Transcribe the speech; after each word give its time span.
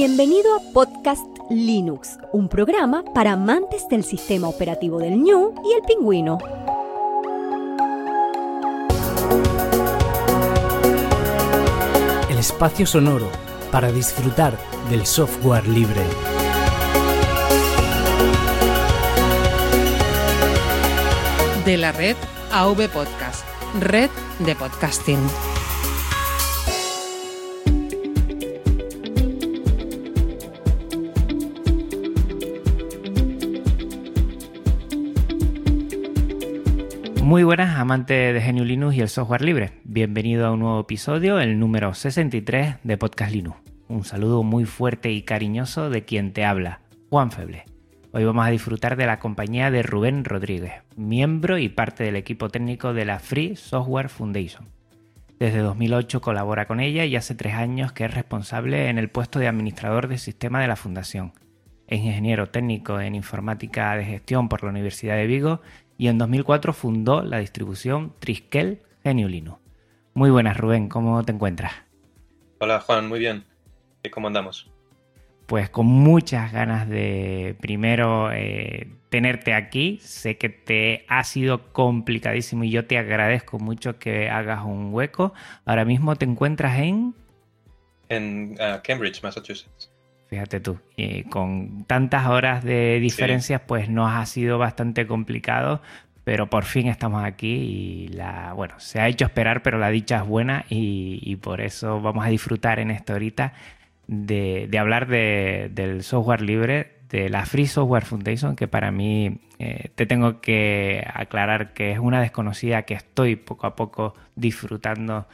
Bienvenido 0.00 0.54
a 0.54 0.60
Podcast 0.72 1.26
Linux, 1.50 2.20
un 2.32 2.48
programa 2.48 3.02
para 3.02 3.32
amantes 3.32 3.88
del 3.88 4.04
sistema 4.04 4.48
operativo 4.48 5.00
del 5.00 5.16
ñu 5.20 5.52
y 5.68 5.72
el 5.72 5.82
pingüino. 5.82 6.38
El 12.30 12.38
espacio 12.38 12.86
sonoro 12.86 13.28
para 13.72 13.90
disfrutar 13.90 14.56
del 14.88 15.04
software 15.04 15.66
libre. 15.66 16.02
De 21.64 21.76
la 21.76 21.90
red 21.90 22.14
AV 22.52 22.88
Podcast, 22.88 23.44
red 23.80 24.10
de 24.38 24.54
podcasting. 24.54 25.18
Muy 37.28 37.42
buenas 37.42 37.78
amantes 37.78 38.32
de 38.32 38.40
GNU 38.40 38.64
Linux 38.64 38.96
y 38.96 39.02
el 39.02 39.10
software 39.10 39.42
libre. 39.42 39.72
Bienvenido 39.84 40.46
a 40.46 40.50
un 40.50 40.60
nuevo 40.60 40.80
episodio, 40.80 41.38
el 41.40 41.58
número 41.58 41.92
63 41.92 42.76
de 42.82 42.96
Podcast 42.96 43.32
Linux. 43.32 43.58
Un 43.86 44.04
saludo 44.04 44.42
muy 44.42 44.64
fuerte 44.64 45.12
y 45.12 45.20
cariñoso 45.20 45.90
de 45.90 46.06
quien 46.06 46.32
te 46.32 46.46
habla, 46.46 46.80
Juan 47.10 47.30
Feble. 47.30 47.66
Hoy 48.12 48.24
vamos 48.24 48.46
a 48.46 48.48
disfrutar 48.48 48.96
de 48.96 49.04
la 49.04 49.18
compañía 49.18 49.70
de 49.70 49.82
Rubén 49.82 50.24
Rodríguez, 50.24 50.72
miembro 50.96 51.58
y 51.58 51.68
parte 51.68 52.02
del 52.02 52.16
equipo 52.16 52.48
técnico 52.48 52.94
de 52.94 53.04
la 53.04 53.18
Free 53.18 53.56
Software 53.56 54.08
Foundation. 54.08 54.70
Desde 55.38 55.58
2008 55.58 56.22
colabora 56.22 56.66
con 56.66 56.80
ella 56.80 57.04
y 57.04 57.14
hace 57.14 57.34
tres 57.34 57.52
años 57.52 57.92
que 57.92 58.06
es 58.06 58.14
responsable 58.14 58.88
en 58.88 58.96
el 58.96 59.10
puesto 59.10 59.38
de 59.38 59.48
administrador 59.48 60.08
de 60.08 60.16
sistema 60.16 60.62
de 60.62 60.68
la 60.68 60.76
fundación. 60.76 61.34
Es 61.88 62.00
ingeniero 62.00 62.46
técnico 62.46 62.98
en 63.00 63.14
informática 63.14 63.94
de 63.96 64.06
gestión 64.06 64.48
por 64.48 64.62
la 64.62 64.70
Universidad 64.70 65.16
de 65.16 65.26
Vigo 65.26 65.60
y 65.98 66.06
en 66.06 66.16
2004 66.16 66.72
fundó 66.72 67.22
la 67.22 67.38
distribución 67.38 68.14
Triskel 68.20 68.80
GNU 69.04 69.28
Linux. 69.28 69.58
Muy 70.14 70.30
buenas, 70.30 70.56
Rubén, 70.56 70.88
¿cómo 70.88 71.22
te 71.24 71.32
encuentras? 71.32 71.72
Hola, 72.60 72.80
Juan, 72.80 73.08
muy 73.08 73.18
bien. 73.18 73.44
¿Cómo 74.10 74.28
andamos? 74.28 74.70
Pues 75.46 75.70
con 75.70 75.86
muchas 75.86 76.52
ganas 76.52 76.88
de 76.88 77.56
primero 77.60 78.30
eh, 78.32 78.88
tenerte 79.08 79.54
aquí. 79.54 79.98
Sé 80.00 80.38
que 80.38 80.48
te 80.48 81.04
ha 81.08 81.24
sido 81.24 81.72
complicadísimo 81.72 82.64
y 82.64 82.70
yo 82.70 82.86
te 82.86 82.98
agradezco 82.98 83.58
mucho 83.58 83.98
que 83.98 84.28
hagas 84.28 84.64
un 84.64 84.92
hueco. 84.92 85.32
Ahora 85.64 85.84
mismo 85.84 86.16
te 86.16 86.24
encuentras 86.24 86.78
en... 86.78 87.14
En 88.08 88.52
uh, 88.54 88.80
Cambridge, 88.82 89.22
Massachusetts. 89.22 89.87
Fíjate 90.28 90.60
tú, 90.60 90.78
y 90.94 91.22
con 91.24 91.84
tantas 91.84 92.26
horas 92.26 92.62
de 92.62 93.00
diferencias, 93.00 93.62
pues 93.66 93.88
nos 93.88 94.12
ha 94.12 94.26
sido 94.26 94.58
bastante 94.58 95.06
complicado, 95.06 95.80
pero 96.22 96.50
por 96.50 96.64
fin 96.64 96.86
estamos 96.88 97.24
aquí 97.24 97.48
y 97.48 98.08
la, 98.08 98.52
bueno, 98.52 98.74
se 98.78 99.00
ha 99.00 99.08
hecho 99.08 99.24
esperar, 99.24 99.62
pero 99.62 99.78
la 99.78 99.88
dicha 99.88 100.18
es 100.18 100.26
buena 100.26 100.66
y, 100.68 101.36
por 101.36 101.62
eso 101.62 102.02
vamos 102.02 102.26
a 102.26 102.28
disfrutar 102.28 102.78
en 102.78 102.90
esta 102.90 103.14
horita 103.14 103.54
de, 104.06 104.68
hablar 104.78 105.06
del 105.08 106.02
software 106.02 106.42
libre, 106.42 106.98
de 107.08 107.30
la 107.30 107.46
Free 107.46 107.66
Software 107.66 108.04
Foundation, 108.04 108.54
que 108.54 108.68
para 108.68 108.90
mí 108.90 109.40
eh, 109.58 109.88
te 109.94 110.04
tengo 110.04 110.42
que 110.42 111.02
aclarar 111.14 111.72
que 111.72 111.92
es 111.92 111.98
una 111.98 112.20
desconocida 112.20 112.82
que 112.82 112.92
estoy 112.92 113.36
poco 113.36 113.66
a 113.66 113.74
poco 113.74 114.14
disfrutando 114.36 115.26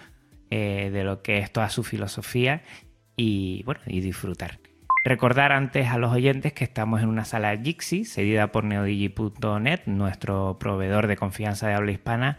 eh, 0.51 0.91
de 0.93 1.03
lo 1.03 1.21
que 1.23 1.39
es 1.39 1.51
toda 1.51 1.69
su 1.69 1.83
filosofía 1.83 2.63
y 3.17 3.65
bueno, 3.65 3.81
y 3.87 4.01
disfrutar. 4.01 4.61
Recordar 5.05 5.53
antes 5.53 5.89
a 5.89 5.99
los 5.99 6.13
oyentes 6.13 6.55
que 6.55 6.65
estamos 6.65 7.03
en 7.03 7.11
una 7.11 7.27
sala 7.27 7.55
Jixi, 7.55 8.07
cedida 8.07 8.51
por 8.51 8.65
neodigi.net, 8.65 9.81
nuestro 9.85 10.57
proveedor 10.59 11.09
de 11.09 11.19
confianza 11.19 11.69
de 11.69 11.75
habla 11.75 11.93
hispana, 11.93 12.39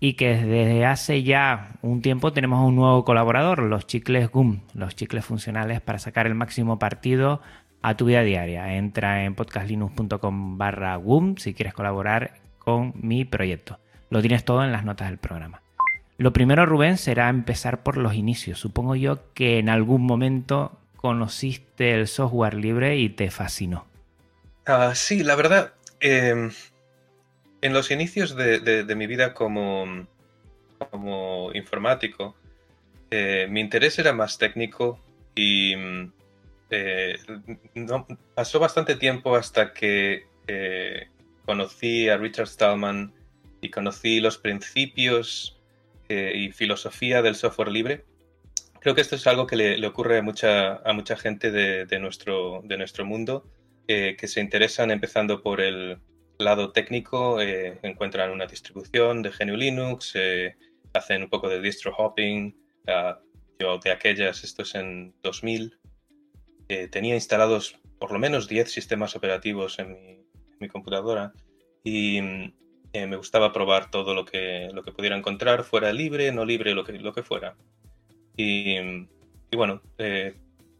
y 0.00 0.14
que 0.14 0.34
desde 0.34 0.86
hace 0.86 1.22
ya 1.24 1.72
un 1.82 2.00
tiempo 2.00 2.32
tenemos 2.32 2.66
un 2.66 2.74
nuevo 2.74 3.04
colaborador, 3.04 3.62
los 3.64 3.86
chicles 3.86 4.30
GUM, 4.30 4.60
los 4.72 4.96
chicles 4.96 5.26
funcionales 5.26 5.82
para 5.82 5.98
sacar 5.98 6.26
el 6.26 6.34
máximo 6.34 6.78
partido 6.78 7.42
a 7.82 7.98
tu 7.98 8.06
vida 8.06 8.22
diaria. 8.22 8.76
Entra 8.76 9.24
en 9.24 9.34
podcastlinux.com 9.34 10.56
barra 10.56 10.96
GUM 10.96 11.36
si 11.36 11.52
quieres 11.52 11.74
colaborar 11.74 12.40
con 12.58 12.94
mi 12.96 13.26
proyecto. 13.26 13.78
Lo 14.08 14.22
tienes 14.22 14.42
todo 14.42 14.64
en 14.64 14.72
las 14.72 14.86
notas 14.86 15.10
del 15.10 15.18
programa. 15.18 15.60
Lo 16.16 16.32
primero, 16.32 16.64
Rubén, 16.64 16.96
será 16.96 17.28
empezar 17.28 17.82
por 17.82 17.98
los 17.98 18.14
inicios. 18.14 18.58
Supongo 18.58 18.96
yo 18.96 19.34
que 19.34 19.58
en 19.58 19.68
algún 19.68 20.06
momento 20.06 20.78
conociste 21.06 21.94
el 21.94 22.08
software 22.08 22.54
libre 22.54 22.96
y 22.96 23.08
te 23.08 23.30
fascinó? 23.30 23.86
Ah, 24.66 24.92
sí, 24.96 25.22
la 25.22 25.36
verdad, 25.36 25.74
em, 26.00 26.50
en 27.60 27.72
los 27.72 27.92
inicios 27.92 28.34
de, 28.34 28.92
mi 28.96 29.06
vida 29.06 29.32
como, 29.32 30.08
informático, 31.54 32.34
eh, 33.12 33.46
mi 33.48 33.60
interés 33.60 34.00
era 34.00 34.12
más 34.12 34.36
técnico 34.36 34.98
y 35.36 35.74
eh, 36.70 37.18
pasó 38.34 38.58
bastante 38.58 38.96
tiempo 38.96 39.36
hasta 39.36 39.72
que 39.72 40.26
eh, 40.48 41.08
conocí 41.44 42.08
a 42.08 42.16
Richard 42.16 42.48
Stallman 42.48 43.12
y 43.60 43.70
conocí 43.70 44.18
los 44.18 44.38
principios 44.38 45.56
y 46.08 46.50
filosofía 46.50 47.22
del 47.22 47.36
software 47.36 47.68
libre 47.68 48.04
creo 48.86 48.94
que 48.94 49.00
esto 49.00 49.16
es 49.16 49.26
algo 49.26 49.48
que 49.48 49.56
le, 49.56 49.84
ocurre 49.84 50.18
a 50.18 50.22
mucha, 50.22 50.76
a 50.76 50.92
mucha 50.92 51.16
gente 51.16 51.50
de, 51.50 51.98
nuestro, 51.98 52.60
de 52.62 52.78
nuestro 52.78 53.04
mundo, 53.04 53.50
que 53.88 54.28
se 54.28 54.40
interesan 54.40 54.92
empezando 54.92 55.42
por 55.42 55.60
el 55.60 55.98
lado 56.38 56.70
técnico, 56.70 57.40
eh, 57.40 57.80
encuentran 57.82 58.30
una 58.30 58.46
distribución 58.46 59.22
de 59.22 59.30
GNU 59.30 59.56
Linux, 59.56 60.12
eh, 60.14 60.54
hacen 60.94 61.24
un 61.24 61.28
poco 61.28 61.48
de 61.48 61.60
distro 61.60 61.96
hopping. 61.96 62.56
Ah, 62.86 63.18
yo 63.58 63.78
de 63.78 63.90
aquellas, 63.90 64.44
esto 64.44 64.62
es 64.62 64.76
en 64.76 65.16
2000, 65.20 65.80
eh, 66.68 66.86
tenía 66.86 67.16
instalados 67.16 67.80
por 67.98 68.12
lo 68.12 68.20
menos 68.20 68.46
10 68.46 68.70
sistemas 68.70 69.16
operativos 69.16 69.80
en 69.80 70.24
mi, 70.60 70.68
computadora 70.68 71.32
y 71.82 72.20
me 72.22 73.16
gustaba 73.16 73.52
probar 73.52 73.90
todo 73.90 74.14
lo 74.14 74.24
que, 74.24 74.68
lo 74.72 74.84
que 74.84 74.92
pudiera 74.92 75.16
encontrar, 75.16 75.64
fuera 75.64 75.92
libre, 75.92 76.30
no 76.30 76.44
libre, 76.44 76.72
lo 76.72 76.84
que, 76.84 76.92
lo 76.92 77.12
que 77.12 77.24
fuera. 77.24 77.56
Y, 78.36 78.76
bueno, 79.52 79.80
eh, 79.98 80.34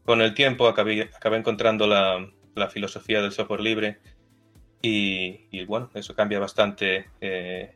con 0.05 0.21
el 0.21 0.33
tiempo 0.33 0.67
acabé, 0.67 1.09
encontrando 1.33 1.87
la, 1.87 2.29
filosofía 2.69 3.21
del 3.21 3.31
software 3.31 3.61
libre 3.61 3.99
y, 4.81 5.63
bueno, 5.65 5.89
eso 5.93 6.15
cambia 6.15 6.39
bastante 6.39 7.07
eh, 7.21 7.75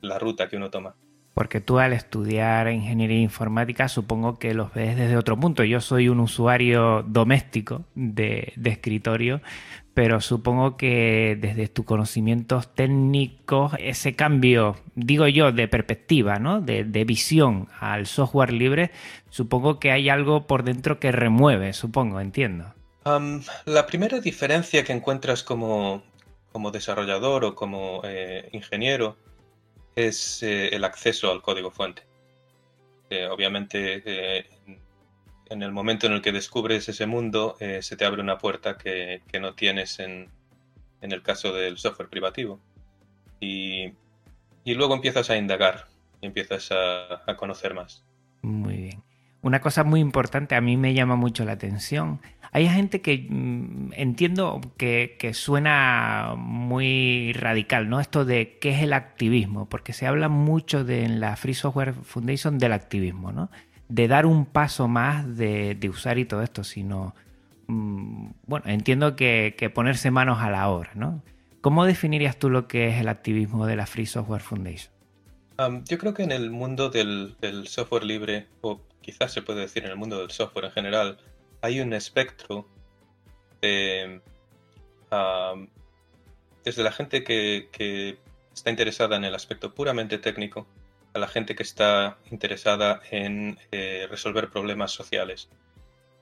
la 0.00 0.18
ruta 0.18 0.48
que 0.48 0.56
uno 0.56 0.70
toma. 0.70 0.96
Porque 1.38 1.60
tú 1.60 1.78
al 1.78 1.92
estudiar 1.92 2.68
ingeniería 2.68 3.20
informática 3.20 3.86
supongo 3.86 4.40
que 4.40 4.54
los 4.54 4.74
ves 4.74 4.96
desde 4.96 5.16
otro 5.16 5.38
punto. 5.38 5.62
Yo 5.62 5.80
soy 5.80 6.08
un 6.08 6.18
usuario 6.18 7.04
doméstico 7.06 7.84
de, 7.94 8.54
escritorio, 8.64 9.40
pero 9.94 10.20
supongo 10.20 10.76
que 10.76 11.38
desde 11.40 11.68
tus 11.68 11.84
conocimientos 11.84 12.74
técnicos, 12.74 13.74
ese 13.78 14.16
cambio, 14.16 14.78
digo 14.96 15.28
yo, 15.28 15.52
de 15.52 15.68
perspectiva, 15.68 16.40
¿no? 16.40 16.60
de, 16.60 17.04
visión 17.04 17.68
al 17.78 18.08
software 18.08 18.52
libre, 18.52 18.90
supongo 19.30 19.78
que 19.78 19.92
hay 19.92 20.08
algo 20.08 20.48
por 20.48 20.64
dentro 20.64 20.98
que 20.98 21.12
remueve, 21.12 21.72
supongo, 21.72 22.20
entiendo. 22.20 22.74
la 23.64 23.86
primera 23.86 24.18
diferencia 24.18 24.82
que 24.82 24.92
encuentras 24.92 25.44
como, 25.44 26.02
desarrollador 26.72 27.44
o 27.44 27.54
como 27.54 28.00
eh, 28.02 28.48
ingeniero 28.50 29.16
es 29.98 30.42
eh, 30.44 30.68
el 30.68 30.84
acceso 30.84 31.32
al 31.32 31.42
código 31.42 31.70
fuente. 31.70 32.02
Eh, 33.10 33.26
obviamente, 33.26 34.46
en 35.46 35.62
el 35.62 35.72
momento 35.72 36.06
en 36.06 36.12
el 36.12 36.22
que 36.22 36.30
descubres 36.30 36.88
ese 36.88 37.06
mundo, 37.06 37.56
eh, 37.58 37.82
se 37.82 37.96
te 37.96 38.04
abre 38.04 38.22
una 38.22 38.38
puerta 38.38 38.76
que, 38.76 39.22
no 39.40 39.54
tienes 39.54 39.98
en, 39.98 40.30
el 41.00 41.22
caso 41.22 41.52
del 41.52 41.78
software 41.78 42.08
privativo. 42.08 42.60
Y, 43.40 43.92
luego 44.66 44.94
empiezas 44.94 45.30
a 45.30 45.36
indagar, 45.36 45.86
y 46.20 46.26
empiezas 46.26 46.70
a, 46.70 47.34
conocer 47.36 47.74
más. 47.74 48.04
Muy 48.42 48.76
bien. 48.76 49.02
Una 49.42 49.60
cosa 49.60 49.82
muy 49.82 50.00
importante, 50.00 50.54
a 50.54 50.60
mí 50.60 50.76
me 50.76 50.94
llama 50.94 51.16
mucho 51.16 51.44
la 51.44 51.52
atención. 51.52 52.20
Hay 52.52 52.68
gente 52.68 53.00
que 53.00 53.26
mm, 53.28 53.92
entiendo 53.94 54.60
que, 54.76 55.16
suena 55.34 56.34
muy 56.36 57.32
radical, 57.34 57.88
¿no? 57.88 58.00
Esto 58.00 58.24
de 58.24 58.58
qué 58.60 58.70
es 58.70 58.82
el 58.82 58.92
activismo, 58.92 59.68
porque 59.68 59.92
se 59.92 60.06
habla 60.06 60.28
mucho 60.28 60.84
de, 60.84 61.04
en 61.04 61.20
la 61.20 61.36
Free 61.36 61.54
Software 61.54 61.94
Foundation 61.94 62.58
del 62.58 62.72
activismo, 62.72 63.32
¿no? 63.32 63.50
de 63.88 64.06
dar 64.06 64.26
un 64.26 64.44
paso 64.46 64.86
más 64.86 65.36
de, 65.36 65.90
usar 65.90 66.18
y 66.18 66.24
todo 66.24 66.42
esto, 66.42 66.62
sino, 66.62 67.14
mm, 67.66 68.28
bueno, 68.46 68.66
entiendo 68.68 69.16
que, 69.16 69.72
ponerse 69.74 70.10
manos 70.10 70.40
a 70.40 70.50
la 70.50 70.68
obra, 70.68 70.92
¿no? 70.94 71.22
¿Cómo 71.60 71.84
definirías 71.84 72.38
tú 72.38 72.50
lo 72.50 72.68
que 72.68 72.88
es 72.88 73.00
el 73.00 73.08
activismo 73.08 73.66
de 73.66 73.76
la 73.76 73.86
Free 73.86 74.06
Software 74.06 74.42
Foundation? 74.42 74.92
yo 75.88 75.98
creo 75.98 76.14
que 76.14 76.22
en 76.22 76.30
el 76.30 76.52
mundo 76.52 76.88
del, 76.88 77.34
software 77.66 78.04
libre, 78.04 78.46
o 78.60 78.80
quizás 79.00 79.32
se 79.32 79.42
puede 79.42 79.62
decir 79.62 79.84
en 79.84 79.90
el 79.90 79.96
mundo 79.96 80.20
del 80.20 80.30
software 80.30 80.66
en 80.66 80.70
general, 80.70 81.18
hay 81.60 81.80
un 81.80 81.92
espectro 81.92 82.66
de, 83.60 84.20
desde 86.64 86.82
la 86.82 86.92
gente 86.92 87.24
que, 87.24 88.18
está 88.54 88.70
interesada 88.70 89.16
en 89.16 89.24
el 89.24 89.34
aspecto 89.36 89.72
puramente 89.72 90.18
técnico 90.18 90.66
a 91.14 91.20
la 91.20 91.28
gente 91.28 91.54
que 91.54 91.62
está 91.62 92.18
interesada 92.30 93.00
en 93.10 93.56
eh, 93.70 94.08
resolver 94.10 94.50
problemas 94.50 94.90
sociales. 94.90 95.48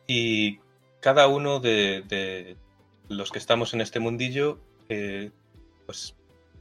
Y 0.07 0.61
cada 1.01 1.29
uno 1.29 1.61
de, 1.61 2.57
los 3.09 3.33
que 3.33 3.39
estamos 3.39 3.75
en 3.75 3.81
este 3.81 4.01
mundillo, 4.01 4.59
eh, 4.89 5.31
pues 5.87 6.15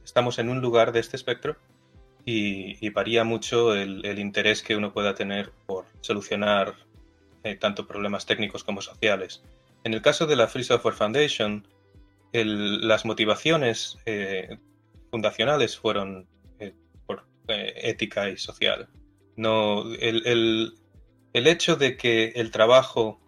estamos 0.04 0.38
en 0.38 0.48
un 0.48 0.60
lugar 0.60 0.92
de 0.92 1.00
este 1.00 1.16
espectro 1.16 1.56
y, 2.24 2.90
varía 2.90 3.22
mucho 3.22 3.74
el, 3.74 4.18
interés 4.18 4.62
que 4.62 4.76
uno 4.76 4.92
pueda 4.92 5.14
tener 5.14 5.52
por 5.66 5.86
solucionar 6.00 6.74
eh, 7.46 7.54
tanto 7.54 7.86
problemas 7.86 8.26
técnicos 8.26 8.64
como 8.64 8.82
sociales. 8.82 9.40
En 9.84 9.94
el 9.94 10.02
caso 10.02 10.26
de 10.26 10.34
la 10.34 10.48
Free 10.48 10.64
Software 10.64 10.96
Foundation, 10.96 11.64
las 12.32 13.04
motivaciones 13.04 13.98
eh, 14.04 14.58
fundacionales 15.12 15.78
fueron 15.78 16.26
eh, 16.58 16.74
por 17.06 17.24
ética 17.46 18.28
y 18.30 18.36
social. 18.36 18.88
No, 19.36 19.84
el, 19.94 20.74
hecho 21.32 21.76
de 21.76 21.96
que 21.96 22.32
el 22.34 22.50
trabajo 22.50 23.20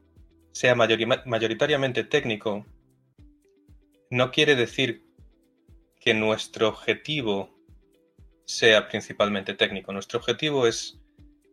sea 0.51 0.75
mayoritariamente 0.75 2.03
técnico 2.03 2.67
no 4.11 4.33
quiere 4.33 4.57
decir 4.57 5.05
que 6.01 6.13
nuestro 6.13 6.71
objetivo 6.71 7.57
sea 8.47 8.89
principalmente 8.89 9.55
técnico. 9.55 9.93
Nuestro 9.93 10.19
objetivo 10.19 10.67
es 10.67 11.01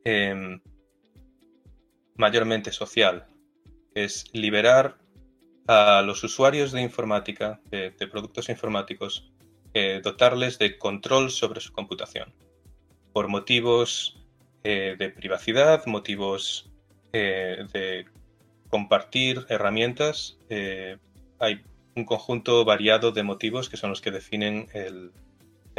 em, 0.03 0.61
mayormente 2.15 2.71
social. 2.71 3.25
Es 3.93 4.25
liberar 4.33 4.97
a 5.67 6.01
los 6.01 6.23
usuarios 6.23 6.71
de 6.71 6.81
informática, 6.81 7.59
de, 7.71 7.91
productos 8.07 8.49
informáticos, 8.49 9.31
eh, 9.73 10.01
dotarles 10.03 10.59
de 10.59 10.77
control 10.77 11.31
sobre 11.31 11.61
su 11.61 11.73
computación. 11.73 12.33
Por 13.13 13.27
motivos 13.27 14.23
eh, 14.63 14.95
de 14.97 15.09
privacidad, 15.09 15.85
motivos 15.85 16.71
eh, 17.13 17.65
de 17.73 18.05
compartir 18.69 19.45
herramientas, 19.49 20.37
hay 21.39 21.61
un 21.95 22.05
conjunto 22.05 22.65
variado 22.65 23.11
de 23.11 23.23
motivos 23.23 23.69
que 23.69 23.77
son 23.77 23.89
los 23.89 24.01
que 24.01 24.11
definen 24.11 24.67
el 24.73 25.11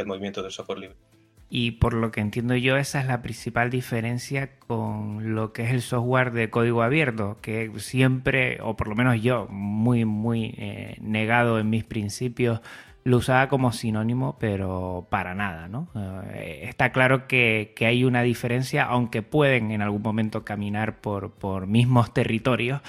movimiento 0.05 0.41
del 0.41 0.51
software 0.51 0.79
libre. 0.79 1.06
Y 1.49 1.71
por 1.71 1.93
lo 1.93 2.11
que 2.11 2.19
entiendo 2.19 2.55
yo, 2.55 2.75
esa 2.75 2.99
es 2.99 3.07
la 3.07 3.21
principal 3.21 3.69
diferencia 3.69 4.57
con 4.59 5.33
lo 5.33 5.53
que 5.53 5.63
es 5.63 5.71
el 5.71 5.81
software 5.81 6.31
de 6.31 6.49
código 6.49 6.83
abierto, 6.83 7.37
que 7.41 7.71
siempre, 7.77 8.59
o 8.61 8.75
por 8.75 8.89
lo 8.89 8.95
menos 8.95 9.21
yo, 9.21 9.47
muy, 9.49 10.03
muy 10.03 10.55
eh, 10.57 10.97
negado 10.99 11.57
en 11.59 11.69
mis 11.69 11.85
principios, 11.85 12.59
lo 13.05 13.17
usaba 13.17 13.47
como 13.47 13.71
sinónimo, 13.71 14.37
pero 14.37 15.07
para 15.09 15.33
nada, 15.33 15.69
¿no? 15.69 15.87
Eh, 16.33 16.63
está 16.67 16.91
claro 16.91 17.25
que, 17.27 17.73
hay 17.79 18.03
una 18.03 18.23
diferencia, 18.23 18.83
aunque 18.83 19.21
pueden 19.21 19.71
en 19.71 19.81
algún 19.81 20.01
momento 20.01 20.43
caminar 20.43 20.99
por, 20.99 21.31
por 21.31 21.67
mismos 21.67 22.13
territorios, 22.13 22.81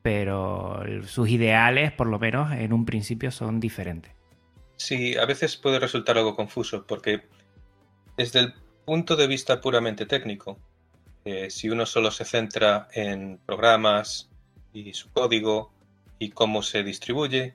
pero 0.00 0.82
sus 1.04 1.28
ideales, 1.28 1.92
por 1.92 2.06
lo 2.06 2.18
menos 2.18 2.52
en 2.52 2.72
un 2.72 2.86
principio, 2.86 3.30
son 3.30 3.60
diferentes. 3.60 4.12
Sí, 4.76 5.14
a 5.18 5.26
veces 5.26 5.58
puede 5.58 5.78
resultar 5.78 6.16
algo 6.16 6.34
confuso, 6.34 6.86
porque 6.86 7.24
desde 8.16 8.40
el 8.40 8.54
punto 8.84 9.16
de 9.16 9.26
vista 9.26 9.60
puramente 9.60 10.06
técnico, 10.06 10.58
eh, 11.24 11.50
si 11.50 11.68
uno 11.68 11.86
solo 11.86 12.10
se 12.10 12.24
centra 12.24 12.88
en 12.92 13.38
programas 13.44 14.30
y 14.72 14.92
su 14.94 15.10
código 15.10 15.72
y 16.18 16.30
cómo 16.30 16.62
se 16.62 16.82
distribuye, 16.82 17.54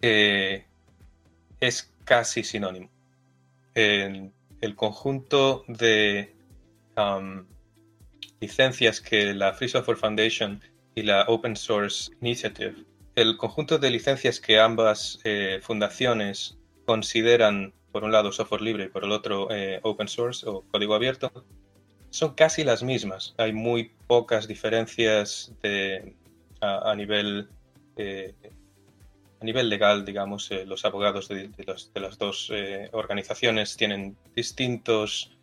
eh, 0.00 0.64
es 1.60 1.92
casi 2.04 2.42
sinónimo. 2.42 2.90
El, 3.74 4.32
conjunto 4.76 5.64
de 5.68 6.34
um, 6.96 7.46
licencias 8.40 9.00
que 9.00 9.32
la 9.34 9.52
Free 9.52 9.68
Software 9.68 9.96
Foundation 9.96 10.62
y 10.94 11.02
la 11.02 11.24
Open 11.28 11.56
Source 11.56 12.10
Initiative, 12.20 12.84
el 13.14 13.36
conjunto 13.36 13.78
de 13.78 13.90
licencias 13.90 14.40
que 14.40 14.58
ambas 14.58 15.18
eh, 15.24 15.60
fundaciones 15.62 16.58
consideran 16.84 17.72
por 17.92 18.04
un 18.04 18.12
lado 18.12 18.32
software 18.32 18.62
libre 18.62 18.84
y 18.84 18.88
por 18.88 19.04
el 19.04 19.12
otro 19.12 19.48
eh, 19.50 19.80
open 19.82 20.08
source 20.08 20.48
o 20.48 20.62
código 20.70 20.94
abierto, 20.94 21.32
son 22.10 22.34
casi 22.34 22.64
las 22.64 22.82
mismas. 22.82 23.34
Hay 23.38 23.52
muy 23.52 23.92
pocas 24.06 24.48
diferencias 24.48 25.52
a, 26.60 26.94
nivel 26.94 27.48
eh, 27.96 28.34
a 29.40 29.44
nivel 29.44 29.68
legal, 29.68 30.04
digamos. 30.04 30.50
Eh, 30.50 30.66
los 30.66 30.84
abogados 30.84 31.28
de, 31.28 31.50
las 31.94 32.18
dos 32.18 32.52
organizaciones 32.92 33.76
tienen 33.76 34.16
distintos 34.34 35.36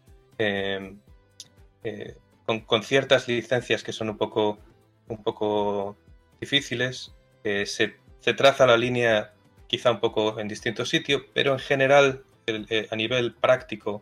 con, 2.45 2.83
ciertas 2.83 3.27
licencias 3.27 3.83
que 3.83 3.93
son 3.93 4.09
un 4.09 4.17
poco 4.17 4.59
un 5.07 5.23
poco 5.23 5.95
difíciles. 6.41 7.13
se, 7.43 7.95
se 8.19 8.33
traza 8.33 8.65
la 8.67 8.77
línea 8.77 9.33
quizá 9.67 9.91
un 9.91 9.99
poco 9.99 10.39
en 10.39 10.47
distintos 10.47 10.89
sitios, 10.89 11.23
pero 11.33 11.53
en 11.53 11.59
general 11.59 12.23
eh, 12.49 12.87
a 12.89 12.95
nivel 12.95 13.33
práctico, 13.33 14.01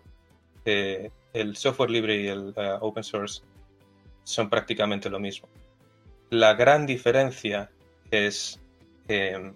eh, 0.65 1.09
el 1.33 1.57
software 1.57 1.89
libre 1.89 2.21
y 2.21 2.27
el 2.27 2.53
eh, 2.55 2.77
open 2.79 3.03
source 3.03 3.41
son 4.23 4.51
prácticamente 4.51 5.09
lo 5.09 5.19
mismo. 5.19 5.49
La 6.29 6.53
gran 6.53 6.85
diferencia 6.85 7.71
es 8.11 8.59
em, 9.07 9.51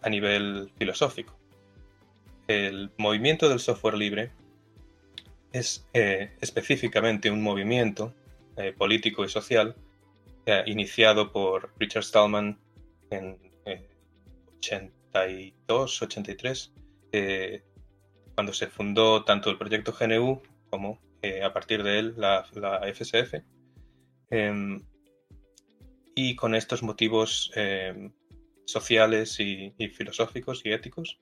a 0.00 0.08
nivel 0.08 0.72
filosófico. 0.78 1.36
El 2.48 2.90
movimiento 2.96 3.50
del 3.50 3.60
software 3.60 3.98
libre 3.98 4.30
es 5.52 5.84
específicamente 5.92 7.30
un 7.30 7.42
movimiento 7.42 8.14
político 8.78 9.24
y 9.24 9.28
social 9.28 9.74
iniciado 10.66 11.32
por 11.32 11.72
Richard 11.78 12.04
Stallman 12.04 12.58
en 13.10 13.38
82, 14.58 16.02
83, 16.02 16.72
cuando 18.36 18.52
se 18.52 18.68
fundó 18.68 19.24
tanto 19.24 19.50
el 19.50 19.56
proyecto 19.56 19.94
GNU 19.98 20.42
como 20.70 21.00
eh, 21.22 21.42
a 21.42 21.52
partir 21.52 21.82
de 21.82 21.98
él 21.98 22.14
la, 22.18 22.44
FSF. 22.94 23.42
Em, 24.30 24.84
y 26.14 26.36
con 26.36 26.54
estos 26.54 26.82
motivos 26.82 27.50
em, 27.54 28.12
sociales 28.66 29.40
y, 29.40 29.72
filosóficos 29.88 30.60
y 30.64 30.72
éticos. 30.72 31.18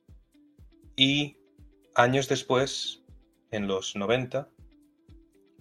Y 0.96 1.36
años 1.94 2.28
después, 2.28 3.04
en 3.52 3.68
los 3.68 3.94
90, 3.94 4.48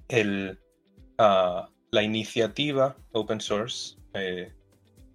el, 0.07 0.59
ah, 1.19 1.69
la 1.91 2.03
iniciativa 2.03 2.97
open 3.11 3.41
source, 3.41 3.97
eh, 4.15 4.51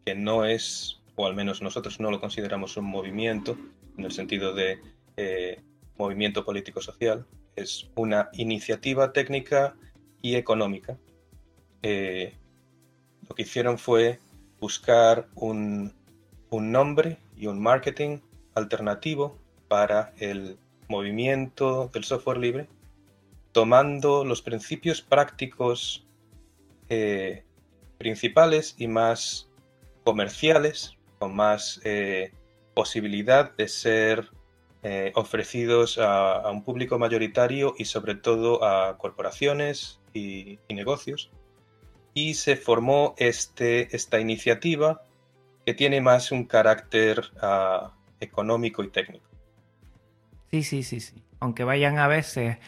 que 0.06 0.14
no 0.14 0.44
es, 0.44 1.02
o 1.16 1.26
al 1.26 1.34
menos 1.34 1.62
nosotros 1.62 1.98
no 1.98 2.12
lo 2.12 2.20
consideramos 2.20 2.76
un 2.76 2.84
movimiento, 2.84 3.58
en 3.96 4.04
el 4.04 4.12
sentido 4.12 4.54
de 4.54 4.78
eh, 5.16 5.60
movimiento 5.98 6.44
político-social, 6.44 7.26
es 7.56 7.90
una 7.96 8.30
iniciativa 8.32 9.12
técnica 9.12 9.74
y 10.22 10.36
económica. 10.36 10.96
Eh, 11.82 12.34
lo 13.28 13.34
que 13.34 13.42
hicieron 13.42 13.78
fue 13.78 14.20
buscar 14.60 15.28
un, 15.34 15.94
nombre 16.50 17.18
y 17.36 17.46
un 17.46 17.60
marketing 17.60 18.20
alternativo 18.54 19.36
para 19.68 20.14
el 20.18 20.58
movimiento 20.88 21.90
del 21.92 22.04
software 22.04 22.38
libre, 22.38 22.68
tomando 23.52 24.24
los 24.24 24.40
principios 24.40 25.02
prácticos 25.02 26.06
eh, 26.88 27.44
principales 27.98 28.74
y 28.78 28.88
más 28.88 29.48
comerciales, 30.04 30.96
con 31.18 31.36
más 31.36 31.80
eh, 31.84 32.32
posibilidad 32.74 33.54
de 33.56 33.68
ser 33.68 34.30
eh, 34.82 35.12
ofrecidos 35.14 35.98
a, 35.98 36.48
un 36.50 36.62
público 36.62 36.98
mayoritario 36.98 37.74
y 37.76 37.86
sobre 37.86 38.14
todo 38.14 38.64
a 38.64 38.96
corporaciones 38.98 40.00
y, 40.14 40.58
negocios. 40.68 41.30
Y 42.14 42.34
se 42.34 42.56
formó 42.56 43.14
este, 43.18 43.94
esta 43.94 44.20
iniciativa 44.20 45.02
que 45.66 45.74
tiene 45.74 46.00
más 46.00 46.32
un 46.32 46.44
carácter 46.44 47.22
ah, 47.40 47.92
económico 48.20 48.82
y 48.82 48.88
técnico. 48.88 49.26
Sí, 50.50 50.62
sí, 50.62 50.82
sí, 50.82 51.00
sí. 51.00 51.22
Aunque 51.40 51.64
vayan 51.64 51.98
a 51.98 52.08
veces 52.08 52.58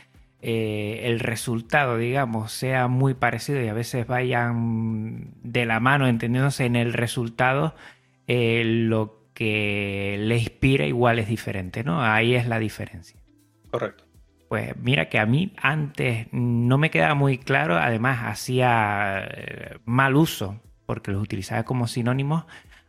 eh, 0.43 1.03
el 1.05 1.21
resultado, 1.21 1.99
digamos, 1.99 2.53
sea 2.53 2.89
muy 2.89 3.15
parecido 3.15 3.63
y 3.63 3.69
a 3.69 3.75
veces 3.75 4.07
vayan 4.07 5.35
de 5.43 5.67
la 5.67 5.81
mano 5.81 6.09
entendiéndose 6.09 6.65
en 6.65 6.77
el 6.77 6.93
resultado, 6.93 7.75
eh, 8.27 8.63
lo 8.65 9.20
que 9.41 10.17
le 10.19 10.37
inspira 10.37 10.85
igual 10.85 11.19
es 11.19 11.27
diferente, 11.27 11.83
¿no? 11.83 12.05
Ahí 12.05 12.35
es 12.35 12.47
la 12.47 12.59
diferencia. 12.59 13.19
Correcto. 13.71 14.05
Pues 14.51 14.77
mira 14.77 15.09
que 15.09 15.19
a 15.19 15.25
mí 15.25 15.55
antes 15.57 16.27
no 16.31 16.77
me 16.77 16.91
quedaba 16.91 17.15
muy 17.15 17.39
claro, 17.39 17.79
además 17.79 18.19
hacía 18.27 19.27
eh, 19.31 19.79
mal 19.87 20.17
uso 20.17 20.61
porque 20.85 21.11
los 21.11 21.23
utilizaba 21.23 21.63
como 21.63 21.89
sinónimos. 21.89 22.45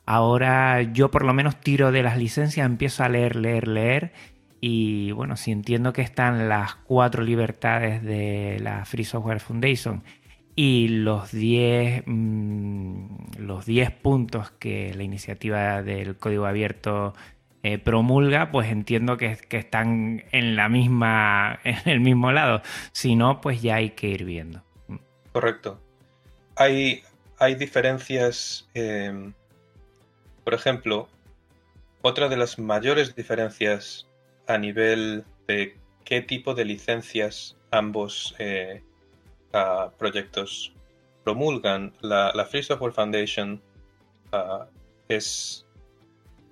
Ahora 0.06 0.82
yo 0.82 1.10
por 1.10 1.24
lo 1.24 1.34
menos 1.34 1.56
tiro 1.62 1.94
de 1.94 2.04
las 2.04 2.18
licencias, 2.18 2.66
empiezo 2.66 3.06
a 3.06 3.08
leer, 3.08 3.38
leer, 3.38 3.70
leer. 3.70 4.12
Y 4.60 5.14
bueno, 5.14 5.38
si 5.38 5.54
entiendo 5.54 5.94
que 5.94 6.02
están 6.02 6.50
las 6.50 6.76
cuatro 6.76 7.24
libertades 7.24 8.04
de 8.04 8.60
la 8.60 8.84
Free 8.84 9.06
Software 9.06 9.40
Foundation 9.40 10.04
y 10.56 10.88
los 10.90 11.32
10 11.32 12.04
mm, 12.06 13.38
los 13.38 13.66
10 13.66 13.92
puntos 13.92 14.52
que 14.52 14.94
la 14.94 15.04
iniciativa 15.04 15.82
del 15.82 16.18
código 16.18 16.46
abierto 16.46 17.14
eh, 17.64 17.78
promulga, 17.78 18.52
pues 18.52 18.72
entiendo 18.72 19.18
que, 19.18 19.38
están 19.52 20.24
en 20.32 20.56
la 20.56 20.68
misma 20.68 21.60
en 21.64 21.78
el 21.86 22.00
mismo 22.00 22.32
lado. 22.32 22.62
Si 22.92 23.16
no, 23.16 23.40
pues 23.42 23.62
ya 23.62 23.76
hay 23.76 23.92
que 23.92 24.08
ir 24.08 24.26
viendo. 24.26 24.64
Correcto. 25.32 25.80
Hay, 26.56 27.04
hay 27.38 27.56
diferencias. 27.56 28.68
Em, 28.74 29.34
por 30.44 30.56
ejemplo, 30.56 31.08
otra 32.02 32.30
de 32.30 32.38
las 32.38 32.58
mayores 32.58 33.16
diferencias 33.16 34.08
a 34.48 34.58
nivel 34.58 35.24
de 35.48 35.78
qué 36.04 36.22
tipo 36.22 36.56
de 36.56 36.66
licencias 36.66 37.58
ambos 37.70 38.36
eh, 38.40 38.82
proyectos 39.98 40.74
promulgan. 41.24 41.94
La, 42.02 42.46
Free 42.50 42.64
Software 42.64 42.94
Foundation 42.94 43.62
es 45.08 45.66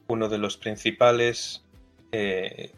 uno 0.07 0.27
de 0.27 0.37
los 0.37 0.57
principales, 0.57 1.63
eh, 2.11 2.71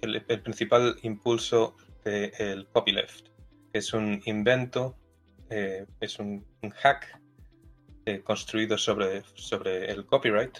el, 0.00 0.22
principal 0.42 0.96
impulso 1.02 1.76
del 2.04 2.66
copyleft. 2.68 3.28
Es 3.72 3.92
un 3.92 4.22
invento, 4.24 4.96
eh, 5.50 5.86
es 6.00 6.18
un, 6.18 6.44
hack 6.82 7.20
eh, 8.06 8.20
construido 8.20 8.78
sobre, 8.78 9.22
sobre 9.34 9.90
el 9.90 10.06
copyright 10.06 10.58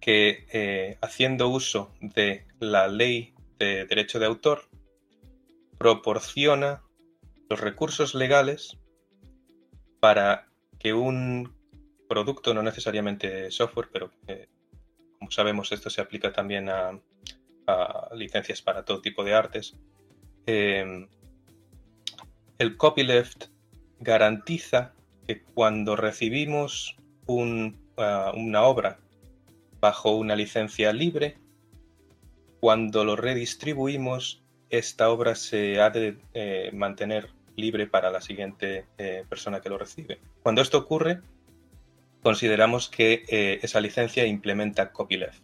que 0.00 0.98
haciendo 1.00 1.48
uso 1.48 1.90
de 2.00 2.46
la 2.60 2.88
ley 2.88 3.34
de 3.58 3.86
derecho 3.86 4.18
de 4.18 4.26
autor 4.26 4.68
proporciona 5.78 6.83
los 7.54 7.60
recursos 7.60 8.16
legales 8.16 8.76
para 10.00 10.48
que 10.80 10.92
un 10.92 11.54
producto, 12.08 12.52
no 12.52 12.64
necesariamente 12.64 13.48
software, 13.52 13.90
pero 13.92 14.10
eh, 14.26 14.48
como 15.20 15.30
sabemos 15.30 15.70
esto 15.70 15.88
se 15.88 16.00
aplica 16.00 16.32
también 16.32 16.68
a, 16.68 17.00
licencias 18.12 18.60
para 18.60 18.84
todo 18.84 19.00
tipo 19.00 19.22
de 19.22 19.34
artes, 19.34 19.76
em, 20.46 21.06
el 22.58 22.76
copyleft 22.76 23.44
garantiza 24.00 24.92
que 25.24 25.44
cuando 25.44 25.94
recibimos 25.94 26.96
ah, 27.96 28.32
una 28.34 28.62
obra 28.64 28.98
bajo 29.78 30.16
una 30.16 30.34
licencia 30.34 30.92
libre, 30.92 31.38
cuando 32.58 33.04
lo 33.04 33.14
redistribuimos 33.14 34.44
esta 34.70 35.08
obra 35.08 35.36
se 35.36 35.80
ha 35.80 35.90
de 35.90 36.18
eh, 36.32 36.70
mantener 36.72 37.33
libre 37.56 37.86
para 37.86 38.10
la 38.10 38.20
siguiente 38.20 38.86
eh, 38.98 39.24
persona 39.28 39.60
que 39.60 39.68
lo 39.68 39.78
recibe. 39.78 40.20
Cuando 40.42 40.62
esto 40.62 40.78
ocurre, 40.78 41.20
consideramos 42.22 42.88
que 42.88 43.24
eh, 43.28 43.60
esa 43.62 43.80
licencia 43.80 44.26
implementa 44.26 44.92
copyleft. 44.92 45.42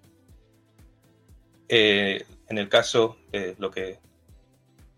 en 1.68 2.58
el 2.58 2.68
caso, 2.68 3.16
lo 3.58 3.70
que, 3.70 4.00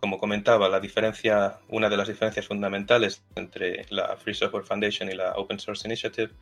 como 0.01 0.19
comentaba, 0.19 0.69
la 0.69 0.81
diferencia, 0.81 1.61
una 1.69 1.91
de 1.91 1.97
las 1.97 2.09
diferencias 2.09 2.47
fundamentales 2.47 3.23
entre 3.35 3.85
la 3.91 4.17
Free 4.17 4.35
Software 4.35 4.65
Foundation 4.65 5.11
y 5.11 5.15
la 5.15 5.33
Open 5.33 5.59
Source 5.59 5.87
Initiative 5.87 6.33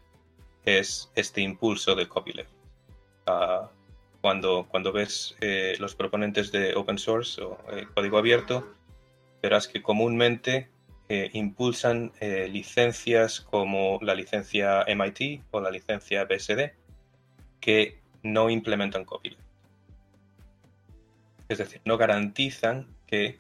es 0.65 1.11
este 1.15 1.41
impulso 1.41 1.95
del 1.95 2.09
copyleft. 2.09 2.53
Ah, 3.27 3.71
cuando, 4.21 4.67
cuando 4.69 4.93
ves 4.93 5.37
eh, 5.41 5.77
los 5.79 5.95
proponentes 5.95 6.53
de 6.53 6.75
open 6.75 6.99
source 6.99 7.41
o 7.41 7.59
eh, 7.73 7.87
código 7.95 8.19
abierto, 8.19 8.75
verás 9.43 9.69
que 9.69 9.83
comúnmente 9.83 10.69
eh, 11.09 11.31
impulsan 11.33 12.13
licencias 12.21 13.41
como 13.41 13.99
la 14.01 14.15
licencia 14.15 14.85
MIT 14.87 15.43
o 15.51 15.61
la 15.61 15.71
licencia 15.71 16.25
BSD 16.25 16.73
que 17.61 18.01
no 18.23 18.49
implementan 18.49 19.05
copyleft. 19.05 19.43
Es 21.49 21.59
decir, 21.59 21.81
no 21.85 21.99
garantizan 21.99 22.87
que 23.07 23.39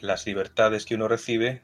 las 0.00 0.26
libertades 0.26 0.86
que 0.86 0.94
uno 0.94 1.06
recibe 1.06 1.60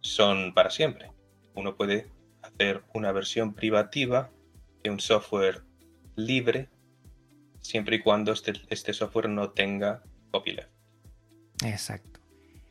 son 0.00 0.54
para 0.54 0.70
siempre. 0.70 1.12
Uno 1.54 1.76
puede 1.76 2.08
hacer 2.42 2.82
una 2.94 3.12
versión 3.12 3.54
privativa 3.54 4.30
de 4.82 4.90
un 4.90 5.00
software 5.00 5.62
libre 6.16 6.68
siempre 7.60 7.96
y 7.96 8.00
cuando 8.00 8.32
este, 8.32 8.52
este 8.70 8.92
software 8.92 9.28
no 9.28 9.50
tenga 9.50 10.02
copyleft. 10.30 10.70
Exacto. 11.64 12.15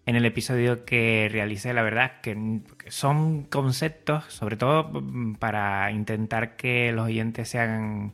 En 0.05 0.15
el 0.15 0.25
episodio 0.25 0.85
que 0.85 1.29
realicé, 1.31 1.73
la 1.73 1.81
verdad 1.81 2.21
que 2.21 2.61
son 2.87 3.43
conceptos, 3.43 4.25
sobre 4.25 4.55
todo 4.55 4.89
mm, 4.91 5.35
para 5.35 5.91
intentar 5.91 6.55
que 6.55 6.91
los 6.91 7.05
oyentes 7.05 7.49
se 7.49 7.59
hagan 7.59 8.13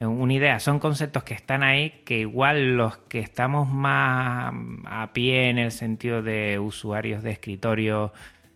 una 0.00 0.32
idea, 0.32 0.60
son 0.60 0.78
conceptos 0.78 1.24
que 1.24 1.34
están 1.34 1.62
ahí, 1.62 2.02
que 2.04 2.20
igual 2.20 2.76
los 2.76 2.96
que 2.96 3.20
estamos 3.20 3.68
más 3.68 4.52
a 4.86 5.12
pie 5.12 5.50
en 5.50 5.58
el 5.58 5.72
sentido 5.72 6.22
de 6.22 6.58
usuarios 6.58 7.22
de 7.22 7.32
escritorio 7.32 8.12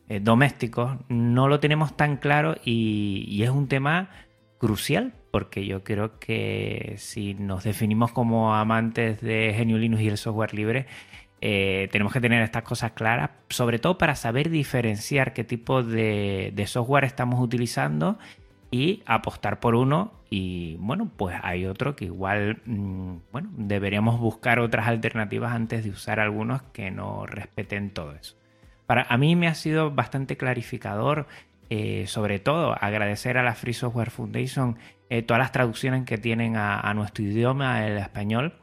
eh, 0.09 0.21
domésticos, 0.21 0.97
no 1.09 1.49
lo 1.49 1.61
tenemos 1.61 1.97
tan 1.97 2.17
claro 2.17 2.57
y, 2.65 3.25
y 3.29 3.43
es 3.43 3.51
un 3.51 3.69
tema 3.69 4.11
crucial 4.59 5.13
porque 5.31 5.67
yo 5.67 5.83
creo 5.85 6.19
que 6.19 6.95
si 6.97 7.35
nos 7.35 7.65
definimos 7.65 8.13
como 8.13 8.55
amantes 8.55 9.21
de 9.21 9.53
Genio 9.55 9.79
Linux 9.79 10.03
y 10.03 10.09
el 10.09 10.17
software 10.17 10.55
libre, 10.55 10.87
eh, 11.47 11.91
tenemos 11.93 12.11
que 12.11 12.23
tener 12.23 12.41
estas 12.41 12.63
cosas 12.63 12.93
claras, 12.93 13.29
sobre 13.51 13.79
todo 13.79 13.99
para 13.99 14.15
saber 14.15 14.49
diferenciar 14.49 15.35
qué 15.35 15.45
tipo 15.45 15.83
de, 15.83 16.65
software 16.67 17.05
estamos 17.05 17.39
utilizando 17.39 18.19
y 18.71 19.03
apostar 19.05 19.61
por 19.61 19.75
uno 19.75 20.15
y 20.31 20.77
bueno, 20.81 21.11
pues 21.15 21.37
hay 21.43 21.67
otro 21.67 21.97
que 21.97 22.07
igual, 22.07 22.63
mm, 22.65 23.17
bueno, 23.31 23.51
deberíamos 23.59 24.19
buscar 24.19 24.59
otras 24.59 24.89
alternativas 24.89 25.53
antes 25.53 25.85
de 25.85 25.91
usar 25.91 26.19
algunos 26.19 26.63
que 26.73 26.91
no 26.91 27.27
respeten 27.27 27.91
todo 27.91 28.15
eso. 28.15 28.37
Para 28.87 29.03
a 29.03 29.19
mí 29.19 29.37
me 29.37 29.47
ha 29.47 29.55
sido 29.55 29.91
bastante 29.91 30.39
clarificador, 30.39 31.27
eh, 31.69 32.07
sobre 32.07 32.39
todo 32.39 32.75
agradecer 32.83 33.37
a 33.37 33.43
la 33.43 33.55
Free 33.55 33.75
Software 33.75 34.11
Foundation 34.11 34.79
eh, 35.11 35.21
todas 35.21 35.41
las 35.41 35.53
traducciones 35.53 36.07
que 36.07 36.17
tienen 36.17 36.57
a, 36.57 36.95
nuestro 36.95 37.23
idioma, 37.23 37.87
el 37.87 37.99
español, 37.99 38.55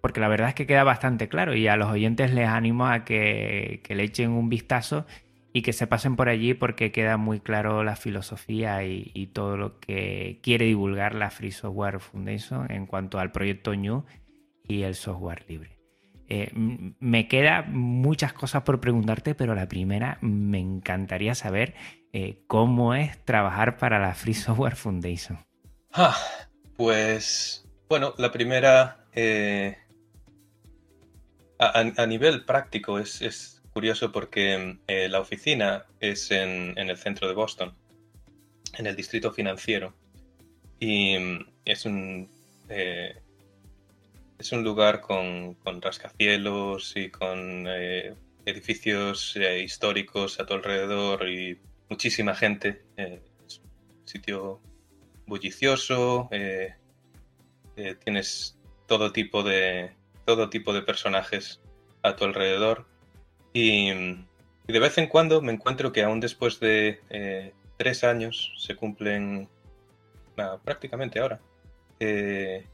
porque 0.00 0.20
la 0.20 0.28
verdad 0.28 0.48
es 0.48 0.54
que 0.54 0.66
queda 0.66 0.84
bastante 0.84 1.28
claro 1.28 1.54
y 1.54 1.68
a 1.68 1.76
los 1.76 1.90
oyentes 1.90 2.32
les 2.32 2.48
animo 2.48 2.86
a 2.86 3.04
que, 3.04 3.82
le 3.88 4.02
echen 4.02 4.30
un 4.30 4.48
vistazo 4.48 5.06
y 5.52 5.62
que 5.62 5.72
se 5.72 5.86
pasen 5.86 6.16
por 6.16 6.28
allí 6.28 6.54
porque 6.54 6.92
queda 6.92 7.16
muy 7.16 7.40
claro 7.40 7.82
la 7.84 7.96
filosofía 7.96 8.84
y, 8.84 9.30
todo 9.32 9.56
lo 9.56 9.78
que 9.80 10.38
quiere 10.42 10.66
divulgar 10.66 11.14
la 11.14 11.30
Free 11.30 11.50
Software 11.50 12.00
Foundation 12.00 12.70
en 12.70 12.86
cuanto 12.86 13.18
al 13.18 13.32
proyecto 13.32 13.74
New 13.74 14.04
y 14.66 14.82
el 14.82 14.94
software 14.94 15.44
libre. 15.48 15.76
Eh, 16.28 16.50
me 16.54 17.26
queda 17.26 17.62
muchas 17.62 18.32
cosas 18.32 18.62
por 18.62 18.80
preguntarte, 18.80 19.34
pero 19.34 19.56
la 19.56 19.66
primera 19.66 20.18
me 20.20 20.60
encantaría 20.60 21.34
saber 21.34 21.74
eh, 22.12 22.44
cómo 22.46 22.94
es 22.94 23.24
trabajar 23.24 23.76
para 23.78 23.98
la 23.98 24.14
Free 24.14 24.34
Software 24.34 24.76
Foundation. 24.76 25.38
Ah, 25.92 26.16
pues 26.76 27.68
bueno, 27.88 28.14
la 28.18 28.30
primera 28.30 29.04
eh, 29.12 29.76
a, 31.60 32.06
nivel 32.06 32.44
práctico 32.44 32.98
es, 32.98 33.62
curioso 33.72 34.10
porque 34.10 34.78
eh, 34.88 35.08
la 35.08 35.20
oficina 35.20 35.86
es 36.00 36.32
en, 36.32 36.76
el 36.76 36.96
centro 36.96 37.28
de 37.28 37.34
Boston, 37.34 37.74
en 38.76 38.86
el 38.86 38.96
distrito 38.96 39.30
financiero, 39.30 39.94
y 40.80 41.16
mm, 41.18 41.46
es 41.64 41.84
un 41.84 42.28
eh, 42.68 43.22
es 44.38 44.52
un 44.52 44.64
lugar 44.64 45.00
con, 45.02 45.56
rascacielos 45.82 46.96
y 46.96 47.10
con 47.10 47.66
edificios 48.46 49.36
históricos 49.36 50.40
a 50.40 50.46
tu 50.46 50.54
alrededor 50.54 51.28
y 51.28 51.58
muchísima 51.90 52.34
gente. 52.34 52.82
es 52.96 53.60
un 53.60 54.08
sitio 54.08 54.60
bullicioso, 55.30 56.28
eh, 56.32 56.74
eh, 57.76 57.94
tienes 58.04 58.58
todo 58.86 59.12
tipo 59.12 59.42
de 59.42 59.92
todo 60.34 60.50
tipo 60.50 60.72
de 60.72 60.82
personajes 60.82 61.60
a 62.02 62.16
tu 62.16 62.24
alrededor 62.24 62.86
y, 63.52 63.92
de 63.92 64.78
vez 64.78 64.98
en 64.98 65.08
cuando 65.08 65.42
me 65.42 65.52
encuentro 65.52 65.92
que 65.92 66.02
aún 66.02 66.20
después 66.20 66.60
de 66.60 67.00
eh, 67.10 67.52
tres 67.76 68.04
años 68.04 68.52
se 68.58 68.76
cumplen 68.76 69.48
prácticamente 70.64 71.20
ahora 71.20 71.38
tres 71.98 72.64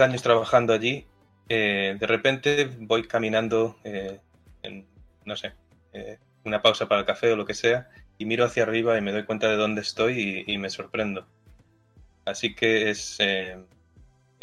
años 0.00 0.22
trabajando 0.22 0.74
allí 0.74 1.06
de 1.48 1.96
repente 2.00 2.68
voy 2.80 3.06
caminando 3.06 3.76
en 3.84 4.86
no 5.24 5.36
sé 5.36 5.54
una 6.44 6.60
pausa 6.60 6.88
para 6.88 7.00
el 7.00 7.06
café 7.06 7.32
o 7.32 7.36
lo 7.36 7.46
que 7.46 7.54
sea 7.54 7.88
miro 8.24 8.44
hacia 8.44 8.62
arriba 8.62 8.96
y 8.96 9.00
me 9.00 9.12
doy 9.12 9.24
cuenta 9.24 9.48
de 9.48 9.56
dónde 9.56 9.80
estoy 9.80 10.44
y, 10.46 10.58
me 10.58 10.70
sorprendo. 10.70 11.26
Así 12.24 12.54
que 12.54 12.90
es, 12.90 13.16
eh, 13.20 13.58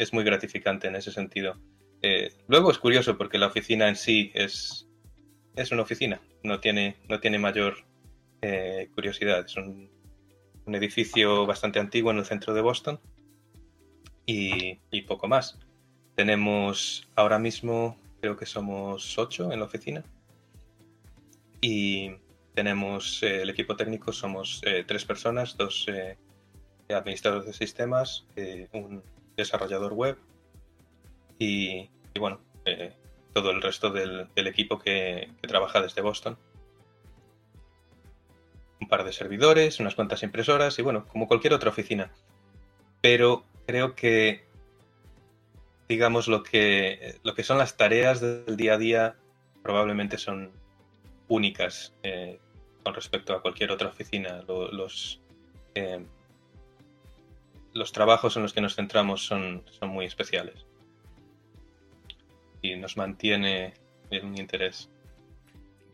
es 0.00 0.14
muy 0.14 0.24
gratificante 0.24 0.88
en 0.88 0.96
ese 0.96 1.12
sentido. 1.12 1.56
Eh, 2.00 2.32
luego 2.48 2.70
es 2.70 2.78
curioso 2.78 3.18
porque 3.18 3.36
la 3.36 3.48
oficina 3.48 3.86
en 3.86 3.96
sí 3.96 4.32
es, 4.34 4.88
es 5.54 5.70
una 5.72 5.82
oficina, 5.82 6.22
no 6.42 6.58
tiene, 6.58 6.96
no 7.08 7.20
tiene 7.20 7.38
mayor 7.38 7.84
eh, 8.40 8.88
curiosidad. 8.94 9.44
Es 9.44 9.56
un, 9.56 9.90
un, 10.64 10.74
edificio 10.74 11.44
bastante 11.44 11.78
antiguo 11.78 12.10
en 12.10 12.18
el 12.18 12.24
centro 12.24 12.54
de 12.54 12.62
Boston 12.62 12.98
y, 14.24 14.78
y 14.90 15.02
poco 15.02 15.28
más. 15.28 15.58
Tenemos 16.14 17.06
ahora 17.14 17.38
mismo, 17.38 17.98
creo 18.22 18.38
que 18.38 18.46
somos 18.46 19.18
ocho 19.18 19.52
en 19.52 19.58
la 19.58 19.66
oficina 19.66 20.02
y 21.60 22.12
tenemos 22.54 23.22
eh, 23.22 23.42
el 23.42 23.50
equipo 23.50 23.76
técnico, 23.76 24.14
somos 24.14 24.62
tres 24.86 25.04
personas, 25.04 25.58
dos 25.58 25.86
administradores 26.88 27.46
de 27.46 27.52
sistemas, 27.52 28.26
un 28.72 29.02
desarrollador 29.36 29.92
web 29.92 30.18
y, 31.38 31.88
bueno, 32.18 32.40
todo 33.32 33.50
el 33.50 33.62
resto 33.62 33.90
del, 33.90 34.28
equipo 34.36 34.78
que, 34.78 35.30
trabaja 35.42 35.80
desde 35.80 36.02
Boston. 36.02 36.36
Un 38.80 38.88
par 38.88 39.04
de 39.04 39.12
servidores, 39.12 39.80
unas 39.80 39.94
cuantas 39.94 40.22
impresoras 40.22 40.78
y 40.78 40.82
bueno, 40.82 41.06
como 41.06 41.28
cualquier 41.28 41.54
otra 41.54 41.70
oficina. 41.70 42.10
Pero 43.00 43.44
creo 43.66 43.94
que, 43.94 44.44
digamos, 45.88 46.28
lo 46.28 46.42
que, 46.42 47.18
lo 47.22 47.34
que 47.34 47.44
son 47.44 47.58
las 47.58 47.76
tareas 47.76 48.20
del 48.20 48.56
día 48.56 48.74
a 48.74 48.78
día 48.78 49.16
probablemente 49.62 50.18
son 50.18 50.50
únicas 51.28 51.94
eh, 52.02 52.38
con 52.82 52.94
respecto 52.94 53.34
a 53.34 53.42
cualquier 53.42 53.70
otra 53.70 53.88
oficina. 53.88 54.42
los, 54.48 55.20
eh, 55.74 56.04
los 57.72 57.92
trabajos 57.92 58.36
en 58.36 58.42
los 58.42 58.52
que 58.52 58.60
nos 58.60 58.74
centramos 58.76 59.24
son, 59.24 59.62
son 59.70 59.90
muy 59.90 60.06
especiales 60.06 60.66
y 62.62 62.76
nos 62.76 62.96
mantiene 62.96 63.74
en 64.10 64.26
un 64.26 64.38
interés. 64.38 64.90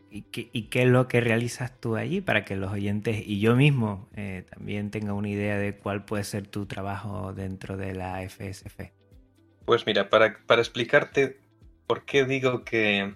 ¿Y 0.09 0.23
qué, 0.23 0.49
¿Y 0.53 0.63
qué, 0.63 0.83
es 0.83 0.89
lo 0.89 1.07
que 1.07 1.19
realizas 1.19 1.79
tú 1.79 1.97
allí 1.97 2.21
para 2.21 2.45
que 2.45 2.55
los 2.55 2.71
oyentes 2.71 3.21
y 3.25 3.39
yo 3.39 3.55
mismo 3.55 4.07
eh, 4.15 4.45
también 4.49 4.89
tengan 4.89 5.15
una 5.15 5.29
idea 5.29 5.57
de 5.57 5.75
cuál 5.75 6.05
puede 6.05 6.23
ser 6.23 6.47
tu 6.47 6.65
trabajo 6.65 7.33
dentro 7.33 7.75
de 7.75 7.93
la 7.93 8.27
FSF? 8.27 8.91
Pues 9.65 9.85
mira, 9.85 10.09
para, 10.09 10.37
para 10.45 10.61
explicarte 10.61 11.37
por 11.87 12.05
qué 12.05 12.23
digo 12.23 12.63
que, 12.63 13.13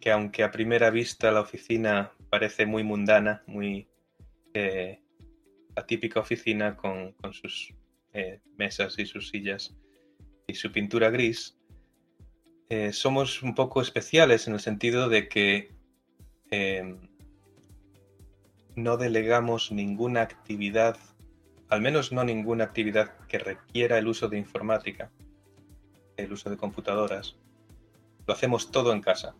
que 0.00 0.12
aunque 0.12 0.44
a 0.44 0.52
primera 0.52 0.90
vista 0.90 1.32
la 1.32 1.40
oficina 1.40 2.12
parece 2.30 2.66
muy 2.66 2.84
mundana, 2.84 3.42
muy 3.46 3.88
eh, 4.54 5.00
la 5.76 5.86
típica 5.86 6.20
oficina 6.20 6.76
con, 6.76 7.14
sus 7.32 7.74
eh, 8.14 8.40
mesas 8.56 8.98
y 8.98 9.06
sus 9.06 9.28
sillas 9.28 9.76
y 10.46 10.54
su 10.54 10.72
pintura 10.72 11.10
gris, 11.10 11.58
eh, 12.70 12.92
somos 12.92 13.42
un 13.42 13.54
poco 13.54 13.82
especiales 13.82 14.48
en 14.48 14.54
el 14.54 14.60
sentido 14.60 15.08
de 15.08 15.28
que 15.28 15.74
em, 16.50 16.98
no 18.74 18.96
delegamos 18.96 19.70
ninguna 19.70 20.22
actividad, 20.22 20.96
al 21.68 21.80
menos 21.80 22.10
no 22.10 22.24
ninguna 22.24 22.64
actividad 22.64 23.16
que 23.28 23.38
requiera 23.38 23.98
el 23.98 24.08
uso 24.08 24.28
de 24.28 24.38
informática, 24.38 25.10
el 26.16 26.32
uso 26.32 26.48
de 26.48 26.56
computadoras. 26.56 27.36
Lo 28.26 28.34
hacemos 28.34 28.70
todo 28.70 28.92
en 28.92 29.00
casa. 29.00 29.34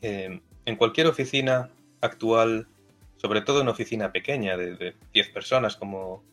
Em, 0.00 0.40
en 0.66 0.76
cualquier 0.76 1.06
oficina 1.06 1.70
actual, 2.00 2.68
sobre 3.18 3.42
todo 3.42 3.60
en 3.60 3.68
oficina 3.68 4.12
pequeña 4.12 4.56
de, 4.56 4.94
10 5.12 5.28
personas, 5.30 5.76
como, 5.76 6.24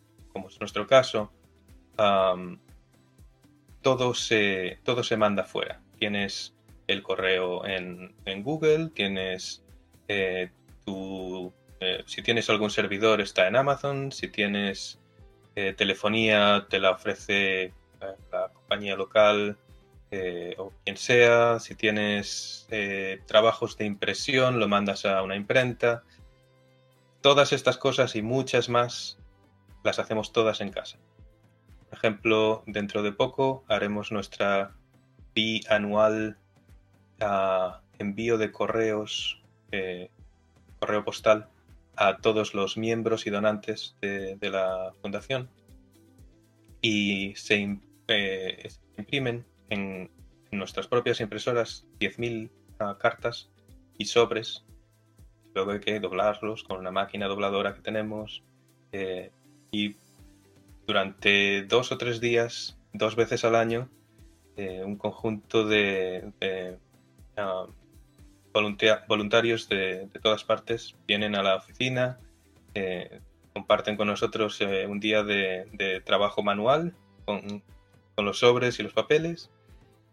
es 0.48 0.60
nuestro 0.60 0.88
caso, 0.88 1.32
todo, 3.82 4.13
se, 4.13 4.80
todo 4.84 5.04
se 5.04 5.17
manda 5.17 5.43
fuera. 5.43 5.82
Tienes 5.98 6.56
el 6.88 7.02
correo 7.02 7.65
en, 7.65 8.13
Google, 8.43 8.89
tienes 8.93 9.63
eh, 10.08 10.50
tu... 10.86 11.52
Eh, 11.80 12.04
si 12.06 12.21
tienes 12.21 12.50
algún 12.50 12.69
servidor 12.69 13.19
está 13.19 13.48
en 13.48 13.56
Amazon, 13.56 14.12
si 14.12 14.28
tienes 14.30 15.00
eh, 15.56 15.74
telefonía 15.74 16.67
te 16.69 16.80
la 16.80 16.91
ofrece 16.91 17.74
la 18.32 18.50
compañía 18.54 18.95
local 18.95 19.58
o 20.58 20.71
quien 20.86 20.95
sea, 20.95 21.60
si 21.60 21.76
tienes 21.76 22.69
trabajos 23.26 23.76
de 23.76 23.84
impresión, 23.84 24.62
lo 24.62 24.69
mandas 24.69 25.06
a 25.06 25.21
una 25.21 25.36
imprenta. 25.36 26.04
Todas 27.26 27.54
estas 27.54 27.80
cosas 27.80 28.16
y 28.16 28.22
muchas 28.22 28.70
más 28.70 29.18
las 29.84 29.98
hacemos 29.98 30.32
todas 30.32 30.62
en 30.62 30.70
casa. 30.70 31.00
Por 31.90 31.98
ejemplo, 31.98 32.64
dentro 32.68 33.02
de 33.02 33.14
poco 33.14 33.66
haremos 33.68 34.12
nuestra 34.12 34.76
bianual 35.34 36.38
uh, 37.20 37.78
envío 37.98 38.38
de 38.38 38.52
correos, 38.52 39.42
eh, 39.72 40.12
correo 40.78 41.04
postal, 41.04 41.50
a 41.96 42.18
todos 42.18 42.54
los 42.54 42.78
miembros 42.78 43.26
y 43.26 43.32
donantes 43.32 43.96
de, 44.02 44.38
la 44.42 44.94
fundación. 45.02 45.50
Y 46.80 47.34
se 47.38 47.80
imprimen 49.00 49.48
en, 49.72 50.12
nuestras 50.52 50.86
propias 50.86 51.20
impresoras 51.22 51.88
10.000 52.00 52.52
ah, 52.78 52.98
cartas 53.00 53.50
y 53.98 54.06
sobres. 54.06 54.64
Luego 55.56 55.72
hay 55.72 55.80
que 55.80 56.02
doblarlos 56.02 56.65
con 56.65 56.80
una 56.80 56.91
máquina 56.91 57.28
dobladora 57.28 57.74
que 57.74 57.82
tenemos. 57.82 58.44
Eh, 58.91 59.32
y 59.72 59.96
durante 60.86 61.63
dos 61.63 61.94
o 61.94 61.98
tres 61.98 62.20
días, 62.20 62.78
dos 62.91 63.15
veces 63.15 63.46
al 63.46 63.56
año, 63.56 63.89
eh, 64.58 64.84
un 64.86 64.98
conjunto 64.98 65.65
de, 65.65 66.30
ah, 67.38 67.68
voluntarios 69.08 69.70
de, 69.70 70.10
todas 70.22 70.44
partes 70.44 70.96
vienen 71.08 71.36
a 71.36 71.44
la 71.44 71.56
oficina, 71.56 72.20
eh, 72.74 73.22
comparten 73.54 73.96
con 73.96 74.08
nosotros 74.08 74.60
un 74.60 75.00
día 75.00 75.24
de, 75.24 76.02
trabajo 76.06 76.44
manual 76.44 76.94
con, 77.24 77.63
con, 78.15 78.26
los 78.26 78.39
sobres 78.39 78.78
y 78.80 78.84
los 78.84 78.94
papeles 78.94 79.50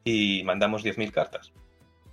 y 0.04 0.44
mandamos 0.44 0.84
10.000 0.84 1.10
cartas. 1.10 1.52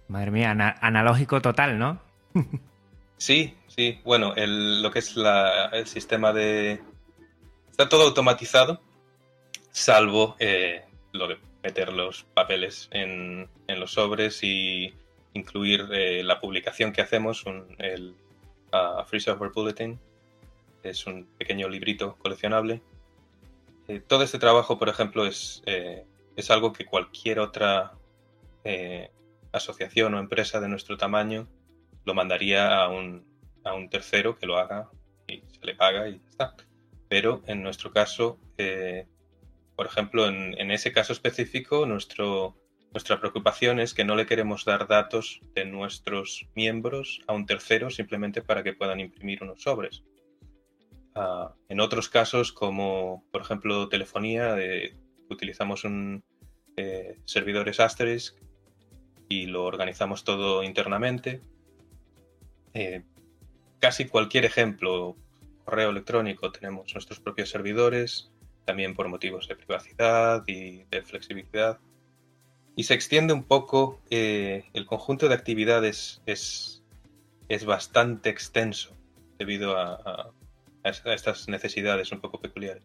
Madre 0.08 0.32
mía, 0.32 0.52
analógico 0.82 1.42
total, 1.42 1.78
¿no? 1.78 2.02
sí, 3.20 3.56
sí. 3.68 4.00
Bueno, 4.04 4.34
lo 4.36 4.90
que 4.90 5.00
es 5.00 5.16
el 5.72 5.86
sistema 5.86 6.34
de... 6.34 6.82
Está 7.70 7.88
todo 7.88 8.04
automatizado, 8.04 8.82
salvo 9.72 10.36
eh, 10.40 10.84
lo 11.14 11.28
de 11.28 11.38
meter 11.64 11.94
los 11.94 12.24
papeles 12.34 12.90
en, 12.92 13.48
los 13.68 13.92
sobres 13.92 14.44
y 14.44 14.94
incluir 15.34 15.88
eh, 15.92 16.24
la 16.24 16.42
publicación 16.42 16.92
que 16.92 17.02
hacemos, 17.02 17.46
el 17.78 18.16
Free 19.06 19.20
Software 19.20 19.52
Bulletin. 19.54 20.00
Es 20.82 21.06
un 21.06 21.26
pequeño 21.38 21.70
librito 21.70 22.18
coleccionable. 22.18 22.82
Eh, 23.88 24.02
todo 24.06 24.24
este 24.24 24.40
trabajo, 24.40 24.80
por 24.80 24.90
ejemplo, 24.90 25.26
es 25.26 25.62
es 26.40 26.50
algo 26.50 26.74
que 26.74 26.86
cualquier 26.86 27.40
otra 27.40 27.94
eh, 28.64 29.12
asociación 29.52 30.14
o 30.14 30.20
empresa 30.20 30.60
de 30.60 30.70
nuestro 30.70 30.98
tamaño 30.98 31.48
lo 32.10 32.16
mandaría 32.16 32.84
a 32.84 32.90
un, 32.90 33.24
tercero 33.92 34.36
que 34.36 34.48
lo 34.48 34.58
haga 34.58 34.90
y 35.28 35.44
se 35.52 35.64
le 35.64 35.76
paga 35.76 36.10
y 36.10 36.14
ya 36.14 36.28
está. 36.28 36.56
Pero 37.08 37.44
en 37.46 37.62
nuestro 37.62 37.92
caso, 37.92 38.40
eh, 38.58 39.06
por 39.76 39.86
ejemplo, 39.86 40.28
en, 40.28 40.72
ese 40.72 40.92
caso 40.92 41.14
específico, 41.14 41.86
nuestro, 41.86 42.58
nuestra 42.94 43.20
preocupación 43.20 43.80
es 43.80 43.94
que 43.94 44.06
no 44.06 44.16
le 44.16 44.26
queremos 44.26 44.66
dar 44.66 44.88
datos 44.88 45.42
de 45.54 45.66
nuestros 45.66 46.48
miembros 46.56 47.22
a 47.28 47.34
un 47.34 47.46
tercero 47.46 47.92
simplemente 47.92 48.42
para 48.42 48.64
que 48.64 48.74
puedan 48.74 49.00
imprimir 49.00 49.44
unos 49.44 49.62
sobres. 49.62 50.04
Ah, 51.14 51.54
en 51.68 51.80
otros 51.80 52.10
casos, 52.10 52.52
como 52.52 53.24
por 53.32 53.42
ejemplo 53.42 53.88
telefonía, 53.88 54.56
utilizamos 55.30 55.84
un, 55.84 56.24
eh, 56.76 57.20
servidores 57.26 57.80
Asterisk 57.80 58.36
y 59.28 59.46
lo 59.46 59.66
organizamos 59.66 60.24
todo 60.24 60.64
internamente. 60.64 61.44
Eh, 62.74 63.04
casi 63.80 64.06
cualquier 64.06 64.46
ejemplo, 64.46 65.16
correo 65.66 65.90
electrónico, 65.90 66.52
tenemos 66.52 66.94
nuestros 66.94 67.20
propios 67.20 67.50
servidores, 67.50 68.32
también 68.66 68.94
por 68.94 69.08
motivos 69.08 69.48
de 69.48 69.56
privacidad 69.56 70.44
y 70.48 70.84
de 70.86 71.02
flexibilidad. 71.02 71.80
Y 72.76 72.84
se 72.84 72.94
extiende 72.94 73.34
un 73.34 73.44
poco, 73.44 74.02
eh, 74.10 74.66
el 74.74 74.86
conjunto 74.86 75.28
de 75.28 75.36
actividades 75.36 76.22
es, 76.26 76.84
es 77.50 77.66
bastante 77.66 78.30
extenso 78.30 78.96
debido 79.38 79.78
a 79.78 80.32
estas 80.84 81.48
necesidades 81.48 82.12
un 82.12 82.20
poco 82.20 82.40
peculiares. 82.40 82.84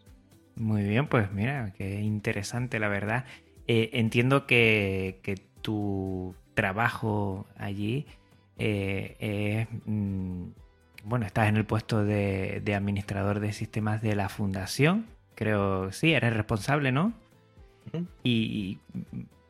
Muy 0.56 0.84
bien, 0.84 1.08
pues 1.08 1.32
mira, 1.32 1.72
qué 1.76 2.00
interesante 2.00 2.78
la 2.78 2.88
verdad. 2.88 3.24
Eh, 3.66 3.90
entiendo 3.94 4.46
que, 4.46 5.20
tu 5.62 6.34
trabajo 6.52 7.46
allí 7.56 8.04
eh, 8.58 9.66
mm, 9.84 10.44
bueno, 11.04 11.26
estás 11.26 11.48
en 11.48 11.56
el 11.56 11.64
puesto 11.64 12.04
de, 12.04 12.62
administrador 12.74 13.40
de 13.40 13.52
sistemas 13.52 14.02
de 14.02 14.16
la 14.16 14.28
fundación. 14.28 15.06
Creo, 15.34 15.92
sí, 15.92 16.12
eres 16.12 16.32
responsable, 16.32 16.92
¿no? 16.92 17.12
y, 18.22 18.78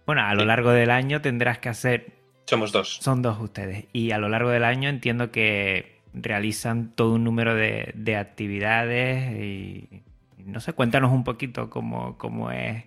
bueno, 0.07 0.23
a 0.23 0.35
lo 0.35 0.45
largo 0.45 0.71
del 0.71 0.91
año 0.91 1.21
tendrás 1.21 1.59
que 1.59 1.69
hacer... 1.69 2.13
Somos 2.47 2.73
dos. 2.73 2.99
Son 3.01 3.23
dos 3.23 3.41
ustedes. 3.41 3.87
Y 3.93 4.11
a 4.11 4.19
lo 4.19 4.29
largo 4.29 4.51
del 4.51 4.65
año 4.65 4.89
entiendo 4.89 5.31
que 5.31 6.01
realizan 6.13 6.93
todo 6.95 7.15
un 7.15 7.25
número 7.25 7.55
de, 7.55 8.17
actividades 8.17 9.33
y, 9.41 10.03
no 10.39 10.61
sé, 10.61 10.73
cuéntanos 10.73 11.13
un 11.13 11.25
poquito 11.25 11.71
cómo, 11.71 12.19
cómo 12.19 12.51
es 12.51 12.85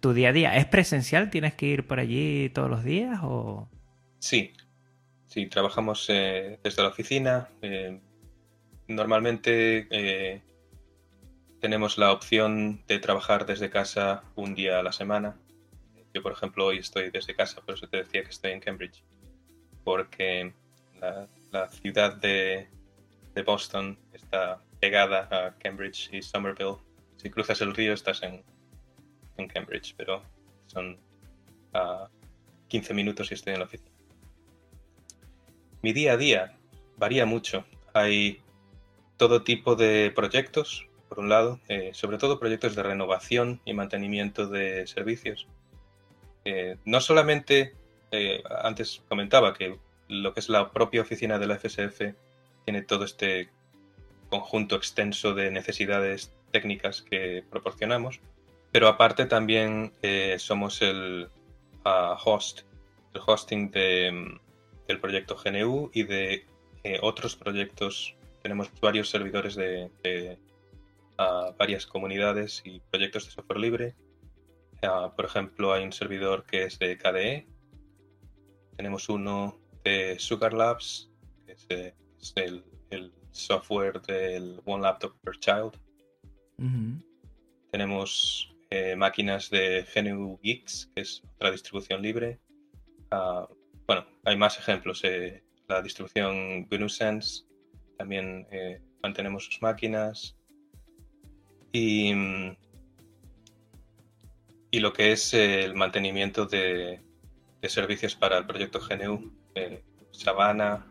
tu 0.00 0.12
día 0.12 0.28
a 0.28 0.32
día. 0.32 0.56
¿Es 0.56 0.66
presencial? 0.66 1.30
¿Tienes 1.30 1.54
que 1.54 1.66
ir 1.66 1.86
por 1.86 1.98
allí 2.00 2.50
todos 2.50 2.70
los 2.70 2.84
días 2.84 3.20
o...? 3.22 3.68
Sí, 4.18 4.52
sí, 5.30 5.46
trabajamos 5.46 6.06
eh, 6.08 6.58
desde 6.62 6.82
la 6.82 6.88
oficina. 6.88 7.48
Eh, 7.62 8.00
normalmente 8.88 9.86
eh, 9.90 10.42
tenemos 11.60 11.98
la 11.98 12.12
opción 12.12 12.84
de 12.86 12.98
trabajar 12.98 13.46
desde 13.46 13.70
casa 13.70 14.24
un 14.34 14.54
día 14.54 14.80
a 14.80 14.82
la 14.82 14.92
semana. 14.92 15.36
Yo, 16.12 16.22
por 16.22 16.32
ejemplo, 16.32 16.66
hoy 16.66 16.78
estoy 16.78 17.10
desde 17.10 17.36
casa, 17.36 17.60
por 17.60 17.76
eso 17.76 17.86
te 17.86 17.98
decía 17.98 18.24
que 18.24 18.30
estoy 18.30 18.50
en 18.50 18.60
Cambridge, 18.60 19.04
porque 19.84 20.52
la, 21.52 21.68
ciudad 21.68 22.16
de, 22.16 22.68
Boston 23.46 23.98
está 24.12 24.60
pegada 24.80 25.28
a 25.30 25.56
Cambridge 25.56 26.10
y 26.12 26.20
Somerville. 26.20 26.76
Si 27.16 27.30
cruzas 27.30 27.60
el 27.62 27.74
río 27.74 27.94
estás 27.94 28.22
en, 28.22 28.42
Cambridge, 29.48 29.94
pero 29.96 30.22
son 30.66 30.98
a 31.72 32.10
15 32.68 32.92
minutos 32.92 33.30
y 33.30 33.34
estoy 33.34 33.54
en 33.54 33.60
la 33.60 33.64
oficina. 33.64 33.89
Mi 35.82 35.94
día 35.94 36.12
a 36.12 36.16
día 36.18 36.58
varía 36.98 37.24
mucho. 37.24 37.64
Hay 37.94 38.42
todo 39.16 39.42
tipo 39.42 39.76
de 39.76 40.12
proyectos, 40.14 40.86
por 41.08 41.20
un 41.20 41.30
lado, 41.30 41.58
eh, 41.68 41.90
sobre 41.94 42.18
todo 42.18 42.38
proyectos 42.38 42.76
de 42.76 42.82
renovación 42.82 43.60
y 43.64 43.72
mantenimiento 43.72 44.46
de 44.46 44.86
servicios. 44.86 45.46
Eh, 46.44 46.76
no 46.84 47.00
solamente, 47.00 47.74
eh, 48.10 48.42
antes 48.62 49.02
comentaba 49.08 49.54
que 49.54 49.78
lo 50.08 50.34
que 50.34 50.40
es 50.40 50.50
la 50.50 50.70
propia 50.70 51.00
oficina 51.00 51.38
de 51.38 51.46
la 51.46 51.58
FSF 51.58 52.14
tiene 52.64 52.82
todo 52.82 53.04
este 53.04 53.48
conjunto 54.28 54.76
extenso 54.76 55.32
de 55.32 55.50
necesidades 55.50 56.34
técnicas 56.50 57.00
que 57.00 57.42
proporcionamos, 57.50 58.20
pero 58.70 58.86
aparte 58.86 59.24
también 59.24 59.92
somos 60.38 60.82
el 60.82 61.28
ah, 61.84 62.16
host, 62.22 62.60
el 63.14 63.20
hosting 63.26 63.70
de, 63.70 64.38
del 64.90 65.00
proyecto 65.00 65.36
GNU 65.36 65.90
y 65.94 66.02
de 66.02 66.46
otros 67.00 67.36
proyectos. 67.36 68.16
Tenemos 68.42 68.68
varios 68.80 69.08
servidores 69.08 69.54
de, 69.54 70.38
ah, 71.16 71.54
varias 71.56 71.86
comunidades 71.86 72.62
y 72.64 72.80
proyectos 72.90 73.26
de 73.26 73.30
software 73.30 73.60
libre. 73.60 73.94
Por 75.16 75.24
ejemplo, 75.24 75.72
hay 75.72 75.84
un 75.84 75.92
servidor 75.92 76.44
que 76.44 76.64
es 76.64 76.78
de 76.78 76.96
KDE. 76.98 77.46
Tenemos 78.76 79.08
uno 79.08 79.58
de 79.84 80.18
Sugar 80.18 80.54
Labs, 80.54 81.10
que 81.46 81.52
es, 81.52 81.66
eh, 81.68 81.94
el, 82.90 83.12
software 83.32 84.02
del 84.02 84.60
One 84.64 84.82
Laptop 84.82 85.14
per 85.20 85.38
Child. 85.38 85.78
Tenemos 87.70 88.52
eh, 88.70 88.96
máquinas 88.96 89.50
de 89.50 89.86
GNU 89.94 90.40
Geeks, 90.42 90.90
que 90.92 91.02
es 91.02 91.22
otra 91.36 91.52
distribución 91.52 92.02
libre. 92.02 92.40
Bueno, 93.90 94.06
hay 94.24 94.36
más 94.36 94.56
ejemplos. 94.56 95.02
Eh, 95.02 95.42
la 95.66 95.82
distribución 95.82 96.68
GNU 96.70 96.88
Sense 96.88 97.42
también 97.98 98.46
eh, 98.52 98.80
mantenemos 99.02 99.46
sus 99.46 99.60
máquinas. 99.62 100.36
Y, 101.72 102.12
y 104.70 104.78
lo 104.78 104.92
que 104.92 105.10
es 105.10 105.34
el 105.34 105.74
mantenimiento 105.74 106.46
de, 106.46 107.00
servicios 107.64 108.14
para 108.14 108.38
el 108.38 108.46
proyecto 108.46 108.78
GNU, 108.78 109.32
eh, 109.56 109.82
Savannah, 110.12 110.86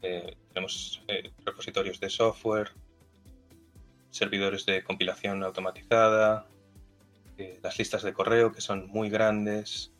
tenemos 0.00 1.00
repositorios 1.44 2.00
de 2.00 2.10
software, 2.10 2.72
servidores 4.10 4.66
de 4.66 4.82
compilación 4.82 5.44
automatizada, 5.44 6.48
las 7.62 7.78
listas 7.78 8.02
de 8.02 8.12
correo 8.12 8.50
que 8.50 8.60
son 8.60 8.88
muy 8.88 9.10
grandes, 9.10 9.91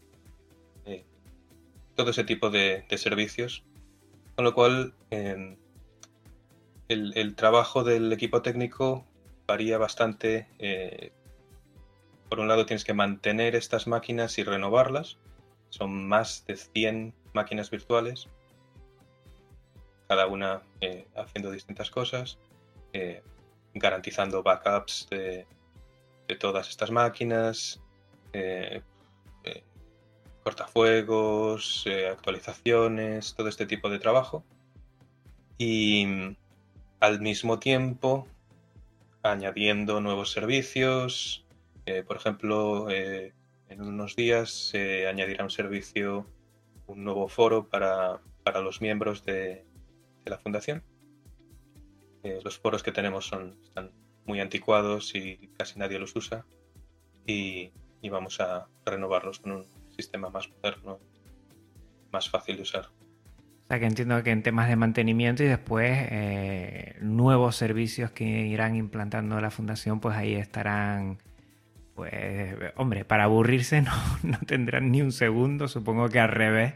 todo 1.95 2.11
ese 2.11 2.25
tipo 2.25 2.51
de, 2.51 2.85
servicios. 2.97 3.65
Con 4.35 4.45
lo 4.45 4.55
cual, 4.55 4.95
em, 5.11 5.57
el, 6.89 7.35
trabajo 7.35 7.85
del 7.85 8.13
equipo 8.13 8.43
técnico 8.43 9.05
varía 9.47 9.79
bastante. 9.79 10.49
Eh, 10.59 11.13
por 12.29 12.41
un 12.41 12.49
lado, 12.49 12.67
tienes 12.67 12.85
que 12.85 12.95
mantener 12.95 13.55
estas 13.55 13.87
máquinas 13.87 14.39
y 14.39 14.45
renovarlas. 14.45 15.19
Son 15.69 16.07
más 16.07 16.45
de 16.47 16.57
100 16.57 17.15
máquinas 17.33 17.71
virtuales, 17.71 18.29
cada 20.09 20.27
una 20.27 20.63
eh, 20.83 21.07
haciendo 21.17 21.51
distintas 21.51 21.91
cosas, 21.91 22.39
eh, 22.93 23.23
garantizando 23.75 24.43
backups 24.43 25.09
de, 25.11 25.47
de, 26.29 26.37
todas 26.37 26.69
estas 26.69 26.91
máquinas, 26.91 27.81
cortafuegos, 30.43 31.85
eh, 31.87 32.09
actualizaciones, 32.09 33.35
todo 33.35 33.49
este 33.49 33.67
tipo 33.67 33.89
de 33.89 33.99
trabajo. 33.99 34.45
Y 35.59 36.07
al 37.01 37.21
mismo 37.21 37.59
tiempo 37.59 38.27
añadiendo 39.23 40.01
nuevos 40.01 40.33
servicios. 40.33 41.47
Eh, 41.87 42.03
por 42.03 42.17
ejemplo, 42.17 42.91
eh, 42.91 43.33
en 43.69 43.83
unos 43.83 44.17
días 44.17 44.51
se 44.51 45.07
añadirá 45.07 45.45
un 45.45 45.51
servicio, 45.51 46.27
un 46.87 47.05
nuevo 47.05 47.29
foro 47.29 47.69
para, 47.69 48.21
los 48.63 48.81
miembros 48.81 49.25
de, 49.25 49.65
la 50.25 50.39
fundación. 50.39 50.83
los 52.45 52.59
foros 52.59 52.83
que 52.83 52.93
tenemos 52.93 53.27
son, 53.27 53.59
están 53.65 53.91
muy 54.25 54.41
anticuados 54.41 55.15
y 55.15 55.51
casi 55.57 55.79
nadie 55.79 55.99
los 55.99 56.15
usa. 56.17 56.45
Y, 57.27 57.73
y 58.01 58.09
vamos 58.09 58.41
a 58.41 58.69
renovarlos 58.85 59.39
con 59.39 59.53
un 59.53 59.82
sistema 60.03 60.29
más 60.29 60.51
moderno, 60.51 60.99
más 62.13 62.29
fácil 62.29 62.57
de 62.57 62.63
usar. 62.63 62.87
O 62.87 63.67
sea 63.69 63.79
que 63.79 63.87
entiendo 63.87 64.23
que 64.23 64.31
en 64.31 64.43
temas 64.43 64.69
de 64.69 64.77
mantenimiento 64.77 65.43
y 65.43 65.47
después 65.47 65.91
eh, 66.11 66.97
nuevos 67.01 67.57
servicios 67.57 68.11
que 68.11 68.25
irán 68.25 68.77
implantando 68.77 69.41
la 69.41 69.51
fundación, 69.51 70.01
pues 70.01 70.17
ahí 70.17 70.35
estarán, 70.35 71.19
pues, 71.95 72.13
hombre, 72.77 73.05
para 73.05 73.25
aburrirse 73.25 73.81
no, 73.83 73.93
no 74.23 74.39
tendrán 74.47 74.91
ni 74.91 75.01
un 75.01 75.13
segundo, 75.13 75.69
supongo 75.69 76.09
que 76.09 76.21
al 76.21 76.29
revés, 76.29 76.75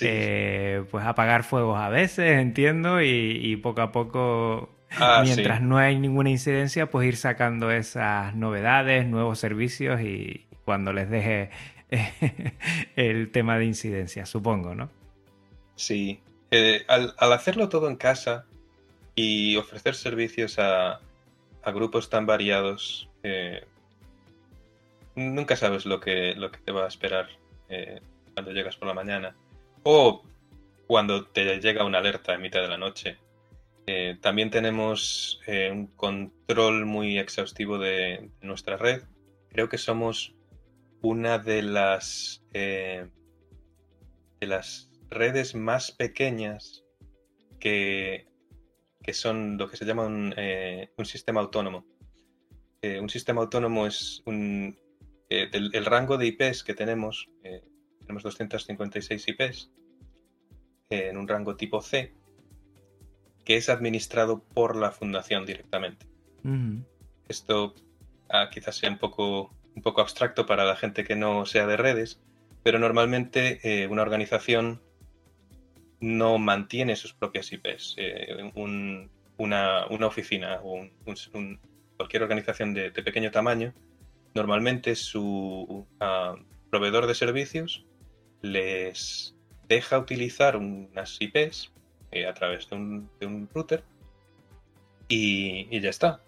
eh, 0.00 0.84
pues 0.90 1.04
apagar 1.04 1.42
fuegos 1.42 1.78
a 1.78 1.88
veces, 1.90 2.38
entiendo, 2.38 3.02
y, 3.02 3.56
poco 3.56 3.82
a 3.82 3.92
poco 3.92 4.70
ah, 4.96 5.20
mientras 5.24 5.60
no 5.60 5.76
hay 5.76 5.98
ninguna 5.98 6.30
incidencia, 6.30 6.86
pues 6.86 7.08
ir 7.08 7.16
sacando 7.16 7.70
esas 7.70 8.34
novedades, 8.34 9.06
nuevos 9.06 9.38
servicios 9.38 10.00
y 10.00 10.46
cuando 10.64 10.92
les 10.92 11.10
deje 11.10 11.50
el 12.96 13.30
tema 13.30 13.58
de 13.58 13.64
incidencia, 13.64 14.26
supongo, 14.26 14.74
¿no? 14.74 14.90
Sí. 15.76 16.20
Eh, 16.50 16.84
al, 16.88 17.14
hacerlo 17.18 17.68
todo 17.68 17.88
en 17.88 17.96
casa 17.96 18.46
y 19.14 19.56
ofrecer 19.56 19.94
servicios 19.94 20.58
a, 20.58 21.00
grupos 21.66 22.08
tan 22.08 22.24
variados, 22.24 23.10
eh, 23.22 23.66
nunca 25.14 25.54
sabes 25.54 25.84
lo 25.84 26.00
que, 26.00 26.34
lo 26.34 26.50
que 26.50 26.58
te 26.60 26.72
va 26.72 26.86
a 26.86 26.88
esperar 26.88 27.28
eh, 27.68 28.00
cuando 28.32 28.52
llegas 28.52 28.76
por 28.76 28.88
la 28.88 28.94
mañana. 28.94 29.36
O 29.82 30.22
cuando 30.86 31.26
te 31.26 31.60
llega 31.60 31.84
una 31.84 31.98
alerta 31.98 32.32
en 32.32 32.40
mitad 32.40 32.62
de 32.62 32.68
la 32.68 32.78
noche. 32.78 33.18
también 34.20 34.50
tenemos 34.50 35.40
un 35.46 35.86
control 35.88 36.86
muy 36.86 37.18
exhaustivo 37.18 37.78
de, 37.78 38.30
nuestra 38.40 38.78
red. 38.78 39.02
Creo 39.50 39.68
que 39.68 39.76
somos 39.76 40.34
una 41.02 41.38
de 41.38 41.62
las, 41.62 42.44
eh, 42.52 43.08
de 44.40 44.46
las 44.46 44.90
redes 45.08 45.54
más 45.54 45.92
pequeñas 45.92 46.84
que, 47.60 48.26
que, 49.02 49.14
son 49.14 49.56
lo 49.58 49.68
que 49.68 49.76
se 49.76 49.84
llama 49.84 50.06
un, 50.06 50.34
eh, 50.36 50.90
sistema 51.04 51.40
autónomo. 51.40 51.86
Eh, 52.82 53.00
un 53.00 53.08
sistema 53.08 53.40
autónomo 53.40 53.86
es 53.86 54.22
un, 54.26 54.78
el 55.28 55.84
rango 55.84 56.16
de 56.16 56.26
IPs 56.26 56.62
que 56.62 56.74
tenemos, 56.74 57.28
tenemos 58.00 58.22
256 58.22 59.28
IPs 59.28 59.70
en 60.90 61.16
un 61.18 61.28
rango 61.28 61.56
tipo 61.56 61.82
C, 61.82 62.14
que 63.44 63.56
es 63.56 63.68
administrado 63.68 64.42
por 64.42 64.76
la 64.76 64.90
fundación 64.90 65.44
directamente. 65.44 66.06
Esto 67.28 67.74
ah, 68.30 68.48
quizás 68.50 68.76
sea 68.76 68.90
un 68.90 68.98
poco 68.98 69.57
un 69.78 69.82
poco 69.82 70.00
abstracto 70.00 70.44
para 70.44 70.64
la 70.64 70.74
gente 70.74 71.04
que 71.04 71.14
no 71.14 71.46
sea 71.46 71.64
de 71.68 71.76
redes, 71.76 72.20
pero 72.64 72.80
normalmente 72.80 73.60
eh, 73.62 73.86
una 73.86 74.02
organización 74.02 74.82
no 76.00 76.36
mantiene 76.38 76.96
sus 76.96 77.14
propias 77.14 77.52
IPs. 77.52 77.94
Eh, 77.96 78.50
un, 78.56 79.08
una, 79.36 79.86
oficina 79.86 80.58
o 80.64 80.84
cualquier 81.96 82.24
organización 82.24 82.74
de, 82.74 82.90
pequeño 82.90 83.30
tamaño, 83.30 83.72
normalmente 84.34 84.96
su 84.96 85.86
ah, 86.00 86.34
proveedor 86.70 87.06
de 87.06 87.14
servicios 87.14 87.86
les 88.42 89.36
deja 89.68 89.96
utilizar 89.96 90.56
unas 90.56 91.18
IPs 91.20 91.72
eh, 92.10 92.26
a 92.26 92.34
través 92.34 92.68
de 92.68 92.76
un, 93.26 93.48
router 93.54 93.84
y, 95.06 95.80
ya 95.80 95.90
está. 95.90 96.20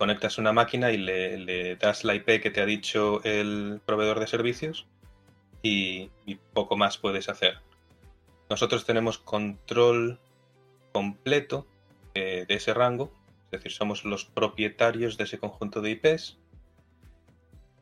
Conectas 0.00 0.38
una 0.38 0.54
máquina 0.54 0.92
y 0.92 0.96
le, 0.96 1.76
das 1.76 2.04
la 2.04 2.14
IP 2.14 2.40
que 2.40 2.50
te 2.50 2.62
ha 2.62 2.64
dicho 2.64 3.22
el 3.22 3.82
proveedor 3.84 4.18
de 4.18 4.26
servicios 4.26 4.86
y, 5.62 6.08
poco 6.54 6.74
más 6.78 6.96
puedes 6.96 7.28
hacer. 7.28 7.58
Nosotros 8.48 8.86
tenemos 8.86 9.18
control 9.18 10.18
completo 10.92 11.66
eh, 12.14 12.46
de 12.48 12.54
ese 12.54 12.72
rango, 12.72 13.12
es 13.44 13.50
decir, 13.50 13.72
somos 13.72 14.06
los 14.06 14.24
propietarios 14.24 15.18
de 15.18 15.24
ese 15.24 15.36
conjunto 15.38 15.82
de 15.82 15.90
IPs. 15.90 16.38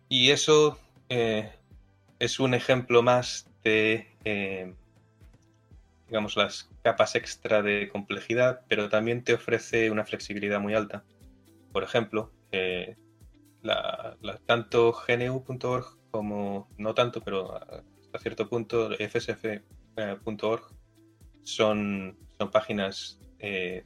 Y 0.08 0.30
eso 0.32 0.76
eh, 1.10 1.52
es 2.18 2.40
un 2.40 2.52
ejemplo 2.52 3.00
más 3.04 3.48
de, 3.62 4.08
eh, 4.24 4.74
digamos, 6.08 6.36
las 6.36 6.68
capas 6.82 7.14
extra 7.14 7.62
de 7.62 7.88
complejidad, 7.88 8.62
pero 8.66 8.88
también 8.88 9.22
te 9.22 9.34
ofrece 9.34 9.92
una 9.92 10.04
flexibilidad 10.04 10.58
muy 10.58 10.74
alta. 10.74 11.04
Por 11.72 11.82
ejemplo, 11.82 12.32
eh, 12.52 12.96
tanto 14.46 14.92
GNU.org 14.92 15.86
como, 16.10 16.68
no 16.78 16.94
tanto, 16.94 17.20
pero 17.20 17.54
hasta 17.54 18.18
cierto 18.18 18.48
punto, 18.48 18.90
FSF.org 18.92 20.62
son, 21.42 22.16
son 22.38 22.50
páginas 22.50 23.20
eh, 23.38 23.84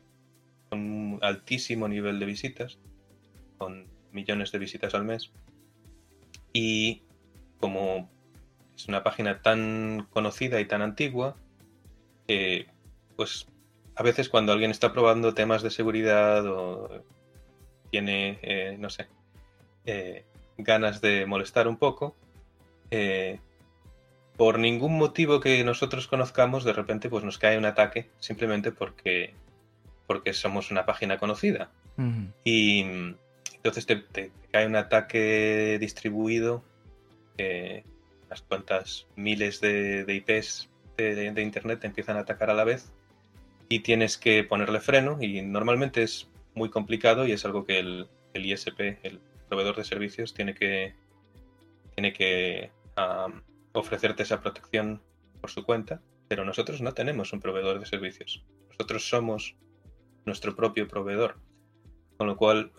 con 0.68 0.80
un 0.80 1.18
altísimo 1.22 1.88
nivel 1.88 2.18
de 2.18 2.26
visitas, 2.26 2.78
con 3.58 3.86
millones 4.12 4.52
de 4.52 4.58
visitas 4.58 4.94
al 4.94 5.04
mes. 5.04 5.32
Y 6.52 7.02
como 7.58 8.10
es 8.76 8.88
una 8.88 9.02
página 9.02 9.42
tan 9.42 10.06
conocida 10.10 10.60
y 10.60 10.66
tan 10.66 10.82
antigua, 10.82 11.36
eh, 12.28 12.66
pues 13.16 13.46
a 13.94 14.02
veces 14.02 14.28
cuando 14.28 14.52
alguien 14.52 14.70
está 14.70 14.92
probando 14.92 15.34
temas 15.34 15.62
de 15.62 15.70
seguridad 15.70 16.46
o 16.46 17.04
tiene, 17.92 18.38
eh, 18.40 18.76
no 18.78 18.88
sé, 18.88 19.06
eh, 19.84 20.24
ganas 20.56 21.02
de 21.02 21.26
molestar 21.26 21.68
un 21.68 21.76
poco, 21.76 22.16
eh, 22.90 23.38
por 24.38 24.58
ningún 24.58 24.96
motivo 24.96 25.40
que 25.40 25.62
nosotros 25.62 26.08
conozcamos, 26.08 26.64
de 26.64 26.72
repente 26.72 27.10
pues 27.10 27.22
nos 27.22 27.36
cae 27.36 27.58
un 27.58 27.66
ataque 27.66 28.08
simplemente 28.18 28.72
porque, 28.72 29.34
porque 30.06 30.32
somos 30.32 30.70
una 30.70 30.86
página 30.86 31.18
conocida. 31.18 31.70
Y 32.42 32.80
entonces 33.52 33.86
te, 33.86 34.32
cae 34.50 34.66
un 34.66 34.76
ataque 34.76 35.76
distribuido, 35.78 36.64
unas 37.38 38.42
cuantas 38.48 39.06
miles 39.16 39.60
de, 39.60 40.06
IPs 40.08 40.70
de, 40.96 41.32
de, 41.32 41.42
Internet 41.42 41.80
te 41.80 41.86
empiezan 41.86 42.16
a 42.16 42.20
atacar 42.20 42.48
a 42.48 42.54
la 42.54 42.64
vez 42.64 42.90
y 43.68 43.80
tienes 43.80 44.16
que 44.16 44.42
ponerle 44.44 44.80
freno 44.80 45.18
y 45.20 45.42
normalmente 45.42 46.02
es 46.02 46.31
muy 46.54 46.70
complicado 46.70 47.26
y 47.26 47.32
es 47.32 47.44
algo 47.44 47.64
que 47.64 47.78
el, 47.78 48.08
ISP, 48.34 48.98
el 49.02 49.20
proveedor 49.48 49.76
de 49.76 49.84
servicios, 49.84 50.34
tiene 50.34 50.54
que, 50.54 50.94
tiene 51.94 52.12
que 52.12 52.70
ofrecerte 53.72 54.22
esa 54.22 54.40
protección 54.40 55.02
por 55.40 55.50
su 55.50 55.64
cuenta, 55.64 56.00
pero 56.28 56.44
nosotros 56.44 56.80
no 56.80 56.94
tenemos 56.94 57.32
un 57.32 57.40
proveedor 57.40 57.80
de 57.80 57.86
servicios. 57.86 58.44
Nosotros 58.70 59.08
somos 59.08 59.56
nuestro 60.24 60.54
propio 60.54 60.88
proveedor, 60.88 61.36
con 62.16 62.26
lo 62.26 62.36
cual 62.36 62.72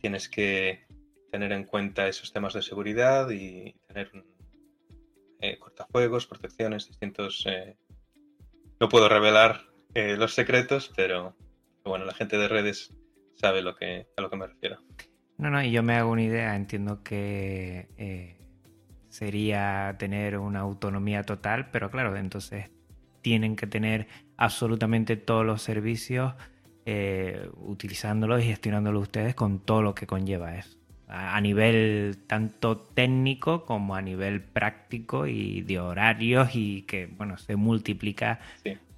tienes 0.00 0.28
que 0.28 0.84
tener 1.30 1.52
en 1.52 1.64
cuenta 1.64 2.06
esos 2.06 2.32
temas 2.32 2.54
de 2.54 2.62
seguridad 2.62 3.28
y 3.30 3.74
tener 3.88 4.10
eh, 5.40 5.58
cortafuegos, 5.58 6.26
protecciones, 6.26 6.86
distintos... 6.86 7.44
Eh, 7.46 7.76
no 8.80 8.88
puedo 8.88 9.08
revelar 9.08 9.62
eh, 9.94 10.16
los 10.16 10.34
secretos, 10.34 10.92
pero 10.94 11.36
bueno, 11.84 12.04
la 12.04 12.14
gente 12.14 12.36
de 12.38 12.48
redes 12.48 12.94
sabe 13.34 13.62
lo 13.62 13.76
que, 13.76 14.06
a 14.16 14.20
lo 14.20 14.30
que 14.30 14.36
me 14.36 14.46
refiero. 14.46 14.78
No, 15.36 15.50
no, 15.50 15.62
y 15.62 15.70
yo 15.70 15.82
me 15.82 15.94
hago 15.94 16.10
una 16.10 16.22
idea, 16.22 16.54
entiendo 16.54 17.02
que 17.02 17.88
eh, 17.98 18.38
sería 19.08 19.96
tener 19.98 20.38
una 20.38 20.60
autonomía 20.60 21.22
total, 21.24 21.70
pero 21.70 21.90
claro, 21.90 22.16
entonces 22.16 22.70
tienen 23.20 23.56
que 23.56 23.66
tener 23.66 24.06
absolutamente 24.36 25.16
todos 25.16 25.44
los 25.44 25.62
servicios 25.62 26.34
eh, 26.86 27.48
utilizándolos 27.56 28.42
y 28.42 28.44
gestionándolos 28.44 29.04
ustedes 29.04 29.34
con 29.34 29.60
todo 29.60 29.82
lo 29.82 29.94
que 29.94 30.06
conlleva 30.06 30.56
eso. 30.56 30.78
A, 31.06 31.40
nivel 31.40 32.18
tanto 32.26 32.78
técnico 32.78 33.64
como 33.64 33.94
a 33.94 34.02
nivel 34.02 34.42
práctico 34.42 35.26
y 35.26 35.62
de 35.62 35.78
horarios 35.78 36.50
y 36.54 36.82
que, 36.82 37.06
bueno, 37.06 37.38
se 37.38 37.56
multiplica 37.56 38.40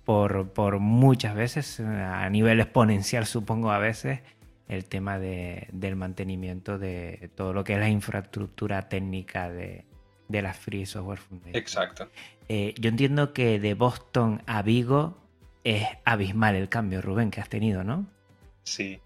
por, 0.06 0.78
muchas 0.78 1.34
veces, 1.34 1.80
a 1.80 2.30
nivel 2.30 2.60
exponencial 2.60 3.26
supongo 3.26 3.72
a 3.72 3.78
veces, 3.78 4.20
el 4.68 4.84
tema 4.84 5.18
del 5.18 5.96
mantenimiento 5.96 6.78
de 6.78 7.28
todo 7.34 7.52
lo 7.52 7.64
que 7.64 7.74
es 7.74 7.80
la 7.80 7.88
infraestructura 7.88 8.88
técnica 8.88 9.50
de, 9.50 9.84
la 10.28 10.54
Free 10.54 10.86
Software 10.86 11.18
Foundation. 11.18 11.56
Exacto. 11.56 12.08
Eh, 12.48 12.72
yo 12.78 12.88
entiendo 12.88 13.32
que 13.32 13.58
de 13.58 13.74
Boston 13.74 14.42
a 14.46 14.62
Vigo 14.62 15.18
es 15.64 15.84
abismal 16.04 16.54
el 16.54 16.68
cambio, 16.68 17.02
Rubén, 17.02 17.32
que 17.32 17.40
has 17.40 17.48
tenido, 17.48 17.82
¿no? 17.82 18.06
Sí, 18.62 19.00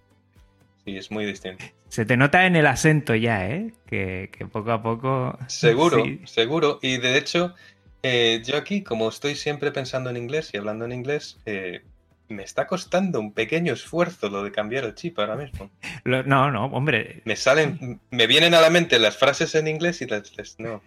sí, 0.85 0.99
es 0.99 1.11
muy 1.11 1.25
distinto. 1.25 1.65
Se 1.89 2.05
te 2.05 2.19
nota 2.19 2.45
en 2.45 2.57
el 2.57 2.67
acento 2.67 3.15
ya, 3.15 3.49
¿eh? 3.49 3.73
Que, 3.87 4.31
poco 4.53 4.71
a 4.71 4.83
poco... 4.83 5.39
Seguro, 5.47 6.05
seguro. 6.27 6.79
Y 6.83 6.99
de 6.99 7.17
hecho, 7.17 7.55
eh, 8.03 8.43
yo 8.45 8.57
aquí, 8.57 8.83
como 8.83 9.09
estoy 9.09 9.35
siempre 9.35 9.73
pensando 9.73 10.11
en 10.11 10.17
inglés 10.17 10.51
y 10.53 10.57
hablando 10.57 10.85
en 10.85 10.93
inglés, 10.93 11.39
eh, 11.47 11.83
me 12.29 12.43
está 12.43 12.67
costando 12.67 13.21
un 13.21 13.33
pequeño 13.33 13.73
esfuerzo 13.73 14.29
lo 14.31 14.43
de 14.43 14.53
cambiar 14.53 14.85
el 14.85 14.95
chip 14.95 15.19
ahora 15.19 15.37
mismo. 15.37 15.71
no, 16.05 16.51
no, 16.51 16.67
hombre. 16.67 17.23
Me 17.25 17.37
salen, 17.37 18.01
me 18.11 18.27
vienen 18.27 18.55
a 18.55 18.61
la 18.61 18.71
mente 18.71 18.99
las 18.99 19.17
frases 19.17 19.55
en 19.55 19.69
inglés 19.69 20.01
y 20.03 20.07
las, 20.07 20.59
no. 20.59 20.83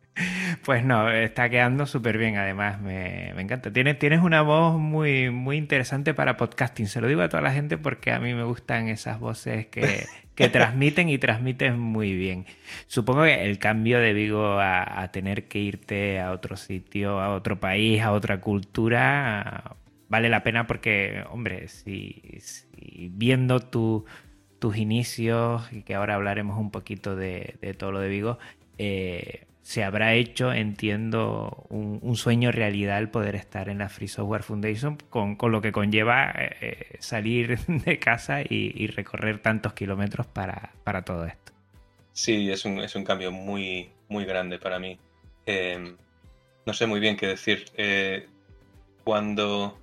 Pues 0.65 0.85
no, 0.85 1.11
está 1.11 1.49
quedando 1.49 1.87
súper 1.87 2.19
bien, 2.19 2.37
además, 2.37 2.81
me, 2.81 3.31
encanta. 3.41 3.73
Tienes, 3.73 3.99
tienes 4.01 4.21
una 4.21 4.43
voz 4.43 4.77
muy, 4.77 5.31
muy 5.31 5.57
interesante 5.57 6.13
para 6.13 6.37
podcasting, 6.37 6.89
se 6.89 7.01
lo 7.01 7.07
digo 7.07 7.23
a 7.23 7.29
toda 7.29 7.43
la 7.43 7.53
gente 7.53 7.79
porque 7.79 8.11
a 8.11 8.19
mí 8.19 8.35
me 8.35 8.43
gustan 8.43 8.89
esas 8.89 9.21
voces 9.21 9.67
que, 9.69 10.07
que 10.39 10.49
transmiten 10.49 11.09
y 11.09 11.19
transmiten 11.19 11.81
muy 11.81 12.15
bien. 12.15 12.47
Supongo 12.87 13.25
que 13.25 13.45
el 13.45 13.59
cambio 13.59 13.99
de 13.99 14.13
Vigo 14.13 14.61
a, 14.61 15.11
tener 15.11 15.49
que 15.49 15.59
irte 15.59 16.21
a 16.21 16.31
otro 16.31 16.57
sitio, 16.57 17.21
a 17.21 17.35
otro 17.35 17.59
país, 17.59 18.01
a 18.03 18.13
otra 18.13 18.41
cultura, 18.41 19.77
vale 20.09 20.29
la 20.29 20.45
pena 20.45 20.69
porque, 20.69 21.25
hombre, 21.31 21.67
si, 21.67 22.23
viendo 23.11 23.59
tus 23.59 24.77
inicios, 24.77 25.69
y 25.73 25.83
que 25.83 25.97
ahora 25.97 26.15
hablaremos 26.15 26.57
un 26.57 26.71
poquito 26.71 27.17
de, 27.17 27.57
de 27.61 27.75
todo 27.75 27.91
lo 27.91 27.99
de 27.99 28.09
Vigo, 28.09 28.39
eh, 28.79 29.48
se 29.69 29.85
habrá 29.85 30.15
hecho, 30.15 30.51
entiendo, 30.51 31.67
un, 31.69 32.17
sueño 32.17 32.51
realidad 32.51 32.97
el 33.01 33.11
poder 33.11 33.35
estar 33.35 33.69
en 33.69 33.77
la 33.77 33.91
Free 33.91 34.09
Software 34.09 34.43
Foundation 34.43 34.97
con, 35.11 35.37
lo 35.43 35.61
que 35.61 35.73
conlleva 35.73 36.33
eh, 36.35 36.97
salir 37.01 37.59
de 37.67 37.99
casa 37.99 38.41
y, 38.41 38.87
recorrer 38.87 39.43
tantos 39.43 39.75
kilómetros 39.75 40.27
para, 40.27 40.73
todo 41.05 41.27
esto. 41.27 41.53
Sí, 42.15 42.51
es 42.51 42.65
un, 42.65 43.05
cambio 43.05 43.31
muy, 43.31 43.91
muy 44.09 44.25
grande 44.25 44.59
para 44.59 44.79
mí. 44.79 44.99
Em, 45.45 45.99
no 46.65 46.73
sé 46.73 46.87
muy 46.87 46.99
bien 46.99 47.19
qué 47.19 47.27
decir. 47.27 47.67
Eh, 47.77 48.27
cuando, 49.05 49.79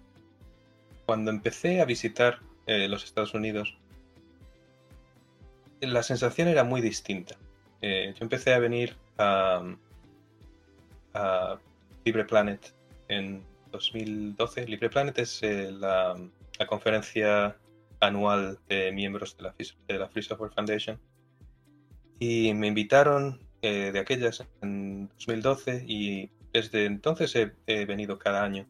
cuando 1.06 1.30
empecé 1.30 1.80
a 1.80 1.86
visitar 1.86 2.40
eh, 2.66 2.88
los 2.88 3.04
Estados 3.04 3.36
Unidos, 3.36 3.78
la 5.80 6.02
sensación 6.02 6.48
era 6.48 6.64
muy 6.64 6.82
distinta. 6.82 7.36
yo 7.84 8.18
empecé 8.20 8.52
a 8.56 8.58
venir 8.58 9.05
a, 9.18 9.64
Libre 12.04 12.26
Planet 12.26 12.74
en 13.08 13.44
2012. 13.72 14.68
Libre 14.68 14.90
Planet 14.90 15.18
es 15.18 15.42
eh, 15.44 15.72
la, 15.72 16.16
conferencia 16.68 17.58
anual 18.00 18.60
de 18.68 18.92
miembros 18.92 19.36
de 19.38 19.44
la, 19.44 19.56
de 19.88 20.00
la 20.00 20.08
Free 20.10 20.24
Software 20.24 20.52
Foundation. 20.52 21.00
Y 22.20 22.54
me 22.54 22.68
invitaron 22.68 23.40
eh, 23.62 23.92
de 23.92 24.00
aquellas 24.00 24.46
en 24.62 25.08
2012 25.10 25.84
y 25.88 26.30
desde 26.54 26.86
entonces 26.86 27.36
he, 27.36 27.86
venido 27.86 28.20
cada 28.20 28.44
año. 28.44 28.68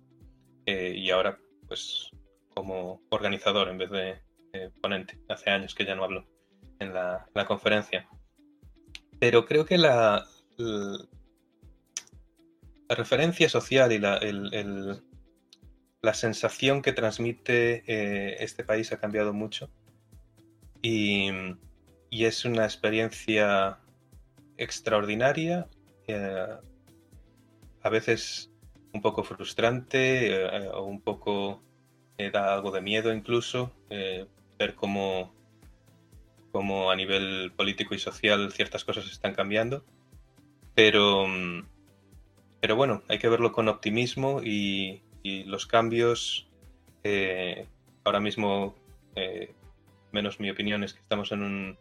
Eh, 0.65 0.93
y 0.95 1.11
ahora, 1.11 1.37
pues, 1.67 2.09
como 2.53 3.01
organizador 3.09 3.69
en 3.69 3.77
vez 3.77 3.91
de 3.91 4.21
ponente. 4.81 5.19
Hace 5.27 5.49
años 5.49 5.75
que 5.75 5.85
ya 5.85 5.95
no 5.95 6.05
hablo 6.05 6.25
en 6.79 6.93
la 6.93 7.45
conferencia. 7.45 8.07
Pero 9.19 9.45
creo 9.45 9.65
que 9.65 9.77
la, 9.77 10.25
la 10.57 11.07
referencia 12.95 13.49
social 13.49 13.91
y 13.91 13.99
la, 13.99 14.19
la 16.05 16.13
sensación 16.13 16.81
que 16.81 16.93
transmite 16.93 17.83
eh, 17.87 18.37
este 18.39 18.63
país 18.63 18.93
ha 18.93 18.99
cambiado 18.99 19.33
mucho. 19.33 19.69
Y, 20.81 21.29
es 22.11 22.45
una 22.45 22.63
experiencia 22.63 23.79
extraordinaria, 24.57 25.67
eh, 26.07 26.47
a 27.81 27.89
veces 27.89 28.51
un 28.93 29.01
poco 29.01 29.23
frustrante 29.23 30.27
eh, 30.31 30.69
o 30.69 30.83
un 30.85 31.01
poco 31.01 31.61
da 32.31 32.53
algo 32.53 32.71
de 32.71 32.79
miedo 32.79 33.13
incluso 33.13 33.73
ver 33.89 34.75
cómo, 34.75 35.35
cómo 36.53 36.89
a 36.89 36.95
nivel 36.95 37.51
político 37.57 37.93
y 37.93 37.99
social 37.99 38.49
ciertas 38.53 38.85
cosas 38.85 39.11
están 39.11 39.33
cambiando, 39.33 39.83
pero, 40.75 41.25
pero 42.59 42.75
bueno, 42.75 43.01
hay 43.07 43.17
que 43.17 43.29
verlo 43.29 43.51
con 43.51 43.69
optimismo 43.69 44.41
y, 44.43 45.01
los 45.47 45.65
cambios, 45.65 46.47
eh, 47.03 47.65
ahora 48.03 48.19
mismo, 48.19 48.75
eh, 49.15 49.51
menos 50.11 50.39
mi 50.39 50.51
opinión, 50.51 50.83
es 50.83 50.93
que 50.93 50.99
estamos 50.99 51.31
en 51.31 51.41
un, 51.41 51.77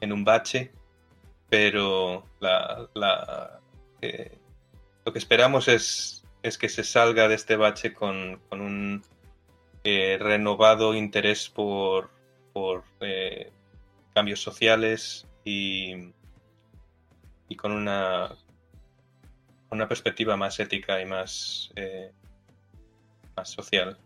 en 0.00 0.12
un 0.12 0.24
bache, 0.24 0.70
pero 1.48 2.24
la, 2.38 3.58
eh, 4.02 4.38
lo 5.04 5.12
que 5.12 5.18
esperamos 5.18 5.66
es, 5.66 6.24
es 6.44 6.58
que 6.58 6.68
se 6.68 6.84
salga 6.84 7.26
de 7.26 7.34
este 7.34 7.56
bache 7.56 7.92
con, 7.92 8.40
con 8.48 8.60
un 8.60 9.02
renovado 9.82 10.94
interés 10.94 11.48
por, 11.48 12.10
por 12.52 12.84
cambios 14.14 14.40
sociales 14.40 15.26
y, 15.44 16.12
y 17.48 17.56
con 17.56 17.72
una, 17.72 18.30
una 19.70 19.88
perspectiva 19.88 20.36
más 20.36 20.58
ética 20.60 21.00
y 21.00 21.06
más 21.06 21.72
más 23.36 23.50
social. 23.50 23.98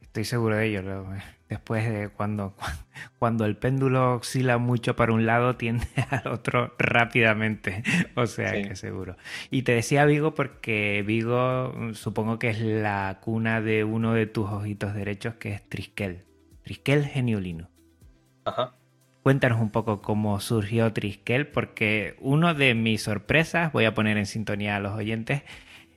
Estoy 0.00 0.24
seguro 0.24 0.56
de 0.56 0.66
ello. 0.66 1.06
Después 1.48 1.88
de 1.90 2.08
cuando, 2.08 2.54
cuando 3.18 3.44
el 3.44 3.56
péndulo 3.56 4.14
oscila 4.14 4.58
mucho 4.58 4.96
para 4.96 5.12
un 5.12 5.26
lado, 5.26 5.56
tiende 5.58 5.86
al 6.10 6.28
otro 6.28 6.74
rápidamente. 6.78 7.82
O 8.16 8.26
sea 8.26 8.52
que 8.52 8.76
seguro. 8.76 9.16
Y 9.50 9.62
te 9.62 9.72
decía 9.72 10.04
Vigo 10.04 10.34
porque 10.34 11.02
Vigo 11.04 11.74
supongo 11.94 12.38
que 12.38 12.50
es 12.50 12.60
la 12.60 13.18
cuna 13.20 13.60
de 13.60 13.82
uno 13.82 14.14
de 14.14 14.26
tus 14.26 14.48
ojitos 14.48 14.94
derechos, 14.94 15.34
que 15.34 15.52
es 15.52 15.68
Triskel. 15.68 16.24
Triskel 16.62 17.04
Geniolino. 17.04 17.68
Ajá. 18.44 18.74
Cuéntanos 19.24 19.58
un 19.58 19.70
poco 19.70 20.02
cómo 20.02 20.38
surgió 20.38 20.92
Triskel, 20.92 21.46
porque 21.46 22.14
uno 22.20 22.52
de 22.52 22.74
mis 22.74 23.04
sorpresas, 23.04 23.72
voy 23.72 23.86
a 23.86 23.94
poner 23.94 24.18
en 24.18 24.26
sintonía 24.26 24.76
a 24.76 24.80
los 24.80 24.92
oyentes, 24.92 25.40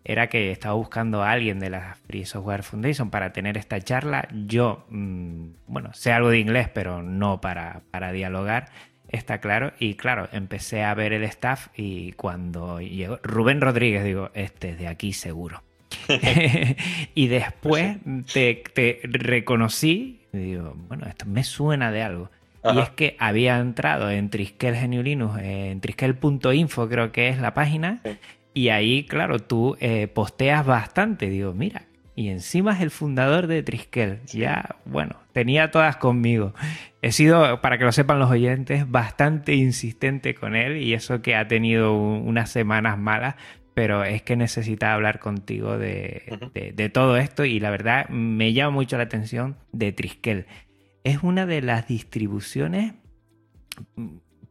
era 0.05 0.27
que 0.27 0.49
estaba 0.49 0.75
buscando 0.75 1.21
a 1.21 1.31
alguien 1.31 1.59
de 1.59 1.69
la 1.69 1.97
Free 2.07 2.23
Software 2.23 2.63
Foundation 2.63 3.09
para 3.09 3.33
tener 3.33 3.57
esta 3.57 3.81
charla. 3.81 4.29
Yo, 4.31 4.85
mm, 4.87 5.47
bueno, 5.67 5.93
sé 5.93 6.13
algo 6.13 6.29
de 6.29 6.39
inglés, 6.39 6.69
pero 6.73 7.03
no 7.03 7.41
para, 7.41 7.81
para 7.91 8.13
dialogar, 8.13 8.69
está 9.09 9.41
claro. 9.41 9.73
Y 9.77 9.95
claro, 9.95 10.29
empecé 10.31 10.83
a 10.83 10.93
ver 10.93 11.11
el 11.11 11.25
staff 11.25 11.67
y 11.75 12.13
cuando 12.13 12.79
llegó 12.79 13.19
Rubén 13.23 13.59
Rodríguez, 13.59 14.05
digo, 14.05 14.31
este 14.35 14.69
es 14.69 14.79
de 14.79 14.87
aquí 14.87 15.11
seguro. 15.11 15.63
y 17.13 17.27
después 17.27 17.97
te, 18.31 18.63
te, 18.73 19.01
reconocí, 19.03 20.21
y 20.31 20.37
digo, 20.37 20.77
bueno, 20.87 21.07
esto 21.07 21.25
me 21.25 21.43
suena 21.43 21.91
de 21.91 22.03
algo. 22.03 22.31
Y 22.73 22.79
es 22.79 22.89
que 22.89 23.15
había 23.19 23.59
entrado 23.59 24.09
en 24.09 24.29
Triskel 24.29 24.75
Geniulinus, 24.75 25.37
en 25.39 25.81
triskel.info 25.81 26.89
creo 26.89 27.11
que 27.11 27.29
es 27.29 27.39
la 27.39 27.53
página, 27.53 28.01
y 28.53 28.69
ahí, 28.69 29.03
claro, 29.03 29.39
tú 29.39 29.77
eh, 29.79 30.07
posteas 30.07 30.65
bastante. 30.65 31.29
Digo, 31.29 31.53
mira, 31.53 31.83
y 32.15 32.29
encima 32.29 32.73
es 32.73 32.81
el 32.81 32.89
fundador 32.89 33.45
de 33.45 33.61
Triskel. 33.61 34.21
Ya, 34.25 34.77
bueno, 34.85 35.17
tenía 35.33 35.69
todas 35.69 35.97
conmigo. 35.97 36.55
He 37.03 37.11
sido, 37.11 37.61
para 37.61 37.77
que 37.77 37.83
lo 37.83 37.91
sepan 37.91 38.17
los 38.17 38.31
oyentes, 38.31 38.89
bastante 38.89 39.53
insistente 39.53 40.33
con 40.33 40.55
él 40.55 40.77
y 40.77 40.95
eso 40.95 41.21
que 41.21 41.35
ha 41.35 41.47
tenido 41.47 41.93
unas 41.93 42.49
semanas 42.49 42.97
malas, 42.97 43.35
pero 43.75 44.03
es 44.03 44.23
que 44.23 44.35
necesitaba 44.35 44.95
hablar 44.95 45.19
contigo 45.19 45.77
de, 45.77 46.51
de, 46.75 46.89
todo 46.89 47.17
esto 47.17 47.45
y 47.45 47.59
la 47.59 47.69
verdad 47.69 48.09
me 48.09 48.51
llama 48.51 48.71
mucho 48.71 48.97
la 48.97 49.03
atención 49.03 49.55
de 49.71 49.91
Triskel. 49.91 50.47
Es 51.07 51.23
una 51.23 51.45
de 51.45 51.61
las 51.61 51.87
distribuciones 51.87 52.93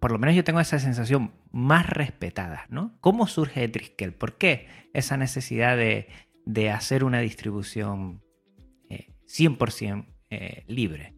por 0.00 0.12
lo 0.12 0.18
menos 0.18 0.36
yo 0.36 0.44
tengo 0.44 0.60
esa 0.60 0.78
sensación 0.78 1.32
más 1.50 1.88
respetada, 1.88 2.66
¿no? 2.68 2.96
¿Cómo 3.00 3.26
surge 3.26 3.66
Triskel? 3.68 4.12
¿Por 4.12 4.36
qué 4.36 4.68
esa 4.92 5.16
necesidad 5.16 5.76
de, 5.76 6.08
hacer 6.70 7.04
una 7.04 7.20
distribución 7.20 8.22
100% 8.88 10.04
eh, 10.04 10.06
eh, 10.30 10.64
libre? 10.68 11.14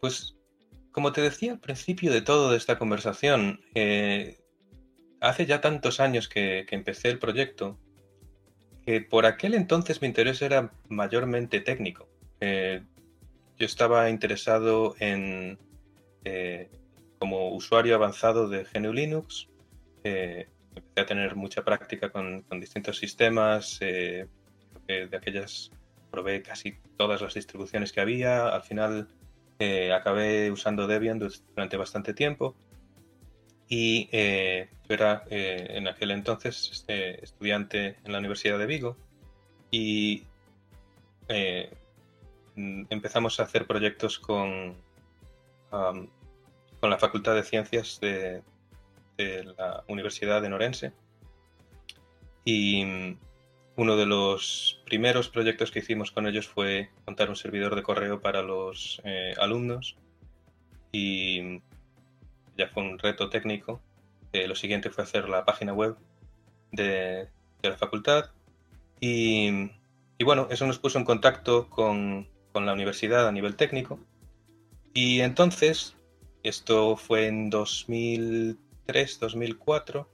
Pues, 0.00 0.36
como 0.92 1.12
te 1.12 1.22
decía 1.22 1.52
al 1.52 1.60
principio 1.60 2.12
de 2.12 2.20
todo 2.20 2.50
de 2.50 2.56
esta 2.56 2.78
conversación, 2.78 3.60
eh, 3.74 4.38
hace 5.20 5.46
ya 5.46 5.60
tantos 5.60 6.00
años 6.00 6.28
que, 6.28 6.66
empecé 6.70 7.08
el 7.08 7.18
proyecto, 7.18 7.78
que 8.84 9.00
por 9.00 9.24
aquel 9.24 9.54
entonces 9.54 10.02
mi 10.02 10.08
interés 10.08 10.42
era 10.42 10.72
mayormente 10.88 11.60
técnico. 11.60 12.08
Yo 13.60 13.66
estaba 13.66 14.10
interesado 14.10 14.96
en 14.98 15.58
como 17.20 17.50
usuario 17.50 17.94
avanzado 17.94 18.48
de 18.48 18.64
GNU 18.64 18.94
Linux, 18.94 19.46
eh, 20.04 20.48
empecé 20.74 21.00
a 21.00 21.06
tener 21.06 21.36
mucha 21.36 21.62
práctica 21.62 22.08
con, 22.08 22.44
distintos 22.58 22.96
sistemas, 22.96 23.78
eh, 23.82 24.26
de 24.86 25.16
aquellas 25.16 25.70
probé 26.10 26.42
casi 26.42 26.78
todas 26.96 27.20
las 27.20 27.34
distribuciones 27.34 27.92
que 27.92 28.00
había, 28.00 28.48
al 28.48 28.62
final 28.62 29.06
eh, 29.58 29.92
acabé 29.92 30.50
usando 30.50 30.86
Debian 30.88 31.18
durante 31.18 31.76
bastante 31.76 32.14
tiempo 32.14 32.56
y 33.68 34.08
yo 34.10 34.94
era 34.94 35.22
en 35.28 35.86
aquel 35.86 36.10
entonces 36.10 36.70
este, 36.72 37.22
estudiante 37.22 37.98
en 38.02 38.10
la 38.10 38.18
Universidad 38.18 38.58
de 38.58 38.66
Vigo 38.66 38.96
y 39.70 40.24
empezamos 42.56 43.40
a 43.40 43.44
hacer 43.44 43.66
proyectos 43.66 44.18
con 44.18 44.76
con 46.80 46.90
la 46.90 46.98
Facultad 46.98 47.34
de 47.34 47.42
Ciencias 47.44 48.00
de, 48.00 48.42
la 49.18 49.84
Universidad 49.86 50.40
de 50.40 50.48
Norense. 50.48 50.92
Y 52.44 52.84
mm, 52.84 53.18
uno 53.76 53.96
de 53.96 54.06
los 54.06 54.82
primeros 54.86 55.28
proyectos 55.28 55.70
que 55.70 55.80
hicimos 55.80 56.10
con 56.10 56.26
ellos 56.26 56.48
fue 56.48 56.88
montar 57.06 57.28
un 57.28 57.36
servidor 57.36 57.74
de 57.74 57.82
correo 57.82 58.22
para 58.22 58.42
los 58.42 59.00
eh, 59.04 59.34
alumnos. 59.38 59.96
Y 60.90 61.42
mm, 61.42 61.62
ya 62.56 62.68
fue 62.68 62.82
un 62.82 62.98
reto 62.98 63.28
técnico. 63.28 63.82
Eh, 64.32 64.48
lo 64.48 64.54
siguiente 64.54 64.88
fue 64.88 65.04
hacer 65.04 65.28
la 65.28 65.44
página 65.44 65.74
web 65.74 65.96
de, 66.72 67.28
la 67.62 67.76
facultad. 67.76 68.30
Y, 69.00 69.70
bueno, 70.24 70.48
eso 70.50 70.66
nos 70.66 70.78
puso 70.78 70.98
en 70.98 71.04
contacto 71.04 71.68
con, 71.68 72.26
con 72.52 72.66
la 72.66 72.72
universidad 72.72 73.26
a 73.26 73.32
nivel 73.32 73.56
técnico. 73.56 73.98
Y 74.92 75.20
entonces 75.20 75.96
esto 76.42 76.96
fue 76.96 77.26
en 77.26 77.50
2003, 77.50 79.20
2004. 79.20 80.08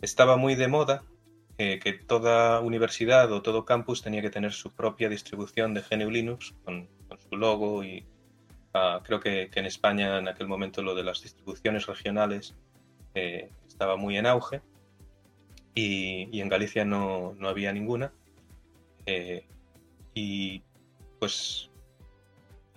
Estaba 0.00 0.36
muy 0.36 0.54
de 0.54 0.68
moda 0.68 1.02
eh, 1.58 1.80
que 1.80 1.92
toda 1.92 2.60
universidad 2.60 3.32
o 3.32 3.42
todo 3.42 3.64
campus 3.64 4.02
tenía 4.02 4.22
que 4.22 4.30
tener 4.30 4.52
su 4.52 4.70
propia 4.70 5.08
distribución 5.08 5.74
de 5.74 5.82
GNU 5.82 6.10
Linux 6.10 6.54
con, 6.64 6.88
su 7.28 7.36
logo 7.36 7.82
y 7.82 8.06
ah, 8.74 9.00
creo 9.02 9.18
que, 9.18 9.50
en 9.52 9.66
España 9.66 10.18
en 10.18 10.28
aquel 10.28 10.46
momento 10.46 10.82
lo 10.82 10.94
de 10.94 11.02
las 11.02 11.22
distribuciones 11.22 11.86
regionales 11.86 12.54
eh, 13.14 13.50
estaba 13.66 13.96
muy 13.96 14.16
en 14.16 14.26
auge 14.26 14.62
y, 15.74 16.40
en 16.40 16.48
Galicia 16.48 16.84
no, 16.84 17.34
había 17.42 17.72
ninguna. 17.72 18.12
Eh, 19.06 19.46
y 20.14 20.62
pues 21.18 21.68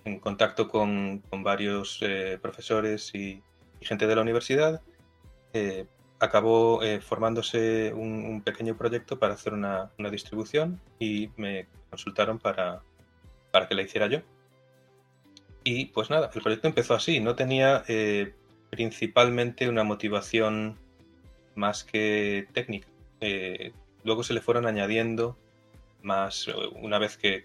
en 0.04 0.18
contacto 0.18 0.68
con, 0.68 1.22
varios 1.30 1.98
eh, 2.02 2.38
profesores 2.40 3.14
y, 3.14 3.42
gente 3.80 4.06
de 4.06 4.14
la 4.14 4.22
universidad, 4.22 4.80
eh, 5.52 5.86
acabó 6.20 6.84
eh, 6.84 7.00
formándose 7.00 7.92
un, 7.92 8.40
pequeño 8.42 8.76
proyecto 8.76 9.18
para 9.18 9.34
hacer 9.34 9.54
una, 9.54 9.90
distribución 10.10 10.80
y 11.00 11.30
me 11.36 11.66
consultaron 11.90 12.38
para, 12.38 12.82
para, 13.50 13.66
que 13.66 13.74
la 13.74 13.82
hiciera 13.82 14.06
yo. 14.06 14.20
Y 15.64 15.86
pues 15.86 16.10
nada, 16.10 16.30
el 16.32 16.42
proyecto 16.42 16.68
empezó 16.68 16.94
así, 16.94 17.20
no 17.20 17.34
tenía 17.34 17.84
principalmente 18.70 19.68
una 19.68 19.84
motivación 19.84 20.78
más 21.54 21.84
que 21.84 22.48
técnica. 22.52 22.88
luego 24.04 24.22
se 24.22 24.34
le 24.34 24.40
fueron 24.40 24.66
añadiendo 24.66 25.36
más, 26.02 26.46
una 26.80 26.98
vez 26.98 27.16
que 27.16 27.44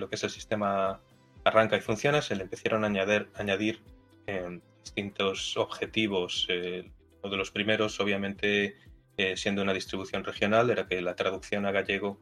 lo 0.00 0.08
que 0.08 0.16
es 0.16 0.24
el 0.24 0.30
sistema 0.30 1.00
arranca 1.44 1.76
y 1.76 1.80
funciona, 1.80 2.22
se 2.22 2.34
le 2.34 2.42
empezaron 2.42 2.84
a 2.84 2.86
añadir, 2.88 3.80
eh, 4.26 4.60
distintos 4.82 5.56
objetivos. 5.56 6.46
Eh, 6.48 6.90
uno 7.22 7.30
de 7.30 7.36
los 7.36 7.50
primeros, 7.50 8.00
obviamente, 8.00 8.76
eh, 9.16 9.36
siendo 9.36 9.62
una 9.62 9.72
distribución 9.72 10.24
regional, 10.24 10.70
era 10.70 10.86
que 10.86 11.00
la 11.00 11.14
traducción 11.14 11.66
a 11.66 11.72
gallego 11.72 12.20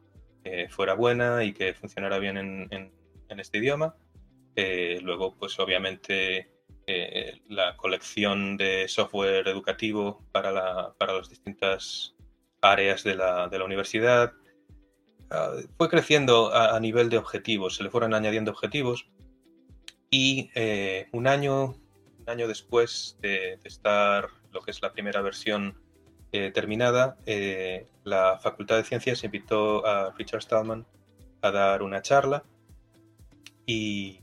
fuera 0.69 0.93
buena 0.93 1.45
y 1.45 1.53
que 1.53 1.73
funcionara 1.73 2.19
bien 2.19 2.37
en, 2.37 2.91
este 3.29 3.59
idioma. 3.59 3.95
luego, 5.01 5.37
pues 5.37 5.57
obviamente 5.57 6.51
la 7.47 7.77
colección 7.77 8.57
de 8.57 8.89
software 8.89 9.47
educativo 9.47 10.21
para, 10.33 10.51
la, 10.51 10.93
para 10.97 11.13
las 11.13 11.29
distintas 11.29 12.13
áreas 12.61 13.05
de 13.05 13.15
la 13.15 13.63
universidad. 13.63 14.33
Fue 15.77 15.89
creciendo 15.89 16.53
a, 16.53 16.79
nivel 16.79 17.09
de 17.09 17.17
objetivos, 17.17 17.75
se 17.75 17.83
le 17.83 17.89
fueron 17.89 18.13
añadiendo 18.13 18.51
objetivos 18.51 19.07
y 20.11 20.51
un 21.11 21.27
año 21.27 21.75
un 22.23 22.29
año 22.29 22.47
después 22.47 23.17
de, 23.21 23.59
estar 23.63 24.29
lo 24.51 24.61
que 24.61 24.71
es 24.71 24.81
la 24.81 24.93
primera 24.93 25.21
versión 25.21 25.77
eh, 26.31 26.51
terminada, 26.51 27.17
eh, 27.25 27.87
la 28.03 28.39
Facultad 28.39 28.77
de 28.77 28.83
Ciencias 28.83 29.23
invitó 29.23 29.85
a 29.85 30.13
Richard 30.17 30.41
Stallman 30.41 30.85
a 31.41 31.51
dar 31.51 31.83
una 31.83 32.01
charla 32.01 32.43
y, 33.65 34.19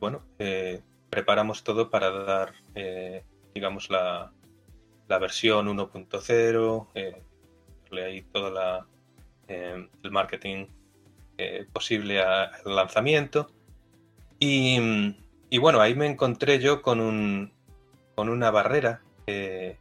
bueno, 0.00 0.24
eh, 0.38 0.82
preparamos 1.10 1.62
todo 1.64 1.90
para 1.90 2.10
dar, 2.10 2.54
digamos, 3.54 3.90
la, 3.90 4.32
la 5.08 5.18
versión 5.18 5.66
1.0, 5.68 6.88
darle 7.84 8.04
ahí 8.04 8.22
todo 8.22 8.50
la, 8.50 8.86
el 9.48 10.10
marketing 10.10 10.66
posible 11.72 12.20
al 12.22 12.50
lanzamiento. 12.64 13.50
Y, 14.38 14.78
bueno, 15.58 15.80
ahí 15.80 15.94
me 15.94 16.06
encontré 16.06 16.58
yo 16.58 16.82
con, 16.82 17.00
un, 17.00 17.52
con 18.14 18.28
una 18.28 18.50
barrera. 18.50 19.02
que 19.26 19.78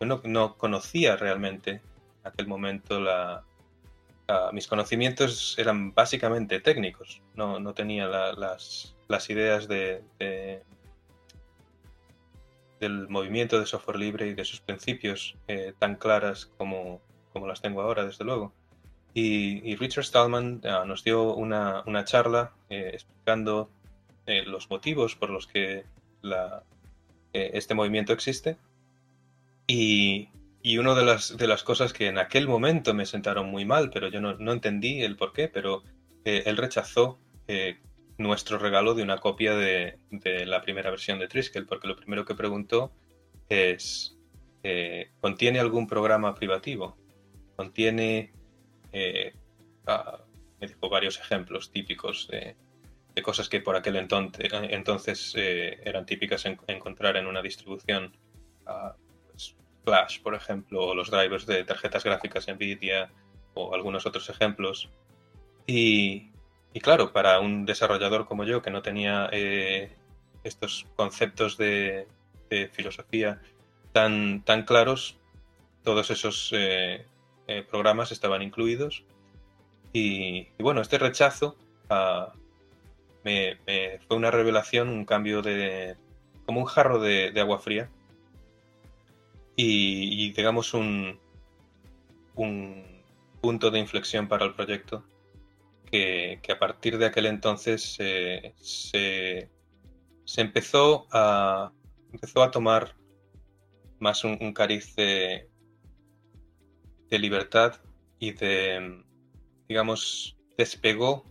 yo 0.00 0.20
no, 0.24 0.56
conocía 0.56 1.16
realmente 1.16 1.70
en 1.70 1.80
aquel 2.24 2.46
momento 2.46 3.00
la, 3.00 3.44
mis 4.52 4.66
conocimientos 4.66 5.56
eran 5.58 5.92
básicamente 5.94 6.60
técnicos. 6.60 7.22
No, 7.34 7.60
no 7.60 7.74
tenía 7.74 8.06
las, 8.06 8.96
las, 9.08 9.30
ideas 9.30 9.68
de, 9.68 10.02
del 12.80 13.08
movimiento 13.08 13.58
de 13.58 13.66
software 13.66 13.98
libre 13.98 14.28
y 14.28 14.34
de 14.34 14.44
sus 14.44 14.60
principios 14.60 15.36
eh, 15.48 15.74
tan 15.78 15.96
claras 15.96 16.46
como, 16.56 17.00
como, 17.32 17.46
las 17.46 17.60
tengo 17.60 17.82
ahora, 17.82 18.04
desde 18.04 18.24
luego. 18.24 18.52
Y, 19.14 19.74
Richard 19.76 20.04
Stallman 20.04 20.60
ah, 20.64 20.84
nos 20.86 21.02
dio 21.02 21.34
una, 21.34 21.82
charla 22.04 22.52
eh, 22.70 22.90
explicando 22.92 23.70
eh, 24.28 24.42
los 24.44 24.68
motivos 24.68 25.16
por 25.16 25.30
los 25.30 25.46
que 25.46 25.86
eh, 26.22 27.50
este 27.54 27.74
movimiento 27.74 28.12
existe. 28.12 28.58
Y, 29.66 30.28
una 30.78 30.94
de 30.94 31.46
las, 31.46 31.62
cosas 31.64 31.94
que 31.94 32.08
en 32.08 32.18
aquel 32.18 32.46
momento 32.46 32.92
me 32.92 33.06
sentaron 33.06 33.50
muy 33.50 33.64
mal, 33.64 33.88
pero 33.90 34.08
yo 34.08 34.20
no, 34.20 34.52
entendí 34.52 35.02
el 35.02 35.16
por 35.16 35.32
qué, 35.32 35.48
pero 35.48 35.82
eh, 36.26 36.42
él 36.44 36.58
rechazó 36.58 37.18
nuestro 38.18 38.58
regalo 38.58 38.92
de 38.92 39.02
una 39.02 39.16
copia 39.16 39.54
de, 39.54 39.98
la 40.44 40.60
primera 40.60 40.90
versión 40.90 41.18
de 41.18 41.28
Triskel, 41.28 41.64
porque 41.64 41.88
lo 41.88 41.96
primero 41.96 42.26
que 42.26 42.34
preguntó 42.34 42.92
es, 43.48 44.14
¿contiene 45.22 45.58
algún 45.58 45.86
programa 45.86 46.34
privativo? 46.34 46.98
¿Contiene... 47.56 48.32
Ah, 49.86 50.18
me 50.60 50.66
dijo 50.66 50.88
varios 50.88 51.18
ejemplos 51.18 51.70
típicos 51.70 52.28
de 52.28 52.56
cosas 53.22 53.48
que 53.48 53.60
por 53.60 53.76
aquel 53.76 53.96
entonces, 53.96 54.48
entonces 54.52 55.34
eh, 55.36 55.80
eran 55.84 56.06
típicas 56.06 56.44
encontrar 56.66 57.16
en 57.16 57.26
una 57.26 57.42
distribución 57.42 58.16
uh, 58.66 58.92
Flash, 59.84 60.20
por 60.20 60.34
ejemplo, 60.34 60.86
o 60.86 60.94
los 60.94 61.10
drivers 61.10 61.46
de 61.46 61.64
tarjetas 61.64 62.04
gráficas 62.04 62.46
Nvidia 62.46 63.10
o 63.54 63.74
algunos 63.74 64.06
otros 64.06 64.28
ejemplos. 64.28 64.90
Y, 65.66 66.30
claro, 66.82 67.12
para 67.12 67.40
un 67.40 67.64
desarrollador 67.64 68.26
como 68.26 68.44
yo 68.44 68.62
que 68.62 68.70
no 68.70 68.82
tenía 68.82 69.28
eh, 69.32 69.96
estos 70.44 70.86
conceptos 70.94 71.56
de, 71.56 72.06
filosofía 72.72 73.40
tan, 73.92 74.42
tan 74.44 74.62
claros, 74.62 75.18
todos 75.82 76.10
esos 76.10 76.50
eh, 76.54 77.06
programas 77.70 78.12
estaban 78.12 78.42
incluidos. 78.42 79.04
Y, 79.92 80.48
bueno, 80.58 80.80
este 80.80 80.98
rechazo 80.98 81.56
a 81.88 82.32
fue 84.06 84.16
una 84.16 84.30
revelación, 84.30 84.88
un 84.88 85.04
cambio 85.04 85.42
de. 85.42 85.96
como 86.46 86.60
un 86.60 86.66
jarro 86.66 87.00
de, 87.00 87.32
agua 87.40 87.58
fría. 87.58 87.90
Y, 89.56 90.32
digamos 90.32 90.72
un, 90.74 91.18
un 92.36 93.02
punto 93.40 93.70
de 93.70 93.80
inflexión 93.80 94.28
para 94.28 94.44
el 94.44 94.54
proyecto 94.54 95.04
que, 95.90 96.40
a 96.50 96.58
partir 96.58 96.98
de 96.98 97.06
aquel 97.06 97.26
entonces 97.26 97.82
se, 97.82 98.54
se, 98.60 99.50
empezó 100.36 101.06
a 101.10 101.72
empezó 102.12 102.42
a 102.42 102.50
tomar 102.50 102.94
más 103.98 104.24
un, 104.24 104.52
cariz 104.52 104.94
de, 104.96 105.48
de 107.10 107.18
libertad 107.18 107.76
y 108.18 108.32
de 108.32 109.02
digamos 109.68 110.36
despegó 110.56 111.24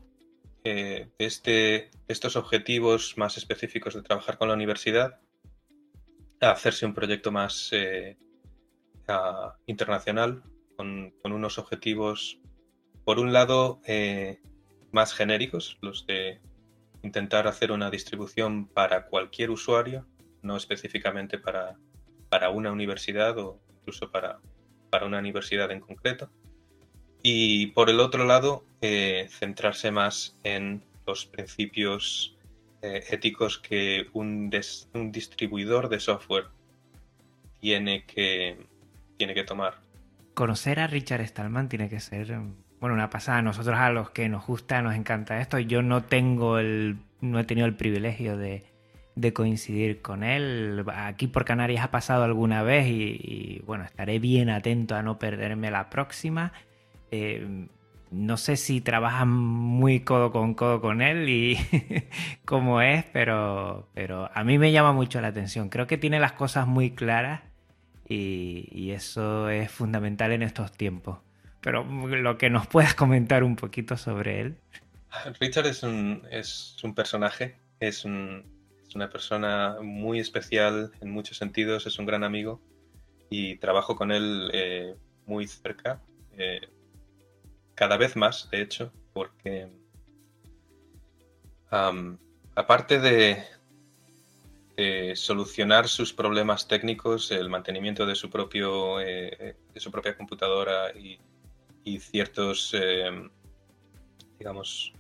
de 0.63 1.11
este, 1.17 1.89
estos 2.07 2.36
objetivos 2.36 3.17
más 3.17 3.38
específicos 3.38 3.93
de 3.93 4.01
trabajar 4.01 4.38
con 4.38 4.47
la 4.47 4.53
universidad 4.53 5.19
a 6.41 6.51
hacerse 6.51 6.86
un 6.86 6.93
proyecto 6.93 7.32
más 7.32 7.69
eh, 7.71 8.17
internacional, 9.65 10.43
con, 10.75 11.13
unos 11.23 11.57
objetivos, 11.57 12.39
por 13.03 13.19
un 13.19 13.34
lado, 13.34 13.82
eh, 13.86 14.41
más 14.91 15.13
genéricos, 15.13 15.78
los 15.82 16.05
de 16.05 16.41
intentar 17.03 17.47
hacer 17.47 17.71
una 17.71 17.89
distribución 17.89 18.67
para 18.67 19.07
cualquier 19.07 19.49
usuario, 19.49 20.05
no 20.41 20.57
específicamente 20.57 21.38
para, 21.38 21.78
para 22.30 22.49
una 22.49 22.71
universidad 22.71 23.38
o 23.38 23.59
incluso 23.80 24.11
para, 24.11 24.39
para 24.97 25.05
una 25.05 25.19
universidad 25.19 25.69
en 25.69 25.79
concreto. 25.79 26.31
Y 27.21 27.67
por 27.67 27.91
el 27.91 27.99
otro 27.99 28.25
lado, 28.25 28.65
eh, 28.81 29.27
centrarse 29.29 29.91
más 29.91 30.39
en 30.43 30.83
los 31.05 31.27
principios 31.27 32.35
eh, 32.81 33.03
éticos 33.11 33.59
que 33.59 34.07
un, 34.13 34.51
un, 34.95 35.11
distribuidor 35.11 35.89
de 35.89 35.99
software 35.99 36.45
tiene 37.59 38.05
que, 38.05 38.57
tiene 39.17 39.35
que 39.35 39.43
tomar. 39.43 39.75
Conocer 40.33 40.79
a 40.79 40.87
Richard 40.87 41.27
Stallman 41.27 41.69
tiene 41.69 41.89
que 41.89 41.99
ser 41.99 42.35
bueno, 42.79 42.95
una 42.95 43.11
pasada. 43.11 43.43
Nosotros 43.43 43.77
a 43.77 43.91
los 43.91 44.09
que 44.09 44.29
nos 44.29 44.47
gusta, 44.47 44.81
nos 44.81 44.95
encanta 44.95 45.39
esto. 45.41 45.59
Yo 45.59 45.83
no 45.83 46.05
tengo 46.05 46.57
el, 46.57 46.97
no 47.21 47.39
he 47.39 47.43
tenido 47.43 47.67
el 47.67 47.75
privilegio 47.75 48.35
de, 48.35 48.65
de 49.18 49.34
coincidir 49.34 50.01
con 50.01 50.24
él. 50.24 50.86
Aquí 50.93 51.28
por 51.28 51.43
Canarias 51.43 51.84
ha 51.84 51.91
pasado 51.91 52.24
alguna 52.24 52.61
vez 52.61 52.88
y, 52.88 53.61
bueno, 53.65 53.84
estaré 53.84 54.20
bien 54.20 54.49
atento 54.49 54.95
a 54.95 55.01
no 55.01 55.18
perderme 55.18 55.72
la 55.72 55.89
próxima. 55.89 56.53
Eh, 57.09 57.68
no 58.11 58.38
sé 58.38 58.55
si 58.55 58.80
trabajan 58.80 59.30
muy 59.30 60.01
codo 60.01 60.32
con 60.32 60.53
codo 60.53 60.80
con 60.80 61.01
él 61.01 61.28
y 61.28 61.57
cómo 62.45 62.82
es, 62.82 63.05
pero, 63.05 63.89
pero 63.93 64.30
a 64.34 64.43
mí 64.43 64.57
me 64.57 64.72
llama 64.72 64.93
mucho 64.93 65.20
la 65.20 65.30
atención. 65.30 65.70
Creo 65.70 65.88
que 65.88 65.97
tiene 65.97 66.20
las 66.20 66.34
cosas 66.34 66.68
muy 66.68 66.91
claras 66.91 67.41
y, 68.07 68.91
eso 68.91 69.49
es 69.49 69.70
fundamental 69.70 70.32
en 70.32 70.43
estos 70.43 70.72
tiempos. 70.72 71.18
Pero 71.61 71.84
lo 71.84 72.38
que 72.38 72.49
nos 72.49 72.68
puedas 72.68 72.93
comentar 72.93 73.43
un 73.43 73.55
poquito 73.55 73.97
sobre 73.97 74.41
él. 74.41 74.57
Richard 75.39 75.65
es 75.65 75.84
un, 75.84 76.22
es 76.32 76.78
un 76.84 76.93
personaje, 76.93 77.57
es, 77.80 78.05
una 78.95 79.09
persona 79.09 79.77
muy 79.81 80.19
especial 80.19 80.91
en 81.01 81.11
muchos 81.11 81.38
sentidos, 81.38 81.85
es 81.85 81.99
un 81.99 82.05
gran 82.05 82.23
amigo 82.23 82.61
y 83.29 83.57
trabajo 83.57 83.95
con 83.95 84.11
él 84.11 84.49
eh, 84.53 84.95
muy 85.25 85.47
cerca. 85.47 86.01
Eh, 86.38 86.61
cada 87.75 87.97
vez 87.97 88.15
más, 88.15 88.49
de 88.49 88.61
hecho, 88.61 88.91
porque 89.13 89.69
aparte 92.55 92.99
de, 92.99 93.43
solucionar 95.15 95.88
sus 95.88 96.13
problemas 96.13 96.67
técnicos, 96.67 97.31
el 97.31 97.49
mantenimiento 97.49 98.05
de 98.05 98.15
su, 98.15 98.29
propio, 98.29 99.01
eh, 99.01 99.55
de 99.73 99.79
su 99.79 99.91
propia 99.91 100.15
computadora 100.15 100.91
y, 100.95 101.19
ciertos, 101.99 102.73
em, 102.73 103.29
digamos, 104.38 104.93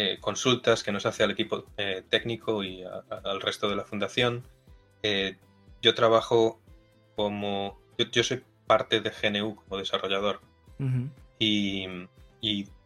eh, 0.00 0.18
consultas 0.20 0.82
que 0.82 0.92
nos 0.92 1.04
hace 1.04 1.22
al 1.22 1.30
equipo 1.30 1.66
eh, 1.76 2.02
técnico 2.08 2.64
y 2.64 2.82
al 2.84 3.40
resto 3.40 3.68
de 3.68 3.76
la 3.76 3.84
fundación, 3.84 4.44
yo 5.82 5.94
trabajo 5.94 6.60
como, 7.16 7.78
yo, 8.12 8.22
soy 8.22 8.42
parte 8.66 9.00
de 9.00 9.10
GNU 9.10 9.56
como 9.56 9.76
desarrollador. 9.76 10.40
Y, 11.38 11.86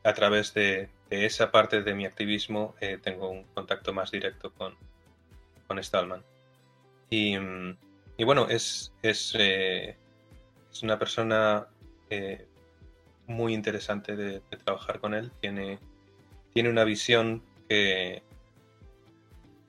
a 0.03 0.13
través 0.13 0.53
de, 0.55 0.89
esa 1.11 1.51
parte 1.51 1.83
de 1.83 1.95
mi 1.95 2.05
activismo 2.05 2.75
eh, 2.81 2.99
tengo 3.01 3.31
un 3.31 3.45
contacto 3.55 3.93
más 3.93 4.11
directo 4.11 4.53
con, 4.53 4.75
con 5.67 5.83
Stallman. 5.83 6.23
Y, 7.11 7.37
bueno, 8.25 8.49
es, 8.49 8.93
es, 9.03 9.37
eh, 9.39 9.97
es 10.73 10.83
una 10.83 10.99
persona 10.99 11.69
eh, 12.11 12.47
muy 13.29 13.55
interesante 13.55 14.17
de, 14.17 14.41
trabajar 14.65 14.99
con 14.99 15.15
él. 15.15 15.31
Tiene, 15.41 15.79
tiene 16.55 16.71
una 16.71 16.85
visión 16.85 17.43
que, 17.69 18.23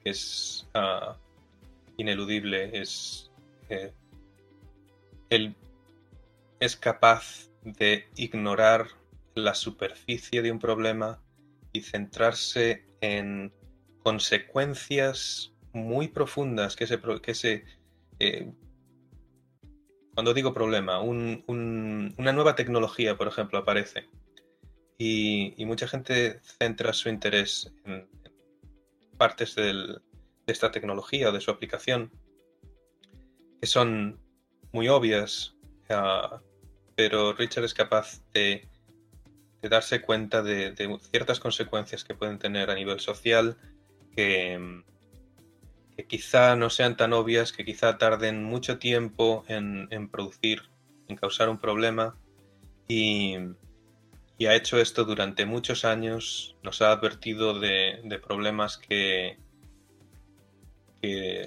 es 0.03 0.67
ah, 0.73 1.17
ineludible, 1.97 2.79
es... 2.79 3.31
Eh, 3.69 3.91
él 5.31 5.55
es 6.59 6.75
capaz 6.75 7.49
de 7.63 8.07
ignorar 8.15 8.87
la 9.33 9.55
superficie 9.55 10.43
de 10.43 10.51
un 10.51 10.59
problema 10.59 11.19
y 11.73 11.81
centrarse 11.81 12.85
en 13.01 13.51
consecuencias 14.03 15.51
muy 15.73 16.07
profundas 16.07 16.75
que 16.75 16.85
se, 16.85 17.01
que 17.21 17.33
se 17.33 17.65
eh, 18.19 18.53
cuando 20.13 20.33
digo 20.33 20.53
problema, 20.53 21.01
una 21.01 22.31
nueva 22.31 22.55
tecnología, 22.55 23.17
por 23.17 23.27
ejemplo, 23.27 23.59
aparece 23.59 24.07
y, 24.97 25.53
mucha 25.65 25.87
gente 25.87 26.39
centra 26.59 26.93
su 26.93 27.09
interés 27.09 27.71
en, 27.85 28.07
partes 29.17 29.55
de 29.55 29.99
esta 30.47 30.71
tecnología 30.71 31.29
o 31.29 31.31
de 31.31 31.41
su 31.41 31.51
aplicación 31.51 32.11
que 33.59 33.67
son 33.67 34.19
muy 34.71 34.89
obvias, 34.89 35.55
ah, 35.89 36.41
pero 36.95 37.33
Richard 37.33 37.65
es 37.65 37.73
capaz 37.73 38.21
de, 38.33 38.67
darse 39.61 40.01
cuenta 40.01 40.43
de, 40.43 40.75
ciertas 41.11 41.39
consecuencias 41.39 42.03
que 42.03 42.13
pueden 42.13 42.37
tener 42.37 42.69
a 42.69 42.75
nivel 42.75 42.99
social 42.99 43.57
que, 44.15 44.83
que 45.97 46.05
quizá 46.05 46.55
no 46.55 46.69
sean 46.69 46.95
tan 46.95 47.13
obvias, 47.13 47.51
que 47.51 47.65
quizá 47.65 47.97
tarden 47.97 48.43
mucho 48.43 48.77
tiempo 48.77 49.43
en, 49.47 50.09
producir, 50.09 50.63
en 51.07 51.15
causar 51.15 51.49
un 51.49 51.57
problema 51.57 52.15
y, 52.87 53.37
ha 54.43 54.55
hecho 54.55 54.77
esto 54.77 55.05
durante 55.05 55.45
muchos 55.45 55.85
años, 55.85 56.55
nos 56.61 56.81
ha 56.81 56.91
advertido 56.91 57.59
de, 57.59 58.19
problemas 58.25 58.77
que, 58.77 59.37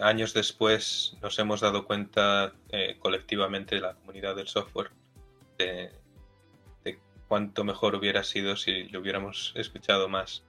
años 0.00 0.34
después 0.34 1.16
nos 1.20 1.38
hemos 1.38 1.60
dado 1.60 1.84
cuenta 1.84 2.52
eh, 2.70 2.96
colectivamente 3.00 3.80
la 3.80 3.94
comunidad 3.94 4.36
del 4.36 4.46
software 4.46 4.90
de, 5.58 5.90
cuánto 7.26 7.64
mejor 7.64 7.94
hubiera 7.94 8.22
sido 8.24 8.56
si 8.56 8.84
lo 8.84 9.00
hubiéramos 9.00 9.52
escuchado 9.56 10.08
más. 10.08 10.44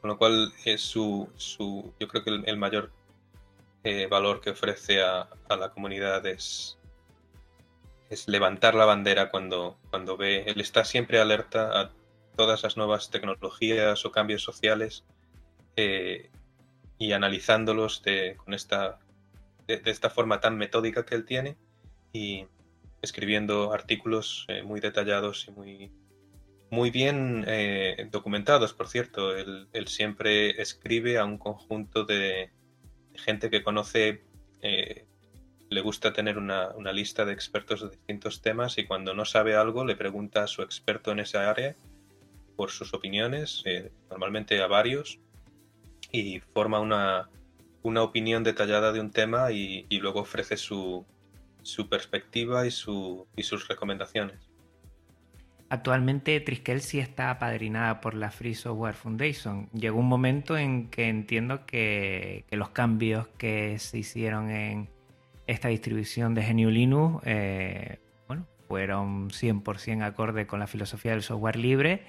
Con 0.00 0.12
lo 0.12 0.18
cual 0.18 0.52
es 0.64 0.82
su, 0.82 1.28
su 1.36 1.92
yo 1.98 2.06
creo 2.06 2.22
que 2.22 2.30
el, 2.30 2.56
mayor 2.56 2.92
eh, 3.82 4.06
valor 4.06 4.40
que 4.40 4.50
ofrece 4.50 5.02
a, 5.02 5.28
la 5.48 5.70
comunidad 5.70 6.24
es, 6.26 6.78
es 8.10 8.28
levantar 8.28 8.74
la 8.74 8.84
bandera 8.84 9.30
cuando, 9.30 9.78
cuando 9.90 10.16
ve, 10.16 10.44
él 10.46 10.60
está 10.60 10.84
siempre 10.84 11.20
alerta 11.20 11.80
a 11.80 11.92
todas 12.36 12.62
las 12.62 12.76
nuevas 12.76 13.10
tecnologías 13.10 14.04
o 14.04 14.12
cambios 14.12 14.42
sociales 14.42 15.04
eh, 15.76 16.30
y 16.98 17.12
analizándolos 17.12 18.02
de, 18.02 18.36
con 18.36 18.54
esta, 18.54 18.98
de, 19.66 19.80
esta 19.84 20.10
forma 20.10 20.40
tan 20.40 20.56
metódica 20.56 21.04
que 21.04 21.14
él 21.14 21.24
tiene 21.24 21.56
y 22.12 22.46
escribiendo 23.02 23.72
artículos 23.72 24.46
eh, 24.48 24.62
muy 24.62 24.80
detallados 24.80 25.46
y 25.48 25.50
muy, 25.50 25.92
muy 26.70 26.90
bien 26.90 27.44
eh, 27.46 28.08
documentados, 28.10 28.72
por 28.72 28.88
cierto. 28.88 29.36
Él, 29.36 29.68
siempre 29.86 30.60
escribe 30.60 31.18
a 31.18 31.24
un 31.24 31.38
conjunto 31.38 32.04
de, 32.04 32.50
gente 33.14 33.50
que 33.50 33.62
conoce, 33.62 34.24
le 35.68 35.80
gusta 35.80 36.12
tener 36.12 36.38
una, 36.38 36.72
lista 36.92 37.24
de 37.24 37.32
expertos 37.32 37.82
de 37.82 37.90
distintos 37.90 38.40
temas 38.40 38.78
y 38.78 38.86
cuando 38.86 39.14
no 39.14 39.24
sabe 39.24 39.56
algo 39.56 39.84
le 39.84 39.96
pregunta 39.96 40.44
a 40.44 40.46
su 40.46 40.62
experto 40.62 41.12
en 41.12 41.20
esa 41.20 41.50
área 41.50 41.76
por 42.56 42.70
sus 42.70 42.94
opiniones, 42.94 43.62
eh, 43.66 43.92
normalmente 44.10 44.60
a 44.62 44.66
varios, 44.66 45.18
y 46.10 46.40
forma 46.40 46.80
una, 46.80 47.28
opinión 48.02 48.42
detallada 48.42 48.92
de 48.92 49.00
un 49.00 49.10
tema 49.10 49.52
y, 49.52 49.86
luego 50.00 50.20
ofrece 50.20 50.56
su, 50.56 51.04
perspectiva 51.90 52.66
y, 52.66 52.70
su, 52.70 53.26
y 53.36 53.42
sus 53.42 53.68
recomendaciones. 53.68 54.50
Actualmente 55.68 56.38
Triskel 56.40 56.80
sí 56.80 57.00
está 57.00 57.30
apadrinada 57.30 58.00
por 58.00 58.14
la 58.14 58.30
Free 58.30 58.54
Software 58.54 58.94
Foundation. 58.94 59.68
Llegó 59.72 59.98
un 59.98 60.06
momento 60.06 60.56
en 60.56 60.88
que 60.88 61.08
entiendo 61.08 61.66
que, 61.66 62.44
los 62.50 62.70
cambios 62.70 63.26
que 63.36 63.78
se 63.78 63.98
hicieron 63.98 64.50
en 64.50 64.88
esta 65.46 65.68
distribución 65.68 66.34
de 66.34 66.42
GNU 66.42 66.70
Linux 66.70 67.22
eh, 67.26 67.98
bueno, 68.26 68.46
fueron 68.68 69.30
100% 69.30 70.02
acorde 70.02 70.46
con 70.46 70.60
la 70.60 70.66
filosofía 70.66 71.12
del 71.12 71.22
software 71.22 71.56
libre 71.56 72.02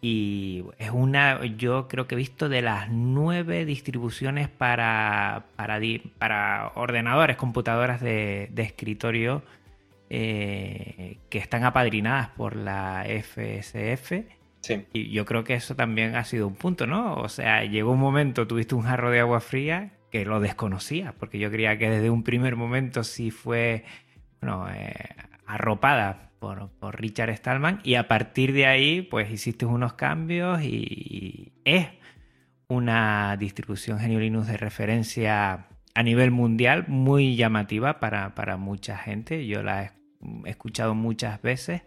y 0.00 0.64
es 0.78 0.90
una, 0.90 1.44
yo 1.44 1.88
creo 1.88 2.06
que 2.06 2.14
he 2.14 2.18
visto 2.18 2.48
de 2.48 2.62
las 2.62 2.88
nueve 2.88 3.64
distribuciones 3.64 4.48
para, 4.48 5.46
para, 5.56 6.72
ordenadores, 6.76 7.36
computadoras 7.36 8.00
de, 8.00 8.48
de 8.52 8.62
escritorio 8.62 9.42
eh, 10.08 11.18
que 11.28 11.38
están 11.38 11.64
apadrinadas 11.64 12.28
por 12.30 12.54
la 12.54 13.04
FSF. 13.06 14.12
Y 14.92 15.10
yo 15.10 15.24
creo 15.24 15.44
que 15.44 15.54
eso 15.54 15.74
también 15.74 16.14
ha 16.14 16.24
sido 16.24 16.46
un 16.46 16.54
punto, 16.54 16.86
¿no? 16.86 17.14
O 17.14 17.28
sea, 17.28 17.64
llegó 17.64 17.92
un 17.92 18.00
momento, 18.00 18.46
tuviste 18.46 18.74
un 18.74 18.82
jarro 18.82 19.10
de 19.10 19.20
agua 19.20 19.40
fría 19.40 19.92
que 20.10 20.24
lo 20.24 20.40
desconocía, 20.40 21.14
porque 21.18 21.38
yo 21.38 21.50
creía 21.50 21.78
que 21.78 21.90
desde 21.90 22.10
un 22.10 22.22
primer 22.22 22.56
momento 22.56 23.04
sí 23.04 23.30
fue, 23.30 23.84
bueno, 24.40 24.68
eh, 24.70 24.94
arropada 25.46 26.30
por, 26.38 26.70
Richard 26.92 27.30
Stallman 27.36 27.80
y 27.84 27.94
a 27.94 28.08
partir 28.08 28.52
de 28.52 28.66
ahí, 28.66 29.02
pues 29.02 29.30
hiciste 29.30 29.66
unos 29.66 29.94
cambios 29.94 30.62
y, 30.62 31.52
es 31.64 31.88
una 32.68 33.36
distribución 33.38 33.98
GNU 33.98 34.18
Linux 34.18 34.46
de 34.46 34.56
referencia 34.56 35.66
a 35.94 36.02
nivel 36.02 36.30
mundial 36.30 36.84
muy 36.88 37.36
llamativa 37.36 37.98
para, 38.00 38.34
para 38.34 38.56
mucha 38.56 38.96
gente. 38.96 39.46
Yo 39.46 39.62
la 39.62 39.84
he 39.84 39.92
escuchado 40.46 40.94
muchas 40.94 41.42
veces 41.42 41.82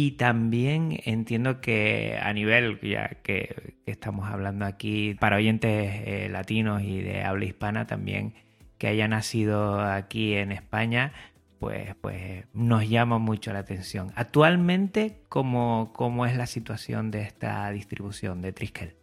y 0.00 0.12
también 0.12 1.00
entiendo 1.06 1.60
que 1.60 2.20
a 2.22 2.32
nivel, 2.32 2.78
ya 2.82 3.08
que, 3.24 3.74
estamos 3.84 4.28
hablando 4.28 4.64
aquí 4.64 5.14
para 5.14 5.38
oyentes 5.38 6.02
eh, 6.06 6.28
latinos 6.30 6.84
y 6.84 7.00
de 7.00 7.24
habla 7.24 7.46
hispana 7.46 7.88
también, 7.88 8.32
que 8.78 8.86
haya 8.86 9.08
nacido 9.08 9.80
aquí 9.80 10.34
en 10.34 10.52
España, 10.52 11.12
pues, 11.58 11.96
pues 12.00 12.44
nos 12.52 12.88
llama 12.88 13.18
mucho 13.18 13.52
la 13.52 13.58
atención. 13.58 14.12
Actualmente, 14.14 15.24
¿cómo, 15.28 15.90
cómo 15.92 16.26
es 16.26 16.36
la 16.36 16.46
situación 16.46 17.10
de 17.10 17.22
esta 17.22 17.68
distribución 17.72 18.40
de 18.40 18.52
Triskel? 18.52 18.94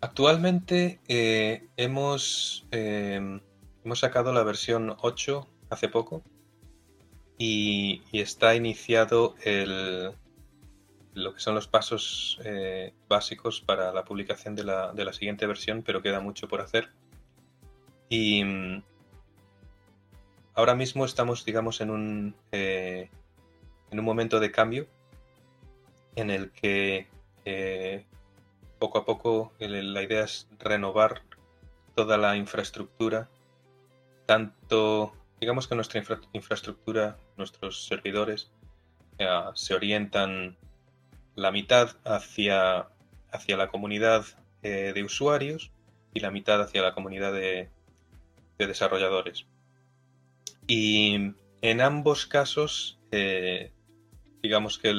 Actualmente 0.00 0.98
eh, 1.06 1.68
hemos, 1.76 2.66
eh, 2.72 3.40
hemos 3.84 4.00
sacado 4.00 4.32
la 4.32 4.42
versión 4.42 4.96
8 5.00 5.46
hace 5.70 5.88
poco 5.88 6.24
y, 7.38 8.02
está 8.12 8.56
iniciado 8.56 9.36
el, 9.44 10.12
lo 11.14 11.34
que 11.34 11.40
son 11.40 11.54
los 11.54 11.66
pasos 11.66 12.40
eh, 12.44 12.92
básicos 13.08 13.60
para 13.60 13.92
la 13.92 14.04
publicación 14.04 14.54
de 14.54 14.64
la, 14.64 14.92
de 14.92 15.04
la, 15.04 15.12
siguiente 15.12 15.46
versión, 15.46 15.82
pero 15.82 16.02
queda 16.02 16.20
mucho 16.20 16.48
por 16.48 16.60
hacer. 16.60 16.90
Y 18.08 18.44
mm, 18.44 18.82
ahora 20.54 20.74
mismo 20.74 21.04
estamos, 21.04 21.44
digamos, 21.44 21.80
en 21.80 21.90
un, 21.90 22.34
eh, 22.52 23.10
en 23.90 23.98
un 23.98 24.04
momento 24.04 24.40
de 24.40 24.52
cambio 24.52 24.86
en 26.16 26.30
el 26.30 26.50
que 26.50 27.08
eh, 27.44 28.04
poco 28.78 28.98
a 28.98 29.04
poco 29.04 29.52
la 29.58 30.02
idea 30.02 30.24
es 30.24 30.48
renovar 30.58 31.22
toda 31.94 32.16
la 32.16 32.36
infraestructura, 32.36 33.28
tanto 34.26 35.12
digamos 35.40 35.66
que 35.66 35.74
nuestra 35.74 36.02
infraestructura, 36.32 37.16
nuestros 37.36 37.86
servidores, 37.86 38.50
se 39.54 39.74
orientan 39.74 40.56
la 41.34 41.52
mitad 41.52 41.96
hacia, 42.04 42.88
hacia 43.30 43.56
la 43.56 43.68
comunidad 43.68 44.24
eh, 44.62 44.92
de 44.94 45.04
usuarios 45.04 45.70
y 46.14 46.20
la 46.20 46.30
mitad 46.30 46.60
hacia 46.60 46.82
la 46.82 46.94
comunidad 46.94 47.32
de, 47.32 47.68
desarrolladores. 48.58 49.46
Y 50.66 51.32
en 51.62 51.80
ambos 51.80 52.26
casos, 52.26 52.98
eh, 53.10 53.72
digamos 54.42 54.78
que, 54.78 54.92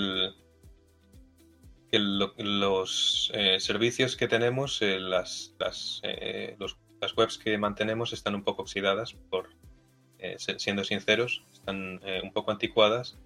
los 1.94 3.32
servicios 3.60 4.16
que 4.16 4.28
tenemos, 4.30 4.80
las, 4.82 5.54
las, 5.60 6.02
las 7.02 7.18
webs 7.18 7.38
que 7.38 7.58
mantenemos 7.58 8.14
están 8.14 8.36
un 8.36 8.44
poco 8.44 8.62
oxidadas 8.62 9.14
por, 9.30 9.50
eh, 10.24 10.36
siendo 10.38 10.84
sinceros, 10.84 11.44
están 11.52 12.00
eh, 12.04 12.22
un 12.24 12.32
poco 12.32 12.52
anticuadas 12.52 13.18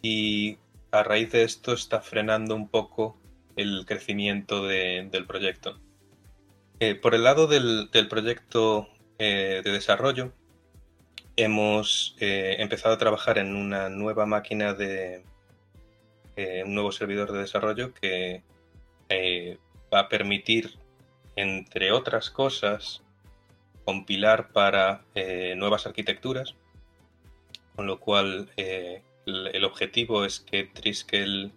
y 0.00 0.56
a 0.92 1.02
raíz 1.02 1.32
de 1.32 1.42
esto 1.42 1.72
está 1.72 2.02
frenando 2.02 2.54
un 2.54 2.68
poco 2.68 3.18
el 3.56 3.84
crecimiento 3.86 4.66
del 4.66 5.26
proyecto. 5.26 5.80
Eh, 6.80 6.94
por 6.94 7.14
el 7.14 7.24
lado 7.24 7.46
del, 7.46 7.88
proyecto 8.08 8.88
de 9.18 9.62
desarrollo, 9.62 10.32
hemos 11.36 12.16
empezado 12.18 12.94
a 12.94 12.98
trabajar 12.98 13.38
en 13.38 13.56
una 13.56 13.88
nueva 13.88 14.26
máquina 14.26 14.74
de, 14.74 15.24
un 16.64 16.74
nuevo 16.74 16.92
servidor 16.92 17.32
de 17.32 17.38
desarrollo 17.38 17.94
que 17.94 18.42
va 19.92 20.00
a 20.00 20.08
permitir, 20.08 20.76
entre 21.36 21.92
otras 21.92 22.30
cosas, 22.30 23.02
compilar 23.84 24.48
para 24.52 25.04
nuevas 25.56 25.86
arquitecturas, 25.86 26.54
con 27.76 27.86
lo 27.86 27.98
cual 27.98 28.50
el 29.26 29.64
objetivo 29.64 30.24
es 30.24 30.40
que 30.40 30.64
Triskel 30.64 31.52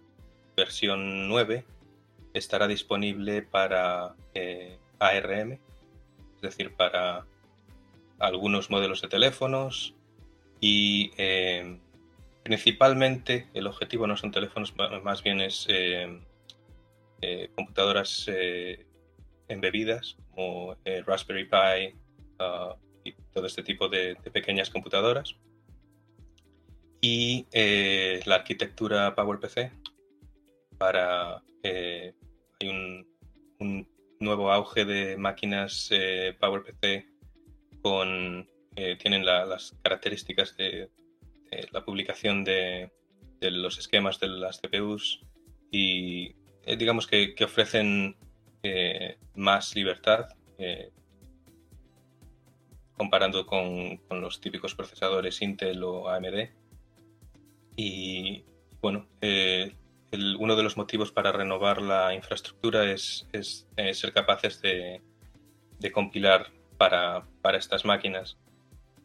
versión 0.56 1.28
9 1.28 1.64
estará 2.32 2.66
disponible 2.66 3.42
para 3.42 4.14
eh, 4.34 4.78
ARM, 4.98 5.52
es 6.36 6.40
decir, 6.40 6.74
para 6.74 7.26
algunos 8.18 8.70
modelos 8.70 9.02
de 9.02 9.08
teléfonos 9.08 9.94
y 10.60 11.12
eh, 11.18 11.78
principalmente 12.42 13.48
el 13.54 13.66
objetivo 13.66 14.06
no 14.06 14.16
son 14.16 14.30
teléfonos, 14.32 14.74
más 15.02 15.22
bien 15.22 15.40
es 15.40 15.66
eh, 15.68 16.20
computadoras 17.54 18.30
embebidas 19.48 20.16
como 20.30 20.76
Raspberry 21.06 21.44
Pi 21.44 21.96
uh, 22.38 22.74
y 23.04 23.12
todo 23.32 23.46
este 23.46 23.62
tipo 23.62 23.88
de 23.88 24.16
pequeñas 24.32 24.70
computadoras 24.70 25.36
y 27.06 27.46
eh, 27.52 28.20
la 28.24 28.36
arquitectura 28.36 29.14
PowerPC 29.14 29.70
para 30.76 31.40
eh, 31.62 32.12
hay 32.58 32.68
un, 32.68 33.86
nuevo 34.18 34.50
auge 34.50 34.84
de 34.84 35.16
máquinas 35.16 35.88
eh, 35.92 36.34
PowerPC 36.40 37.06
con 37.82 38.48
tienen 38.98 39.24
las 39.24 39.74
características 39.82 40.54
de, 40.56 40.90
la 41.70 41.82
publicación 41.82 42.44
de, 42.44 42.90
los 43.40 43.78
esquemas 43.78 44.20
de 44.20 44.28
las 44.28 44.60
CPUs 44.60 45.22
y 45.70 46.34
digamos 46.76 47.06
que, 47.06 47.34
ofrecen 47.42 48.16
más 49.34 49.74
libertad 49.74 50.28
comparando 52.98 53.46
con, 53.46 53.98
los 54.10 54.40
típicos 54.40 54.74
procesadores 54.74 55.40
Intel 55.40 55.82
o 55.82 56.08
AMD 56.10 56.65
y 57.76 58.44
bueno, 58.80 59.06
eh, 59.20 59.74
uno 60.38 60.56
de 60.56 60.62
los 60.62 60.76
motivos 60.76 61.12
para 61.12 61.32
renovar 61.32 61.82
la 61.82 62.14
infraestructura 62.14 62.90
es, 62.90 63.28
eh, 63.76 63.92
ser 63.92 64.12
capaces 64.12 64.60
de, 64.62 65.02
compilar 65.92 66.50
para, 66.78 67.26
estas 67.58 67.84
máquinas. 67.84 68.38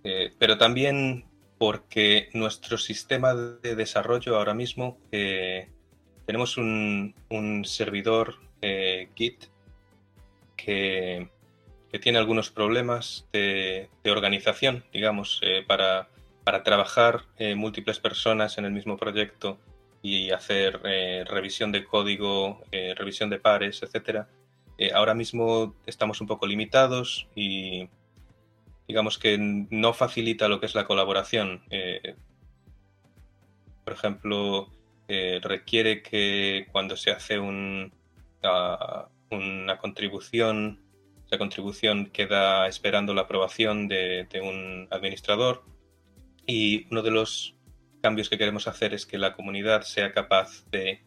Eh, 0.04 0.32
pero 0.40 0.58
también 0.58 1.26
porque 1.58 2.30
nuestro 2.34 2.78
sistema 2.78 3.36
de 3.36 3.76
desarrollo 3.76 4.36
ahora 4.36 4.54
mismo 4.56 4.98
tenemos 6.26 6.58
un, 6.58 7.14
servidor 7.66 8.36
Git 9.16 9.46
que, 10.56 11.30
tiene 12.02 12.20
algunos 12.20 12.50
problemas 12.50 13.28
de, 13.34 13.90
de 14.04 14.12
organización, 14.12 14.86
digamos, 14.94 15.42
para 15.68 16.08
para 16.44 16.64
trabajar 16.64 17.26
eh, 17.38 17.56
múltiples 17.56 18.00
personas 18.00 18.58
en 18.58 18.66
el 18.66 18.72
mismo 18.72 18.98
proyecto 18.98 19.60
y 20.02 20.32
hacer 20.32 20.82
eh, 20.86 21.24
revisión 21.28 21.72
de 21.72 21.86
código, 21.86 22.64
eh, 22.72 22.96
revisión 22.96 23.30
de 23.30 23.40
pares, 23.40 23.84
etcétera. 23.84 24.28
ahora 24.96 25.14
mismo 25.14 25.76
estamos 25.86 26.22
un 26.22 26.28
poco 26.28 26.48
limitados 26.48 27.28
y 27.36 27.88
digamos 28.88 29.20
que 29.20 29.38
no 29.38 29.94
facilita 29.94 30.48
lo 30.48 30.60
que 30.60 30.66
es 30.66 30.74
la 30.76 30.86
colaboración. 30.86 31.62
por 33.84 33.94
ejemplo, 33.94 34.70
requiere 35.42 36.02
que 36.02 36.68
cuando 36.72 36.96
se 36.96 37.12
hace 37.12 37.38
un, 37.38 37.94
ah, 38.44 39.08
una 39.30 39.78
contribución, 39.78 40.80
esa 41.28 41.38
contribución 41.38 42.08
queda 42.08 42.68
esperando 42.68 43.14
la 43.14 43.22
aprobación 43.24 43.88
de 43.88 44.42
un 44.42 44.88
administrador 44.90 45.64
y 46.46 46.88
uno 46.92 47.02
de 47.02 47.12
los 47.12 47.56
cambios 48.02 48.30
que 48.30 48.38
queremos 48.38 48.68
hacer 48.68 48.94
es 48.94 49.06
que 49.06 49.18
la 49.18 49.34
comunidad 49.34 49.84
sea 49.84 50.12
capaz 50.12 50.66
de, 50.72 51.02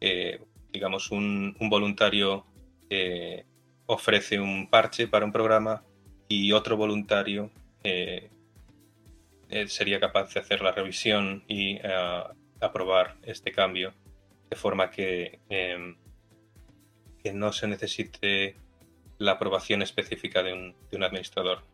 eh, 0.00 0.40
digamos, 0.72 1.10
un, 1.10 1.54
voluntario 1.60 2.46
eh, 2.88 3.44
ofrece 3.86 4.40
un 4.40 4.68
parche 4.68 5.06
para 5.06 5.24
un 5.24 5.32
programa 5.32 5.84
y 6.28 6.52
otro 6.52 6.76
voluntario 6.76 7.50
eh, 7.84 8.30
sería 9.66 10.00
capaz 10.00 10.32
de 10.32 10.40
hacer 10.40 10.62
la 10.62 10.72
revisión 10.72 11.44
y 11.48 11.78
aprobar 12.60 13.16
este 13.22 13.52
cambio 13.52 13.92
de 14.48 14.56
forma 14.56 14.90
que, 14.90 15.40
em, 15.48 15.96
que 17.22 17.32
no 17.32 17.52
se 17.52 17.66
necesite 17.66 18.54
la 19.18 19.32
aprobación 19.32 19.82
específica 19.82 20.42
de 20.42 20.74
un 20.92 21.02
administrador. 21.02 21.64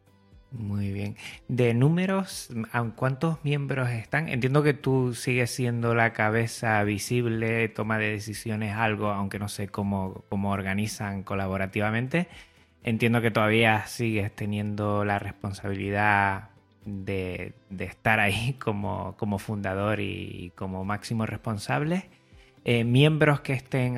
Muy 0.52 0.92
bien. 0.92 1.16
De 1.48 1.74
números, 1.74 2.48
¿cuántos 2.94 3.44
miembros 3.44 3.90
están? 3.90 4.28
Entiendo 4.28 4.62
que 4.62 4.74
tú 4.74 5.14
sigues 5.14 5.50
siendo 5.50 5.94
la 5.94 6.12
cabeza 6.12 6.82
visible, 6.84 7.68
toma 7.68 7.98
de 7.98 8.12
decisiones, 8.12 8.74
algo, 8.74 9.10
aunque 9.10 9.38
no 9.38 9.48
sé 9.48 9.68
cómo, 9.68 10.24
cómo 10.28 10.52
organizan 10.52 11.24
colaborativamente. 11.24 12.28
Entiendo 12.84 13.20
que 13.20 13.30
todavía 13.30 13.86
sigues 13.86 14.34
teniendo 14.34 15.04
la 15.04 15.18
responsabilidad 15.18 16.50
de, 16.84 17.54
estar 17.78 18.20
ahí 18.20 18.54
como, 18.60 19.16
como, 19.16 19.38
fundador 19.38 20.00
y 20.00 20.52
como 20.54 20.84
máximo 20.84 21.26
responsable. 21.26 22.08
Eh, 22.64 22.84
miembros 22.84 23.40
que 23.40 23.52
estén 23.52 23.96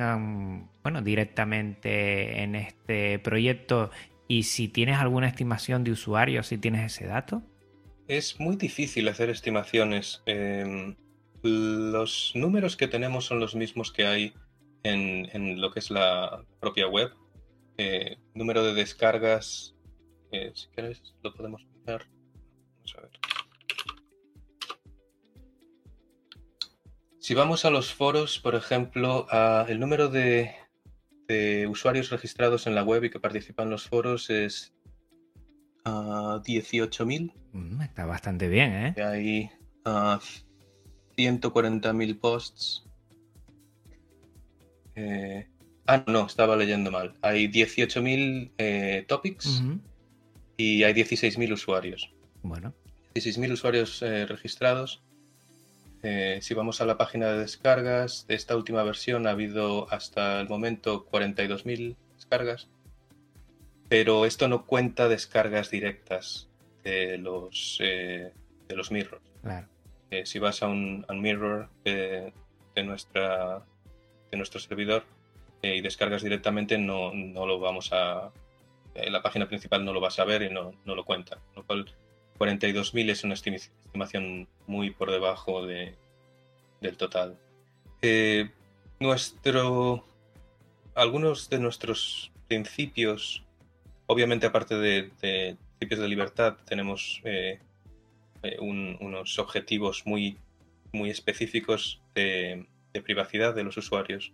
bueno, 0.83 1.01
directamente 1.01 2.43
en 2.43 2.55
este 2.55 3.19
proyecto 3.19 3.91
y 4.29 4.43
si 4.43 4.67
tienes 4.67 4.99
alguna 4.99 5.27
estimación 5.27 5.83
de 5.83 5.91
usuarios, 5.91 6.47
si 6.47 6.59
tienes 6.59 6.93
ese 6.93 7.07
dato. 7.07 7.41
Es 8.07 8.39
muy 8.39 8.55
difícil 8.55 9.07
hacer 9.07 9.31
estimaciones. 9.31 10.21
Em, 10.27 10.95
los 11.41 12.33
números 12.35 12.77
que 12.77 12.87
tenemos 12.87 13.25
son 13.25 13.39
los 13.39 13.55
mismos 13.55 13.91
que 13.91 14.05
hay 14.05 14.33
en, 14.83 15.59
lo 15.59 15.71
que 15.71 15.79
es 15.79 15.89
la 15.89 16.45
propia 16.59 16.87
web. 16.87 17.11
Eh, 17.77 18.17
número 18.35 18.63
de 18.63 18.75
descargas, 18.75 19.75
eh, 20.31 20.51
si 20.53 20.67
quieres, 20.67 21.01
lo 21.23 21.33
podemos 21.33 21.65
mirar. 21.73 22.05
Vamos 22.75 22.95
a 22.97 23.01
ver. 23.01 23.11
Si 27.19 27.33
vamos 27.33 27.65
a 27.65 27.71
los 27.71 27.91
foros, 27.91 28.37
por 28.37 28.53
ejemplo, 28.53 29.25
el 29.67 29.79
número 29.79 30.07
de 30.07 30.53
de 31.29 31.65
usuarios 31.67 32.09
registrados 32.09 32.67
en 32.67 32.75
la 32.75 32.83
web 32.83 33.05
y 33.05 33.09
que 33.11 33.19
participan 33.19 33.67
en 33.67 33.71
los 33.71 33.87
foros 33.87 34.31
es 34.31 34.73
uh, 35.85 36.41
18.000. 36.41 37.31
Mm, 37.53 37.81
está 37.81 38.05
bastante 38.05 38.49
bien, 38.49 38.73
¿eh? 38.73 38.93
hay 39.01 39.49
140.000 39.85 42.19
posts. 42.19 42.83
Eh, 44.95 45.47
ah, 45.85 46.03
no, 46.07 46.25
estaba 46.25 46.57
leyendo 46.57 46.89
mal. 46.91 47.13
Hay 47.21 47.47
18.000 47.47 48.51
eh, 48.57 49.05
topics 49.07 49.63
y 50.57 50.83
hay 50.83 50.93
16.000 50.93 51.53
usuarios. 51.53 52.11
Bueno. 52.41 52.73
16.000 53.13 53.51
usuarios 53.51 54.01
eh, 54.01 54.25
registrados 54.25 55.03
eh, 56.01 56.39
si 56.41 56.53
vamos 56.53 56.79
a 56.79 56.85
la 56.85 56.97
página 56.97 57.27
de 57.27 57.39
descargas, 57.39 58.25
de 58.27 58.35
esta 58.35 58.55
última 58.55 58.83
versión 58.83 59.27
ha 59.27 59.31
habido 59.31 59.91
hasta 59.91 60.39
el 60.39 60.47
momento 60.47 61.05
42.000 61.11 61.97
descargas, 62.15 62.69
pero 63.89 64.25
esto 64.25 64.47
no 64.47 64.65
cuenta 64.65 65.09
descargas 65.09 65.71
directas 65.71 66.47
de 66.83 67.17
los, 67.17 67.79
eh, 67.81 68.31
de 68.67 68.75
los 68.75 68.91
mirrors. 68.91 69.23
Eh, 70.11 70.25
si 70.25 70.39
vas 70.39 70.63
a 70.63 70.67
un, 70.67 71.05
mirror 71.15 71.69
de, 71.83 72.33
nuestra, 72.83 73.63
de 74.31 74.37
nuestro 74.37 74.59
servidor 74.59 75.03
y 75.61 75.81
descargas 75.81 76.23
directamente, 76.23 76.77
no, 76.77 77.13
no 77.13 77.45
lo 77.45 77.59
vamos 77.59 77.91
a... 77.91 78.31
La 78.95 79.21
página 79.21 79.47
principal 79.47 79.85
no 79.85 79.93
lo 79.93 80.01
vas 80.01 80.19
a 80.19 80.25
ver 80.25 80.41
y 80.43 80.49
no, 80.49 80.73
no 80.83 80.95
lo 80.95 81.05
cuenta. 81.05 81.37
Lo 81.55 81.63
cual 81.63 81.85
42.000 82.39 83.09
es 83.09 83.23
una 83.23 83.33
estimación 83.33 84.47
muy 84.65 84.91
por 84.91 85.11
debajo 85.11 85.65
de, 85.65 85.95
del 86.81 86.97
total. 86.97 87.37
Eh, 88.01 88.49
nuestro, 88.99 90.05
algunos 90.95 91.49
de 91.49 91.59
nuestros 91.59 92.31
principios, 92.47 93.43
obviamente 94.07 94.45
aparte 94.45 94.75
de, 94.75 95.11
principios 95.77 95.99
de 95.99 96.07
libertad, 96.07 96.57
tenemos 96.65 97.21
eh, 97.25 97.59
eh, 98.43 98.57
unos 98.59 99.37
objetivos 99.37 100.03
muy, 100.05 100.37
muy 100.93 101.09
específicos 101.09 102.01
de, 102.15 102.65
privacidad 103.03 103.55
de 103.55 103.63
los 103.63 103.77
usuarios, 103.77 104.33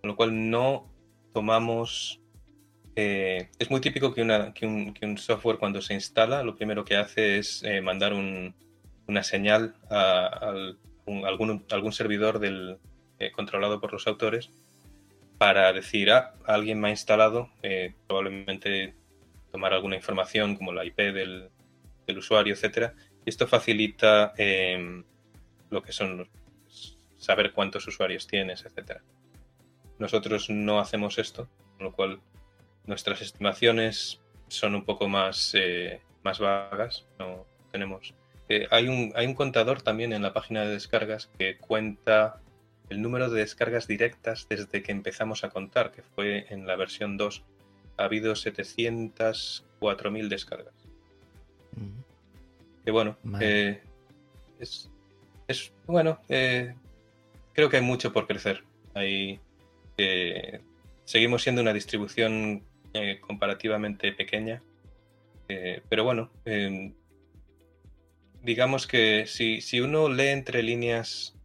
con 0.00 0.08
lo 0.08 0.16
cual 0.16 0.50
no 0.50 0.86
tomamos 1.32 2.20
eh, 3.00 3.48
es 3.60 3.70
muy 3.70 3.80
típico 3.80 4.12
que, 4.12 4.22
un, 4.22 5.18
software 5.18 5.58
cuando 5.58 5.80
se 5.80 5.94
instala 5.94 6.42
lo 6.42 6.56
primero 6.56 6.84
que 6.84 6.96
hace 6.96 7.38
es 7.38 7.62
eh, 7.62 7.80
mandar 7.80 8.12
una 8.12 9.22
señal 9.22 9.76
a, 9.88 10.52
algún, 11.06 11.92
servidor 11.92 12.40
del, 12.40 12.78
controlado 13.36 13.80
por 13.80 13.92
los 13.92 14.08
autores 14.08 14.50
para 15.38 15.72
decir, 15.72 16.10
ah, 16.10 16.34
alguien 16.44 16.80
me 16.80 16.88
ha 16.88 16.90
instalado, 16.90 17.50
probablemente 18.08 18.94
tomar 19.52 19.74
alguna 19.74 19.94
información 19.94 20.56
como 20.56 20.72
la 20.72 20.84
IP 20.84 20.96
del, 20.96 21.50
usuario, 22.16 22.54
etcétera. 22.54 22.94
Y 23.24 23.30
esto 23.30 23.46
facilita 23.46 24.32
em, 24.36 25.04
lo 25.70 25.82
que 25.84 25.92
son 25.92 26.28
saber 27.16 27.52
cuántos 27.52 27.86
usuarios 27.86 28.26
tienes, 28.26 28.64
etcétera. 28.64 29.02
Nosotros 30.00 30.50
no 30.50 30.80
hacemos 30.80 31.16
esto, 31.18 31.48
con 31.76 31.84
lo 31.84 31.92
cual 31.92 32.20
nuestras 32.88 33.22
estimaciones 33.22 34.20
son 34.48 34.74
un 34.74 34.84
poco 34.84 35.08
más, 35.08 35.52
eh, 35.54 36.00
más 36.24 36.40
vagas. 36.40 37.06
No 37.18 37.46
tenemos. 37.70 38.14
Eh, 38.48 38.66
hay, 38.70 38.88
un, 38.88 39.12
hay 39.14 39.26
un 39.26 39.34
contador 39.34 39.82
también 39.82 40.12
en 40.12 40.22
la 40.22 40.32
página 40.32 40.62
de 40.62 40.70
descargas 40.70 41.30
que 41.38 41.58
cuenta 41.58 42.40
el 42.88 43.02
número 43.02 43.30
de 43.30 43.40
descargas 43.40 43.86
directas 43.86 44.46
desde 44.48 44.82
que 44.82 44.92
empezamos 44.92 45.44
a 45.44 45.50
contar, 45.50 45.92
que 45.92 46.02
fue 46.02 46.46
en 46.48 46.66
la 46.66 46.76
versión 46.76 47.16
2 47.16 47.44
ha 47.98 48.04
habido 48.04 48.32
704.000 48.32 50.28
descargas. 50.28 50.74
Que 52.84 52.90
bueno, 52.90 53.18
eh, 53.40 53.82
es, 54.58 54.90
bueno, 55.86 56.20
eh, 56.28 56.74
creo 57.52 57.68
que 57.68 57.76
hay 57.76 57.82
mucho 57.82 58.12
por 58.12 58.26
crecer. 58.26 58.64
Hay, 58.94 59.40
eh, 59.98 60.60
seguimos 61.04 61.42
siendo 61.42 61.60
una 61.60 61.72
distribución 61.72 62.62
comparativamente 63.20 64.12
pequeña, 64.12 64.62
pero 65.88 66.04
bueno, 66.04 66.30
digamos 68.42 68.86
que 68.86 69.26
si, 69.26 69.60
si, 69.60 69.80
uno 69.80 70.08
lee 70.08 70.28
entre 70.28 70.62
líneas 70.62 71.36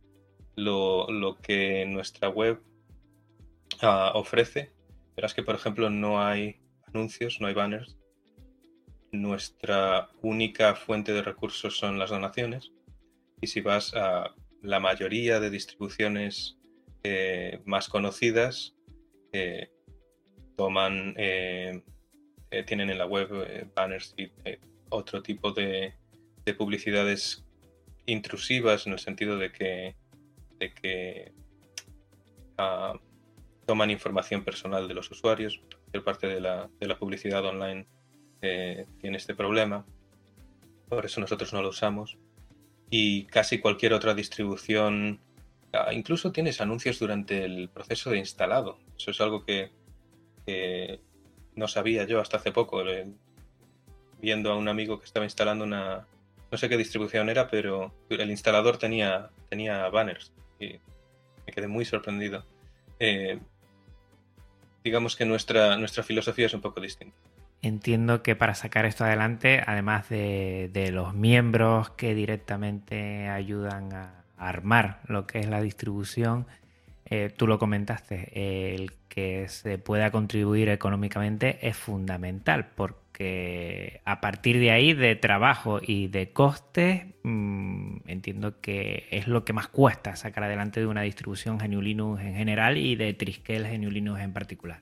lo, 0.55 1.09
lo 1.09 1.37
que 1.39 1.85
nuestra 1.85 2.29
web 2.29 2.61
ah, 3.81 4.11
ofrece, 4.15 4.73
Verás 5.15 5.33
que, 5.33 5.43
por 5.43 5.55
ejemplo, 5.55 5.89
no 5.89 6.23
hay 6.23 6.59
anuncios, 6.87 7.39
no 7.39 7.47
hay 7.47 7.53
banners. 7.53 7.97
Nuestra 9.11 10.09
única 10.21 10.75
fuente 10.75 11.13
de 11.13 11.21
recursos 11.21 11.77
son 11.77 11.99
las 11.99 12.09
donaciones. 12.09 12.71
Y 13.41 13.47
si 13.47 13.61
vas 13.61 13.93
a 13.93 14.33
la 14.61 14.79
mayoría 14.79 15.39
de 15.39 15.49
distribuciones 15.49 16.57
eh, 17.03 17.61
más 17.65 17.89
conocidas, 17.89 18.75
eh, 19.33 19.69
toman, 20.55 21.13
eh, 21.17 21.81
tienen 22.65 22.89
en 22.89 22.97
la 22.97 23.05
web 23.05 23.71
banners 23.75 24.13
y 24.17 24.31
otro 24.93 25.21
tipo 25.21 25.51
de, 25.51 25.93
publicidades 26.57 27.43
intrusivas 28.05 28.85
en 28.85 28.93
el 28.93 28.99
sentido 28.99 29.37
de 29.37 29.51
que, 29.51 29.95
de 30.59 30.73
que 30.73 31.31
ah, 32.57 32.93
toman 33.65 33.89
información 33.89 34.43
personal 34.43 34.87
de 34.87 34.93
los 34.93 35.09
usuarios. 35.09 35.61
Mayor 35.87 36.03
parte 36.03 36.27
de 36.27 36.41
la, 36.41 36.69
publicidad 36.99 37.45
online 37.45 37.87
eh, 38.41 38.85
tiene 38.99 39.17
este 39.17 39.35
problema. 39.35 39.85
Por 40.89 41.05
eso 41.05 41.21
nosotros 41.21 41.53
no 41.53 41.61
lo 41.61 41.69
usamos. 41.69 42.17
Y 42.89 43.23
casi 43.25 43.59
cualquier 43.59 43.93
otra 43.93 44.13
distribución, 44.13 45.19
ah, 45.71 45.93
incluso 45.93 46.31
tienes 46.31 46.61
anuncios 46.61 46.99
durante 46.99 47.45
el 47.45 47.69
proceso 47.69 48.11
de 48.11 48.19
instalado. 48.19 48.77
Eso 48.97 49.11
es 49.11 49.21
algo 49.21 49.45
que, 49.45 49.71
no 51.55 51.67
sabía 51.67 52.05
yo 52.05 52.19
hasta 52.19 52.37
hace 52.37 52.51
poco. 52.51 52.81
Eh, 52.87 53.07
viendo 54.21 54.51
a 54.51 54.55
un 54.55 54.69
amigo 54.69 54.99
que 54.99 55.05
estaba 55.05 55.25
instalando 55.25 55.65
una, 55.65 56.07
no 56.49 56.57
sé 56.57 56.69
qué 56.69 56.77
distribución 56.77 57.29
era, 57.29 57.49
pero 57.49 57.93
el 58.09 58.31
instalador 58.31 58.77
tenía, 58.77 59.29
tenía 59.49 59.89
banners 59.89 60.31
y 60.59 60.79
me 61.45 61.53
quedé 61.53 61.67
muy 61.67 61.83
sorprendido. 61.83 62.45
Eh, 62.99 63.37
digamos 64.81 65.17
que 65.17 65.25
nuestra, 65.25 65.75
nuestra 65.75 66.03
filosofía 66.03 66.45
es 66.45 66.53
un 66.53 66.61
poco 66.61 66.79
distinta. 66.79 67.17
Entiendo 67.61 68.23
que 68.23 68.35
para 68.35 68.55
sacar 68.55 68.85
esto 68.85 69.05
adelante, 69.05 69.61
además 69.65 70.09
de, 70.09 70.89
los 70.93 71.13
miembros 71.13 71.89
que 71.91 72.13
directamente 72.13 73.29
ayudan 73.29 73.93
a 73.93 74.23
armar 74.37 74.99
lo 75.07 75.27
que 75.27 75.39
es 75.39 75.47
la 75.47 75.61
distribución, 75.61 76.45
eh, 77.15 77.29
tú 77.29 77.45
lo 77.45 77.59
comentaste, 77.59 78.73
el 78.73 78.91
que 79.07 79.47
se 79.47 79.77
pueda 79.77 80.09
contribuir 80.09 80.69
económicamente 80.69 81.59
es 81.61 81.77
fundamental 81.77 82.71
porque 82.73 84.01
a 84.03 84.19
partir 84.19 84.57
de 84.57 84.71
ahí 84.71 84.93
de 84.93 85.15
trabajo 85.15 85.79
y 85.79 86.07
de 86.07 86.31
costes 86.31 87.03
mm, 87.21 87.97
entiendo 88.07 88.59
que 88.61 89.05
es 89.11 89.27
lo 89.27 89.45
que 89.45 89.53
más 89.53 89.67
cuesta 89.67 90.15
sacar 90.15 90.45
adelante 90.45 90.79
de 90.79 90.87
una 90.87 91.03
distribución 91.03 91.59
GNU 91.59 92.17
en 92.17 92.33
general 92.33 92.77
y 92.77 92.95
de 92.95 93.13
Triskel 93.13 93.67
GNU 93.67 94.17
en 94.17 94.33
particular. 94.33 94.81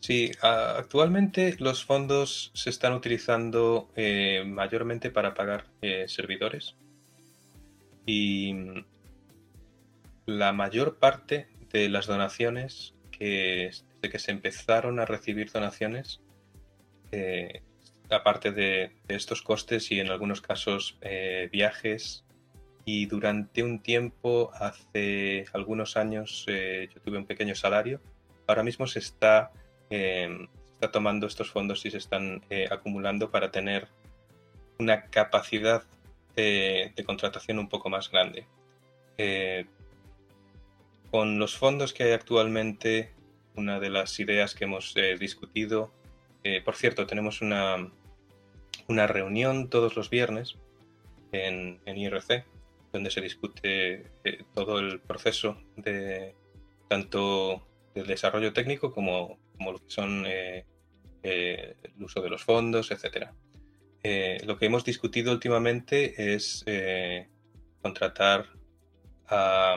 Sí, 0.00 0.32
actualmente 0.42 1.56
los 1.60 1.82
fondos 1.82 2.50
se 2.52 2.68
están 2.68 2.92
utilizando 2.92 3.90
eh, 3.96 4.44
mayormente 4.46 5.10
para 5.10 5.32
pagar 5.32 5.64
eh, 5.80 6.04
servidores 6.08 6.76
y 8.04 8.54
la 10.26 10.52
mayor 10.52 10.98
parte 10.98 11.48
de 11.72 11.88
las 11.88 12.06
donaciones 12.06 12.94
que 13.10 13.70
desde 14.00 14.12
que 14.12 14.18
se 14.18 14.30
empezaron 14.30 14.98
a 14.98 15.04
recibir 15.04 15.50
donaciones, 15.50 16.20
eh, 17.12 17.62
aparte 18.10 18.50
de, 18.50 18.92
estos 19.08 19.42
costes 19.42 19.90
y 19.90 20.00
en 20.00 20.10
algunos 20.10 20.40
casos 20.40 20.98
eh, 21.02 21.48
viajes, 21.52 22.24
y 22.84 23.06
durante 23.06 23.62
un 23.62 23.80
tiempo, 23.80 24.50
hace 24.54 25.44
algunos 25.52 25.96
años, 25.96 26.44
eh, 26.48 26.88
yo 26.92 27.00
tuve 27.02 27.18
un 27.18 27.26
pequeño 27.26 27.54
salario. 27.54 28.00
Ahora 28.46 28.62
mismo 28.62 28.86
se 28.86 28.98
está, 28.98 29.52
está 29.90 30.90
tomando 30.90 31.26
estos 31.26 31.50
fondos 31.50 31.84
y 31.84 31.90
se 31.90 31.98
están 31.98 32.42
acumulando 32.70 33.30
para 33.30 33.50
tener 33.50 33.86
una 34.78 35.02
capacidad 35.04 35.84
de 36.34 37.04
contratación 37.06 37.58
un 37.58 37.68
poco 37.68 37.90
más 37.90 38.10
grande 38.10 38.46
con 41.10 41.38
los 41.38 41.56
fondos 41.56 41.92
que 41.92 42.04
hay 42.04 42.12
actualmente, 42.12 43.12
una 43.56 43.80
de 43.80 43.90
las 43.90 44.18
ideas 44.20 44.54
que 44.54 44.64
hemos 44.64 44.96
eh, 44.96 45.16
discutido, 45.18 45.92
eh, 46.44 46.62
por 46.62 46.76
cierto, 46.76 47.06
tenemos 47.06 47.42
una, 47.42 47.90
una 48.86 49.06
reunión 49.06 49.68
todos 49.68 49.96
los 49.96 50.08
viernes 50.08 50.56
en, 51.32 51.80
IRC, 51.84 52.44
donde 52.92 53.10
se 53.10 53.20
discute 53.20 54.06
eh, 54.24 54.44
todo 54.54 54.78
el 54.78 55.00
proceso 55.00 55.60
de 55.76 56.34
tanto 56.88 57.66
del 57.94 58.06
desarrollo 58.06 58.52
técnico 58.52 58.92
como, 58.92 59.38
como 59.56 59.72
lo 59.72 59.78
que 59.78 59.90
son 59.90 60.26
el 60.26 61.76
uso 62.00 62.22
de 62.22 62.30
los 62.30 62.42
fondos, 62.42 62.90
etc. 62.90 63.28
lo 64.44 64.58
que 64.58 64.66
hemos 64.66 64.84
discutido 64.84 65.32
últimamente 65.32 66.34
es 66.34 66.64
contratar 67.82 68.46
a 69.28 69.76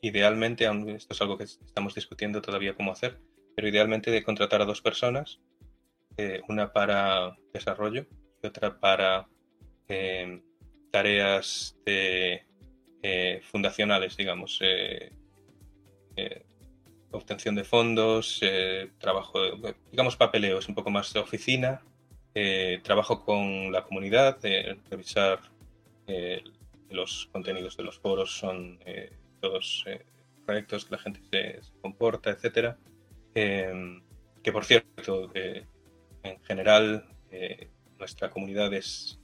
idealmente, 0.00 0.68
esto 0.94 1.14
es 1.14 1.20
algo 1.20 1.36
que 1.38 1.44
estamos 1.44 1.94
discutiendo 1.94 2.40
todavía 2.42 2.74
cómo 2.74 2.92
hacer, 2.92 3.18
pero 3.54 3.68
idealmente 3.68 4.10
de 4.10 4.22
contratar 4.22 4.62
a 4.62 4.64
dos 4.64 4.80
personas, 4.80 5.40
eh, 6.16 6.40
una 6.48 6.72
para 6.72 7.36
desarrollo 7.52 8.06
y 8.42 8.46
otra 8.46 8.78
para 8.78 9.28
eh, 9.88 10.42
tareas 10.90 11.76
de, 11.86 12.46
eh, 13.02 13.40
fundacionales, 13.42 14.16
digamos, 14.16 14.60
obtención 17.12 17.54
de 17.54 17.64
fondos, 17.64 18.40
trabajo, 18.98 19.40
digamos, 19.90 20.16
papeleo, 20.16 20.58
es 20.58 20.68
un 20.68 20.74
poco 20.74 20.90
más 20.90 21.12
de 21.12 21.20
oficina, 21.20 21.82
trabajo 22.82 23.24
con 23.24 23.72
la 23.72 23.82
comunidad, 23.82 24.38
revisar 24.90 25.40
los 26.90 27.28
contenidos 27.32 27.76
de 27.76 27.84
los 27.84 27.98
foros 27.98 28.32
son 28.36 28.78
eh, 28.84 29.12
todos 29.40 29.84
eh, 29.86 30.04
correctos, 30.44 30.84
que 30.84 30.96
la 30.96 31.00
gente 31.00 31.20
se, 31.30 31.60
comporta, 31.80 32.30
etcétera. 32.30 32.78
Em, 33.34 34.02
que 34.42 34.52
por 34.52 34.64
cierto, 34.64 35.30
eh, 35.34 35.66
en 36.22 36.40
general 36.42 37.06
nuestra 37.98 38.30
comunidad 38.30 38.74
es 38.74 39.20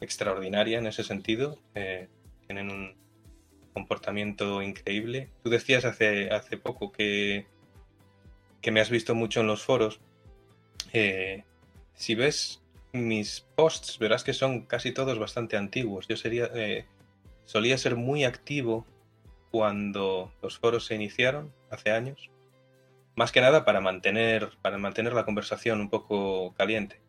extraordinaria 0.00 0.78
en 0.78 0.86
ese 0.86 1.04
sentido. 1.04 1.58
tienen 2.46 2.70
un 2.70 2.94
comportamiento 3.74 4.62
increíble. 4.62 5.30
Tú 5.42 5.50
decías 5.50 5.84
hace, 5.84 6.56
poco 6.62 6.90
que, 6.90 7.46
que 8.62 8.70
me 8.70 8.80
has 8.80 8.88
visto 8.88 9.14
mucho 9.14 9.40
en 9.40 9.48
los 9.48 9.62
foros. 9.62 10.00
si 11.94 12.14
ves 12.14 12.62
mis 12.92 13.40
posts, 13.56 13.98
verás 13.98 14.24
que 14.24 14.32
son 14.32 14.62
casi 14.62 14.92
todos 14.92 15.18
bastante 15.18 15.56
antiguos. 15.56 16.08
Yo 16.08 16.16
sería, 16.16 16.50
solía 17.44 17.78
ser 17.78 17.96
muy 17.96 18.24
activo 18.24 18.86
cuando 19.50 20.32
los 20.42 20.58
foros 20.58 20.86
se 20.86 20.94
iniciaron 20.94 21.52
hace 21.70 21.90
años, 21.90 22.30
más 23.16 23.30
que 23.30 23.40
nada 23.40 23.64
para 23.64 23.80
mantener, 23.80 24.50
para 24.62 24.78
mantener 24.78 25.12
la 25.12 25.24
conversación 25.24 25.80
un 25.80 25.90
poco 25.90 26.52
caliente. 26.54 27.00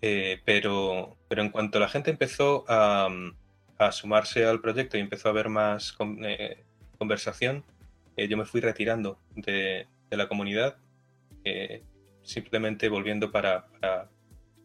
Eh, 0.00 0.40
pero, 0.44 1.16
pero 1.28 1.42
en 1.42 1.50
cuanto 1.50 1.78
la 1.78 1.88
gente 1.88 2.10
empezó 2.10 2.64
a, 2.66 3.08
a 3.78 3.92
sumarse 3.92 4.44
al 4.44 4.60
proyecto 4.60 4.96
y 4.96 5.00
empezó 5.00 5.28
a 5.28 5.32
haber 5.32 5.48
más 5.48 5.96
eh, 6.24 6.64
conversación, 6.98 7.64
eh, 8.16 8.26
yo 8.26 8.36
me 8.36 8.46
fui 8.46 8.60
retirando 8.60 9.18
de, 9.36 9.86
la 10.10 10.28
comunidad, 10.28 10.76
simplemente 12.22 12.88
volviendo 12.88 13.30
para, 13.30 13.68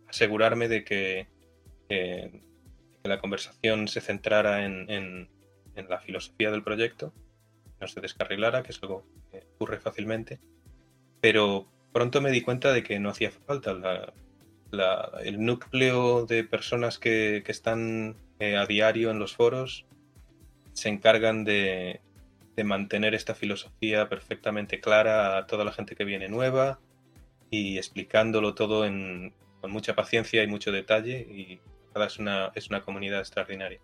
asegurarme 0.07 0.67
de 0.67 0.83
que, 0.83 1.27
la 3.07 3.19
conversación 3.19 3.87
se 3.87 4.01
centrara 4.01 4.65
en, 4.65 5.29
la 5.75 5.99
filosofía 5.99 6.51
del 6.51 6.63
proyecto, 6.63 7.13
no 7.79 7.87
se 7.87 8.01
descarrilara, 8.01 8.63
que 8.63 8.71
es 8.71 8.81
algo 8.81 9.05
que 9.31 9.45
ocurre 9.55 9.79
fácilmente, 9.79 10.39
pero 11.21 11.67
pronto 11.91 12.21
me 12.21 12.31
di 12.31 12.41
cuenta 12.41 12.71
de 12.71 12.83
que 12.83 12.99
no 12.99 13.09
hacía 13.09 13.31
falta. 13.31 13.75
el 15.23 15.45
núcleo 15.45 16.25
de 16.25 16.43
personas 16.43 16.97
que, 16.97 17.43
están 17.47 18.15
eh, 18.39 18.55
a 18.55 18.65
diario 18.65 19.11
en 19.11 19.19
los 19.19 19.35
foros 19.35 19.85
se 20.73 20.89
encargan 20.89 21.43
de, 21.43 22.01
mantener 22.63 23.15
esta 23.15 23.35
filosofía 23.35 24.07
perfectamente 24.07 24.79
clara 24.79 25.37
a 25.37 25.45
toda 25.45 25.65
la 25.65 25.73
gente 25.73 25.95
que 25.95 26.05
viene 26.05 26.29
nueva 26.29 26.79
y 27.49 27.77
explicándolo 27.77 28.55
todo 28.55 28.81
con 28.81 29.71
mucha 29.71 29.93
paciencia 29.93 30.41
y 30.41 30.47
mucho 30.47 30.71
detalle 30.71 31.19
y 31.19 31.59
es 32.03 32.19
una, 32.19 32.51
es 32.55 32.69
una 32.69 32.81
comunidad 32.81 33.19
extraordinaria. 33.19 33.79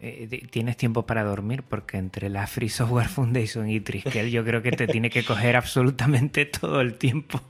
Eh, 0.00 0.46
¿Tienes 0.50 0.76
tiempo 0.76 1.06
para 1.06 1.24
dormir? 1.24 1.62
Porque 1.62 1.96
entre 1.96 2.28
la 2.28 2.46
Free 2.46 2.68
Software 2.68 3.08
Foundation 3.08 3.68
y 3.68 3.80
Triskel 3.80 4.30
yo 4.30 4.44
creo 4.44 4.62
que 4.62 4.72
te 4.72 4.86
tiene 4.88 5.10
que 5.10 5.24
coger 5.24 5.56
absolutamente 5.56 6.46
todo 6.46 6.80
el 6.80 6.94
tiempo. 6.94 7.40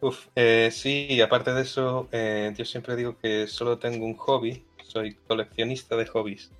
Uf, 0.00 0.28
eh, 0.34 0.70
sí, 0.72 1.08
y 1.10 1.20
aparte 1.20 1.52
de 1.52 1.62
eso, 1.62 2.08
eh, 2.10 2.52
yo 2.56 2.64
siempre 2.64 2.96
digo 2.96 3.18
que 3.18 3.46
solo 3.46 3.78
tengo 3.78 4.06
un 4.06 4.16
hobby, 4.16 4.64
soy 4.82 5.14
coleccionista 5.26 5.94
de 5.96 6.06
hobbies. 6.06 6.50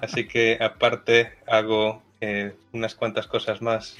Así 0.00 0.26
que 0.26 0.58
aparte 0.60 1.34
hago 1.46 2.02
unas 2.72 2.94
cuantas 2.94 3.26
cosas 3.26 3.60
más 3.60 3.98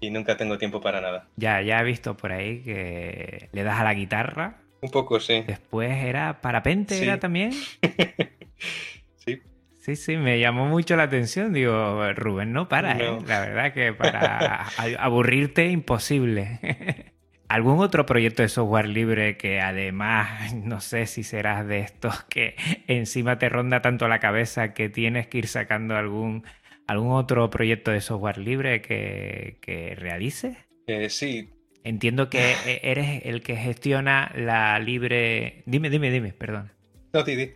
y 0.00 0.10
nunca 0.10 0.38
tengo 0.38 0.56
tiempo 0.56 0.80
para 0.80 1.02
nada. 1.02 1.28
Ya, 1.36 1.60
ya 1.60 1.80
he 1.80 1.84
visto 1.84 2.16
por 2.16 2.32
ahí 2.32 2.62
que 2.62 3.50
le 3.52 3.62
das 3.62 3.78
a 3.78 3.84
la 3.84 3.92
guitarra. 3.92 4.63
Un 4.84 4.90
poco, 4.90 5.18
sí. 5.18 5.42
Después 5.46 5.90
era 6.04 6.42
parapente, 6.42 7.02
era 7.02 7.18
también. 7.18 7.52
sí. 9.16 9.40
Sí, 9.80 9.96
sí, 9.96 10.18
me 10.18 10.38
llamó 10.38 10.66
mucho 10.66 10.94
la 10.94 11.04
atención. 11.04 11.54
Digo, 11.54 12.12
Rubén, 12.12 12.52
no 12.52 12.68
para, 12.68 12.98
¿eh? 12.98 13.18
La 13.26 13.40
verdad 13.40 13.72
que 13.72 13.94
para 13.94 14.66
aburrirte, 14.98 15.70
imposible. 15.70 16.60
¿Algún 17.48 17.78
otro 17.78 18.04
proyecto 18.04 18.42
de 18.42 18.50
software 18.50 18.90
libre 18.90 19.38
que 19.38 19.58
además, 19.62 20.52
no 20.52 20.82
sé 20.82 21.06
si 21.06 21.22
serás 21.22 21.66
de 21.66 21.80
estos 21.80 22.22
que 22.24 22.54
encima 22.86 23.38
te 23.38 23.48
ronda 23.48 23.80
tanto 23.80 24.06
la 24.06 24.18
cabeza 24.20 24.74
que 24.74 24.90
tienes 24.90 25.28
que 25.28 25.38
ir 25.38 25.46
sacando 25.46 25.96
algún, 25.96 26.44
algún 26.86 27.12
otro 27.12 27.48
proyecto 27.48 27.90
de 27.90 28.02
software 28.02 28.36
libre 28.36 28.82
que, 28.82 29.56
que 29.62 29.94
realices? 29.94 30.58
Eh, 30.86 31.08
sí. 31.08 31.53
Entiendo 31.84 32.30
que 32.30 32.52
e-, 32.66 32.80
eres 32.82 33.24
el 33.24 33.42
que 33.42 33.56
gestiona 33.56 34.32
la 34.34 34.78
libre... 34.78 35.62
Dime, 35.66 35.90
dime, 35.90 36.10
dime, 36.10 36.32
perdón. 36.32 36.72
No, 37.12 37.22
Didi. 37.22 37.52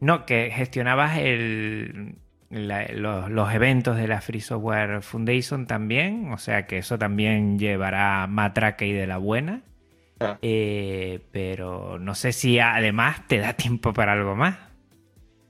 No, 0.00 0.26
que 0.26 0.50
gestionabas 0.50 1.18
el, 1.18 2.16
los, 2.50 3.54
eventos 3.54 3.96
de 3.96 4.08
la 4.08 4.20
Free 4.20 4.40
Software 4.40 5.02
Foundation 5.02 5.66
también, 5.66 6.32
o 6.32 6.38
sea 6.38 6.66
que 6.66 6.78
eso 6.78 6.98
también 6.98 7.58
llevará 7.58 8.26
matraca 8.26 8.84
y 8.84 8.92
de 8.92 9.06
la 9.06 9.18
buena. 9.18 9.62
Ah. 10.20 10.38
Eh, 10.40 11.20
pero 11.30 11.98
no 11.98 12.14
sé 12.14 12.32
si 12.32 12.58
además 12.58 13.26
te 13.28 13.38
da 13.38 13.52
tiempo 13.54 13.92
para 13.92 14.12
algo 14.12 14.34
más. 14.34 14.56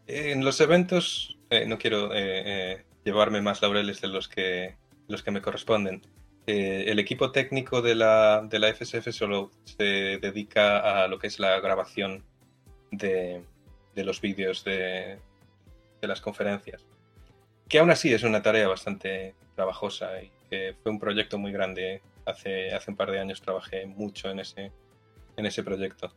En 0.07 0.45
los 0.45 0.61
eventos 0.61 1.39
eh, 1.51 1.67
no 1.67 1.79
quiero 1.79 2.11
eh, 2.13 2.85
llevarme 3.05 3.43
más 3.43 3.63
laureles 3.63 4.01
de 4.01 4.09
los 4.09 4.29
que, 4.29 4.77
los 5.09 5.23
que 5.23 5.31
me 5.31 5.41
corresponden. 5.41 6.03
El 6.47 6.99
equipo 6.99 7.33
técnico 7.33 7.83
de 7.83 7.95
la, 7.95 8.43
de 8.49 8.59
la 8.59 8.73
FSF 8.73 9.11
solo 9.11 9.51
se 9.65 10.19
dedica 10.19 11.03
a 11.03 11.09
lo 11.09 11.19
que 11.19 11.27
es 11.27 11.39
la 11.41 11.59
grabación 11.61 12.25
de, 12.91 13.43
de 13.97 14.05
los 14.05 14.21
vídeos 14.21 14.63
de, 14.63 15.19
las 16.03 16.21
conferencias. 16.21 16.87
Que 17.69 17.81
aún 17.81 17.91
así 17.91 18.13
es 18.15 18.23
una 18.23 18.43
tarea 18.43 18.69
bastante 18.69 19.35
trabajosa 19.57 20.23
y 20.23 20.31
fue 20.83 20.93
un 20.93 21.01
proyecto 21.01 21.37
muy 21.37 21.51
grande. 21.51 22.01
Hace, 22.27 22.73
hace 22.73 22.93
un 22.93 22.97
par 22.97 23.11
de 23.11 23.19
años 23.19 23.41
trabajé 23.41 23.87
mucho 23.87 24.31
en 24.31 24.39
ese, 24.39 24.71
en 25.37 25.47
ese 25.47 25.65
proyecto. 25.65 26.13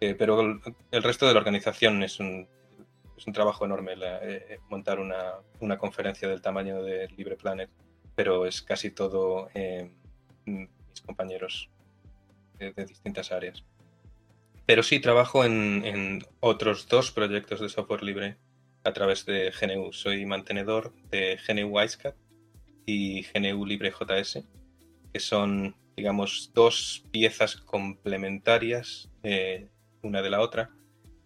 Eh, 0.00 0.14
pero 0.14 0.40
el, 0.90 1.02
resto 1.02 1.26
de 1.26 1.34
la 1.34 1.40
organización 1.40 2.02
es 2.02 2.20
un, 2.20 2.48
es 3.16 3.26
un 3.26 3.32
trabajo 3.34 3.66
enorme 3.66 3.94
eh, 4.00 4.60
montar 4.70 4.98
una, 4.98 5.34
una, 5.60 5.76
conferencia 5.76 6.28
del 6.28 6.40
tamaño 6.40 6.82
de 6.82 7.08
Libre 7.16 7.36
Planet, 7.36 7.70
pero 8.14 8.46
es 8.46 8.62
casi 8.62 8.90
todo 8.90 9.48
eh, 9.54 9.90
mis 10.46 10.68
compañeros 11.04 11.70
de 12.58 12.84
distintas 12.84 13.32
áreas. 13.32 13.64
Pero 14.66 14.82
sí 14.82 14.98
trabajo 14.98 15.44
en, 15.44 16.24
otros 16.40 16.88
dos 16.88 17.10
proyectos 17.10 17.60
de 17.60 17.68
software 17.68 18.02
libre 18.02 18.36
a 18.82 18.92
través 18.92 19.26
de 19.26 19.50
GNU. 19.50 19.92
Soy 19.92 20.24
mantenedor 20.24 20.94
de 21.10 21.38
GNU 21.46 21.80
IceCat 21.80 22.16
y 22.86 23.22
GNU 23.22 23.66
Libre 23.66 23.90
JS, 23.90 24.44
que 25.12 25.20
son, 25.20 25.74
digamos, 25.96 26.50
dos 26.54 27.04
piezas 27.10 27.56
complementarias 27.56 29.10
eh, 29.22 29.68
una 30.02 30.22
de 30.22 30.30
la 30.30 30.40
otra. 30.40 30.70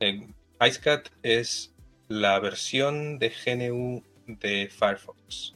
Eh, 0.00 0.28
IceCat 0.60 1.08
es 1.22 1.74
la 2.08 2.38
versión 2.40 3.18
de 3.18 3.30
GNU 3.30 4.02
de 4.26 4.68
Firefox. 4.68 5.54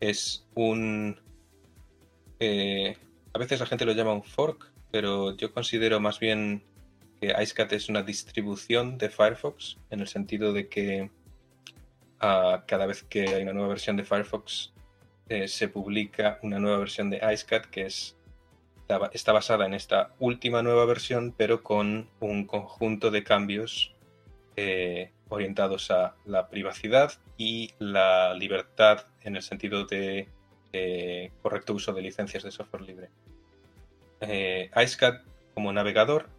Es 0.00 0.46
un... 0.54 1.20
Eh, 2.38 2.96
a 3.32 3.38
veces 3.38 3.60
la 3.60 3.66
gente 3.66 3.84
lo 3.84 3.92
llama 3.92 4.12
un 4.12 4.24
fork, 4.24 4.72
pero 4.90 5.36
yo 5.36 5.52
considero 5.52 6.00
más 6.00 6.18
bien 6.18 6.62
que 7.20 7.34
IceCat 7.38 7.72
es 7.72 7.88
una 7.88 8.02
distribución 8.02 8.98
de 8.98 9.08
Firefox 9.08 9.78
en 9.90 10.00
el 10.00 10.08
sentido 10.08 10.52
de 10.52 10.68
que 10.68 11.10
ah, 12.20 12.64
cada 12.66 12.86
vez 12.86 13.02
que 13.02 13.28
hay 13.28 13.42
una 13.42 13.52
nueva 13.52 13.68
versión 13.68 13.96
de 13.96 14.04
Firefox 14.04 14.72
eh, 15.28 15.48
se 15.48 15.68
publica 15.68 16.38
una 16.42 16.58
nueva 16.58 16.78
versión 16.78 17.10
de 17.10 17.18
IceCat 17.18 17.66
que 17.66 17.86
es, 17.86 18.16
está 19.12 19.32
basada 19.32 19.66
en 19.66 19.74
esta 19.74 20.14
última 20.18 20.62
nueva 20.62 20.84
versión 20.84 21.34
pero 21.36 21.62
con 21.62 22.08
un 22.20 22.46
conjunto 22.46 23.10
de 23.10 23.24
cambios 23.24 23.94
eh, 24.56 25.10
orientados 25.28 25.90
a 25.90 26.14
la 26.24 26.48
privacidad 26.48 27.12
y 27.36 27.74
la 27.78 28.34
libertad 28.34 29.06
en 29.22 29.36
el 29.36 29.42
sentido 29.42 29.84
de 29.84 30.28
eh, 30.72 31.32
correcto 31.42 31.74
uso 31.74 31.92
de 31.92 32.02
licencias 32.02 32.42
de 32.42 32.50
software 32.50 32.82
libre. 32.82 33.10
IceCat 34.20 35.22
como 35.54 35.72
navegador 35.72 36.30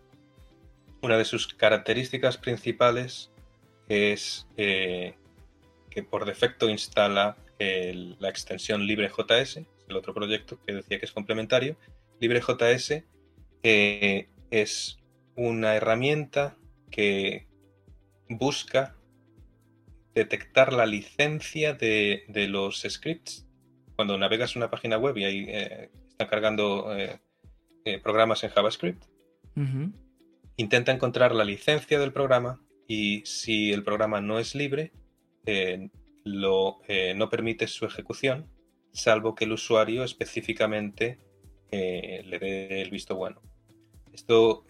una 1.02 1.18
de 1.18 1.26
sus 1.26 1.54
características 1.54 2.38
principales 2.38 3.32
es 3.88 4.48
eh, 4.58 5.16
que 5.90 6.04
por 6.04 6.26
defecto 6.26 6.70
instala 6.70 7.38
la 7.60 8.30
extensión 8.30 8.84
LibreJS, 8.84 9.62
el 9.88 9.96
otro 9.96 10.14
proyecto 10.14 10.60
que 10.64 10.74
decía 10.74 11.00
que 11.00 11.06
es 11.06 11.12
complementario. 11.12 11.76
LibreJS 12.20 13.04
eh, 13.64 14.28
es 14.52 15.00
una 15.36 15.76
herramienta 15.76 16.56
que 16.92 17.47
busca 18.30 18.96
detectar 20.14 20.74
la 20.74 20.86
licencia 20.86 21.74
de, 21.74 22.24
los 22.50 22.82
scripts. 22.88 23.48
Cuando 23.96 24.18
navegas 24.18 24.56
una 24.56 24.70
página 24.70 24.98
web 24.98 25.18
y 25.18 25.26
ahí 25.26 25.46
eh, 25.48 25.90
está 26.10 26.28
cargando 26.28 26.88
programas 28.04 28.44
en 28.44 28.50
JavaScript, 28.50 29.04
intenta 30.58 30.92
encontrar 30.92 31.34
la 31.34 31.46
licencia 31.46 32.00
del 32.00 32.12
programa 32.12 32.60
y 32.88 33.22
si 33.26 33.72
el 33.72 33.84
programa 33.84 34.22
no 34.22 34.40
es 34.40 34.56
libre, 34.56 34.92
eh, 35.46 35.90
lo, 36.24 36.80
eh, 36.88 37.14
no 37.16 37.30
permite 37.30 37.68
su 37.68 37.86
ejecución, 37.86 38.50
salvo 38.92 39.36
que 39.36 39.46
el 39.46 39.52
usuario 39.54 40.04
específicamente 40.04 41.20
eh, 41.72 42.24
le 42.26 42.40
dé 42.40 42.82
el 42.82 42.90
visto 42.90 43.16
bueno. 43.16 43.42
Esto 44.14 44.66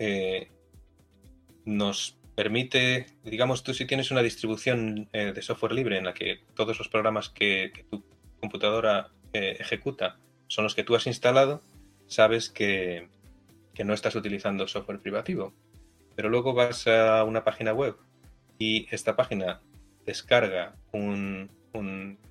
nos 1.65 2.16
permite, 2.37 3.07
digamos, 3.23 3.63
tú 3.63 3.73
si 3.73 3.87
tienes 3.87 4.11
una 4.11 4.21
distribución 4.21 5.09
de 5.11 5.41
software 5.41 5.71
libre 5.71 5.97
en 5.97 6.05
la 6.05 6.13
que 6.13 6.41
todos 6.53 6.77
los 6.77 6.87
programas 6.87 7.29
que, 7.29 7.71
tu 7.89 8.03
computadora 8.39 9.09
ejecuta 9.33 10.19
son 10.45 10.63
los 10.63 10.75
que 10.75 10.83
tú 10.83 10.95
has 10.95 11.07
instalado, 11.07 11.63
sabes 12.05 12.51
que, 12.51 13.09
que 13.73 13.83
no 13.83 13.95
estás 13.95 14.15
utilizando 14.15 14.67
software 14.67 14.99
privativo. 14.99 15.51
Pero 16.15 16.29
luego 16.29 16.53
vas 16.53 16.85
a 16.85 17.23
una 17.23 17.43
página 17.43 17.73
web 17.73 17.95
y 18.59 18.87
esta 18.91 19.15
página 19.15 19.61
descarga 20.05 20.75
un, 20.91 21.49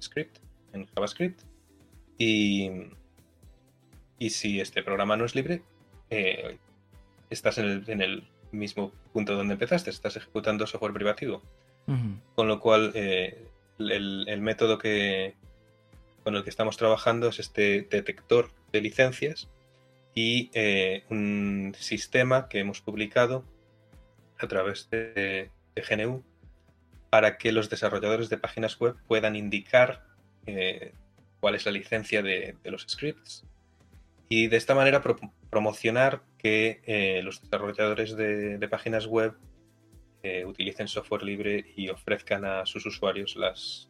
script 0.00 0.38
en 0.72 0.86
JavaScript 0.86 1.40
y, 2.16 2.70
y, 4.20 4.30
si 4.30 4.60
este 4.60 4.84
programa 4.84 5.16
no 5.16 5.24
es 5.24 5.34
libre, 5.34 5.62
eh, 6.10 6.58
estás 7.28 7.58
en 7.58 8.00
el, 8.00 8.28
mismo 8.52 8.92
punto 9.12 9.34
donde 9.34 9.54
empezaste, 9.54 9.90
estás 9.90 10.16
ejecutando 10.16 10.66
software 10.66 10.92
privativo. 10.92 11.42
Con 12.34 12.48
lo 12.48 12.58
cual, 12.58 12.90
eh, 12.94 13.46
el, 13.78 14.40
método 14.40 14.76
que, 14.78 15.34
con 16.24 16.34
el 16.34 16.42
que 16.42 16.50
estamos 16.50 16.76
trabajando 16.76 17.28
es 17.28 17.38
este 17.38 17.82
detector 17.82 18.50
de 18.72 18.80
licencias 18.80 19.48
y 20.14 20.50
eh, 20.54 21.04
un 21.10 21.76
sistema 21.78 22.48
que 22.48 22.58
hemos 22.58 22.80
publicado 22.80 23.44
a 24.38 24.48
través 24.48 24.88
de, 24.90 25.50
GNU 25.76 26.24
para 27.10 27.36
que 27.36 27.52
los 27.52 27.68
desarrolladores 27.68 28.30
de 28.30 28.38
páginas 28.38 28.80
web 28.80 28.96
puedan 29.06 29.36
indicar 29.36 30.02
eh, 30.46 30.92
cuál 31.40 31.54
es 31.54 31.66
la 31.66 31.72
licencia 31.72 32.22
de, 32.22 32.56
los 32.64 32.86
scripts 32.88 33.44
y 34.28 34.48
de 34.48 34.56
esta 34.56 34.74
manera 34.74 35.02
promocionar 35.50 36.22
que 36.38 36.80
eh, 36.84 37.22
los 37.22 37.40
desarrolladores 37.40 38.16
de, 38.16 38.66
páginas 38.68 39.06
web 39.06 39.34
utilicen 40.44 40.88
software 40.88 41.22
libre 41.22 41.64
y 41.76 41.88
ofrezcan 41.88 42.44
a 42.44 42.66
sus 42.66 42.84
usuarios 42.84 43.36
las, 43.36 43.88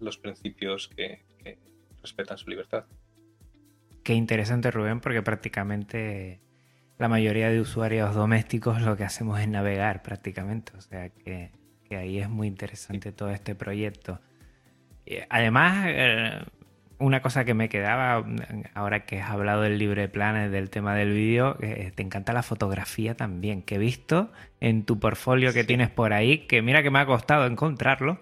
los 0.00 0.18
principios 0.18 0.88
que 0.88 1.22
respetan 2.02 2.36
su 2.38 2.50
libertad. 2.50 2.84
Qué 4.02 4.14
interesante, 4.14 4.72
Rubén, 4.72 5.00
porque 5.00 5.22
prácticamente 5.22 6.40
la 6.98 7.08
mayoría 7.08 7.48
de 7.48 7.60
usuarios 7.60 8.14
domésticos 8.14 8.82
lo 8.82 8.96
que 8.96 9.04
hacemos 9.04 9.40
es 9.40 9.48
navegar 9.48 10.02
prácticamente. 10.02 10.76
O 10.76 10.80
sea 10.80 11.08
que, 11.08 11.50
ahí 11.90 12.18
es 12.18 12.28
muy 12.28 12.48
interesante 12.48 13.12
todo 13.12 13.30
este 13.30 13.54
proyecto. 13.54 14.20
Además, 15.28 15.86
eh, 15.88 16.44
una 16.98 17.22
cosa 17.22 17.44
que 17.44 17.54
me 17.54 17.68
quedaba, 17.68 18.24
ahora 18.74 19.04
que 19.04 19.20
has 19.20 19.30
hablado 19.30 19.62
del 19.62 19.78
libre 19.78 20.08
plan, 20.08 20.50
del 20.50 20.70
tema 20.70 20.94
del 20.94 21.12
vídeo, 21.12 21.56
eh, 21.60 21.92
te 21.94 22.02
encanta 22.02 22.32
la 22.32 22.42
fotografía 22.42 23.16
también, 23.16 23.62
que 23.62 23.76
he 23.76 23.78
visto 23.78 24.30
en 24.60 24.84
tu 24.84 24.98
portfolio 24.98 25.52
que 25.52 25.64
tienes 25.64 25.90
por 25.90 26.12
ahí, 26.12 26.46
que 26.46 26.62
mira 26.62 26.82
que 26.82 26.90
me 26.90 26.98
ha 26.98 27.06
costado 27.06 27.46
encontrarlo, 27.46 28.18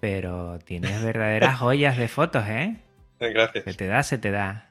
pero 0.00 0.58
tienes 0.64 1.02
verdaderas 1.02 1.58
joyas 1.58 1.96
de 1.96 2.08
fotos, 2.08 2.44
¿eh? 2.48 2.76
Gracias. 3.18 3.64
Se 3.64 3.74
te 3.74 3.86
da, 3.86 4.02
se 4.02 4.18
te 4.18 4.30
da. 4.30 4.70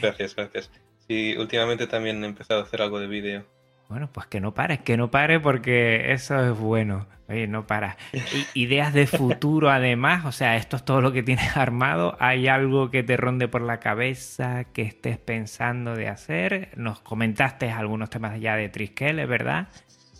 Gracias, 0.00 0.34
gracias. 0.34 0.70
Sí, 1.06 1.36
últimamente 1.38 1.86
también 1.86 2.22
he 2.24 2.26
empezado 2.26 2.60
a 2.60 2.64
hacer 2.64 2.82
algo 2.82 2.98
de 2.98 3.06
vídeo. 3.06 3.46
Bueno, 3.88 4.10
pues 4.12 4.26
que 4.26 4.40
no 4.40 4.52
pares, 4.52 4.80
que 4.80 4.96
no 4.96 5.10
pare 5.10 5.38
porque 5.38 6.12
eso 6.12 6.38
es 6.44 6.58
bueno. 6.58 7.06
Oye, 7.28 7.46
no 7.46 7.66
para. 7.66 7.96
Ideas 8.54 8.92
de 8.92 9.06
futuro 9.06 9.70
además, 9.70 10.24
o 10.24 10.32
sea, 10.32 10.56
esto 10.56 10.76
es 10.76 10.84
todo 10.84 11.00
lo 11.00 11.12
que 11.12 11.22
tienes 11.22 11.56
armado. 11.56 12.16
¿Hay 12.20 12.48
algo 12.48 12.90
que 12.90 13.02
te 13.02 13.16
ronde 13.16 13.48
por 13.48 13.62
la 13.62 13.78
cabeza 13.78 14.64
que 14.64 14.82
estés 14.82 15.18
pensando 15.18 15.94
de 15.94 16.08
hacer? 16.08 16.70
Nos 16.76 17.00
comentaste 17.00 17.70
algunos 17.70 18.10
temas 18.10 18.40
ya 18.40 18.56
de 18.56 18.68
Triskel, 18.68 19.24
¿verdad? 19.26 19.68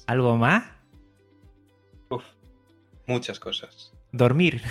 ¿Algo 0.07 0.37
más? 0.37 0.64
Uf, 2.09 2.25
muchas 3.07 3.41
cosas. 3.41 3.93
Dormir. 4.12 4.62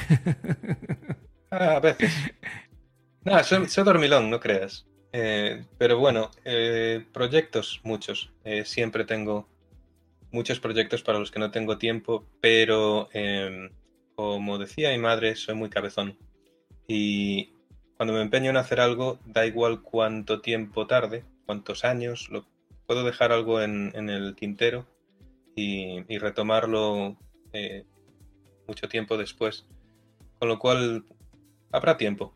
Ah, 1.51 1.75
a 1.75 1.79
veces. 1.79 2.13
No, 3.25 3.43
soy, 3.43 3.83
dormilón, 3.83 4.29
no 4.29 4.39
creas. 4.39 4.85
Eh, 5.17 5.63
pero 5.77 5.97
bueno, 5.97 6.29
eh, 6.43 7.05
proyectos, 7.13 7.79
muchos. 7.85 8.33
Eh, 8.43 8.65
siempre 8.65 9.05
tengo 9.05 9.47
muchos 10.29 10.59
proyectos 10.59 11.03
para 11.03 11.19
los 11.19 11.31
que 11.31 11.39
no 11.39 11.51
tengo 11.51 11.77
tiempo, 11.77 12.25
pero 12.41 13.07
em, 13.13 13.69
como 14.15 14.57
decía 14.57 14.91
mi 14.91 14.97
madre, 14.97 15.37
soy 15.37 15.55
muy 15.55 15.69
cabezón. 15.69 16.17
Y 16.85 17.53
cuando 17.95 18.13
me 18.13 18.21
empeño 18.21 18.49
en 18.49 18.57
hacer 18.57 18.81
algo, 18.81 19.17
da 19.25 19.45
igual 19.45 19.81
cuánto 19.83 20.41
tiempo 20.41 20.85
tarde, 20.85 21.23
cuántos 21.45 21.85
años, 21.85 22.27
lo, 22.29 22.45
puedo 22.85 23.05
dejar 23.05 23.31
algo 23.31 23.61
en, 23.61 23.93
el 24.09 24.35
tintero 24.35 24.85
y, 25.55 26.03
y 26.13 26.17
retomarlo 26.17 27.15
mucho 28.67 28.89
tiempo 28.89 29.15
después. 29.17 29.65
Con 30.39 30.49
lo 30.49 30.59
cual, 30.59 31.05
habrá 31.71 31.95
tiempo. 31.95 32.33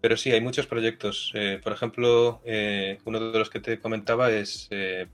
Pero 0.00 0.16
sí, 0.16 0.32
hay 0.32 0.40
muchos 0.40 0.66
proyectos. 0.66 1.32
Eh, 1.34 1.60
por 1.62 1.72
ejemplo, 1.72 2.40
eh, 2.44 2.98
uno 3.04 3.20
de 3.30 3.38
los 3.38 3.50
que 3.50 3.60
te 3.60 3.78
comentaba 3.78 4.30
es 4.30 4.66
eh, 4.70 5.06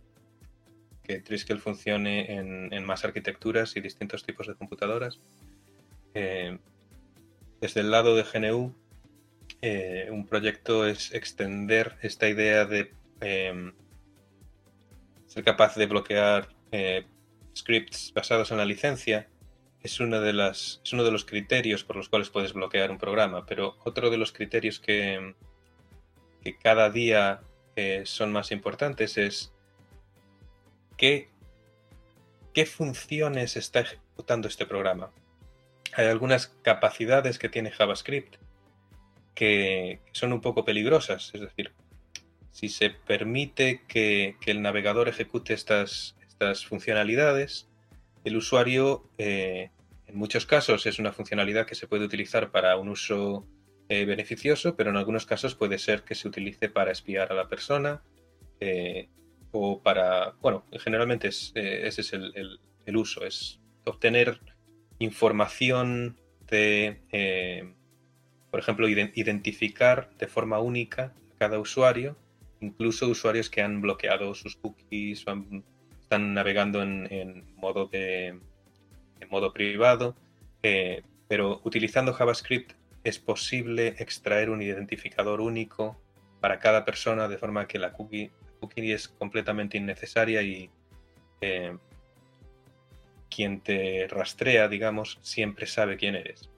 que 1.02 1.20
Triskel 1.20 1.60
funcione 1.60 2.32
en, 2.34 2.84
más 2.84 3.04
arquitecturas 3.04 3.76
y 3.76 3.80
distintos 3.80 4.24
tipos 4.24 4.46
de 4.46 4.54
computadoras. 4.54 5.20
desde 7.60 7.80
el 7.80 7.90
lado 7.90 8.16
de 8.16 8.22
GNU, 8.22 8.74
un 10.12 10.26
proyecto 10.26 10.86
es 10.86 11.12
extender 11.12 11.96
esta 12.02 12.28
idea 12.28 12.64
de 12.64 12.92
em, 13.20 13.72
ser 15.26 15.44
capaz 15.44 15.76
de 15.76 15.86
bloquear 15.86 16.48
scripts 17.54 18.12
basados 18.14 18.50
en 18.50 18.58
la 18.58 18.64
licencia 18.64 19.28
es, 19.86 19.98
de 19.98 20.32
las, 20.32 20.80
es 20.84 20.92
uno 20.92 21.04
de 21.04 21.10
los 21.10 21.24
criterios 21.24 21.84
por 21.84 21.96
los 21.96 22.08
cuales 22.08 22.30
puedes 22.30 22.52
bloquear 22.52 22.90
un 22.90 22.98
programa, 22.98 23.46
pero 23.46 23.76
otro 23.84 24.10
de 24.10 24.18
los 24.18 24.32
criterios 24.32 24.78
que, 24.78 25.34
que 26.42 26.56
cada 26.56 26.90
día 26.90 27.40
eh, 27.76 28.02
son 28.04 28.32
más 28.32 28.52
importantes 28.52 29.18
es 29.18 29.52
qué, 30.96 31.30
qué 32.52 32.66
funciones 32.66 33.56
está 33.56 33.80
ejecutando 33.80 34.48
este 34.48 34.66
programa. 34.66 35.10
Hay 35.94 36.06
algunas 36.06 36.48
capacidades 36.62 37.38
que 37.38 37.48
tiene 37.48 37.70
JavaScript 37.70 38.36
que 39.34 40.00
son 40.12 40.32
un 40.32 40.40
poco 40.40 40.64
peligrosas, 40.64 41.30
es 41.34 41.42
decir, 41.42 41.72
si 42.52 42.70
se 42.70 42.88
permite 42.88 43.82
que, 43.86 44.36
el 44.46 44.62
navegador 44.62 45.08
ejecute 45.08 45.52
estas, 45.52 46.16
estas 46.26 46.64
funcionalidades, 46.64 47.68
el 48.24 48.38
usuario 48.38 49.06
eh, 49.18 49.70
en 50.06 50.16
muchos 50.16 50.46
casos 50.46 50.86
es 50.86 50.98
una 50.98 51.12
funcionalidad 51.12 51.66
que 51.66 51.74
se 51.74 51.86
puede 51.86 52.04
utilizar 52.04 52.50
para 52.50 52.76
un 52.76 52.88
uso 52.88 53.46
eh, 53.88 54.04
beneficioso, 54.04 54.76
pero 54.76 54.90
en 54.90 54.96
algunos 54.96 55.26
casos 55.26 55.54
puede 55.54 55.78
ser 55.78 56.02
que 56.02 56.14
se 56.14 56.28
utilice 56.28 56.68
para 56.68 56.92
espiar 56.92 57.32
a 57.32 57.34
la 57.34 57.48
persona 57.48 58.02
eh, 58.60 59.08
o 59.50 59.82
para, 59.82 60.32
bueno, 60.40 60.64
generalmente 60.72 61.28
eh, 61.54 61.82
ese 61.84 62.00
es 62.00 62.12
el, 62.12 62.96
uso, 62.96 63.24
es 63.24 63.60
obtener 63.84 64.40
información 64.98 66.16
de, 66.48 67.74
por 68.50 68.60
ejemplo, 68.60 68.88
identificar 68.88 70.10
de 70.18 70.28
forma 70.28 70.60
única 70.60 71.12
a 71.34 71.38
cada 71.38 71.58
usuario, 71.58 72.16
incluso 72.60 73.08
usuarios 73.08 73.50
que 73.50 73.62
han 73.62 73.80
bloqueado 73.80 74.34
sus 74.34 74.56
cookies 74.56 75.26
o 75.26 75.44
están 76.00 76.34
navegando 76.34 76.82
en 76.82 77.44
modo 77.56 77.86
de 77.86 78.38
en 79.20 79.28
modo 79.28 79.52
privado, 79.52 80.14
eh, 80.62 81.02
pero 81.28 81.60
utilizando 81.64 82.12
JavaScript 82.12 82.72
es 83.04 83.18
posible 83.18 83.94
extraer 83.98 84.50
un 84.50 84.62
identificador 84.62 85.40
único 85.40 85.96
para 86.40 86.58
cada 86.58 86.84
persona 86.84 87.28
de 87.28 87.38
forma 87.38 87.66
que 87.66 87.78
la 87.78 87.92
cookie, 87.92 88.30
es 88.76 89.08
completamente 89.08 89.78
innecesaria 89.78 90.42
y 90.42 90.70
eh, 91.40 91.76
quien 93.30 93.60
te 93.60 94.08
rastrea, 94.08 94.68
digamos, 94.68 95.18
siempre 95.22 95.66
sabe 95.66 95.96
quién 95.96 96.14
eres. 96.14 96.50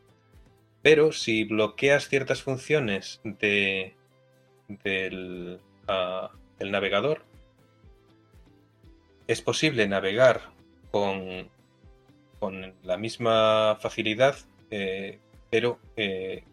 Pero 0.82 1.12
si 1.12 1.44
bloqueas 1.44 2.08
ciertas 2.08 2.42
funciones 2.42 3.20
ah, 5.86 6.30
del 6.58 6.70
navegador, 6.70 7.24
es 9.26 9.42
posible 9.42 9.86
navegar 9.88 10.50
con 10.90 11.50
con 12.38 12.74
la 12.82 12.96
misma 12.96 13.78
facilidad, 13.80 14.36
eh, 14.70 15.18
pero 15.50 15.80
eh, 15.96 16.44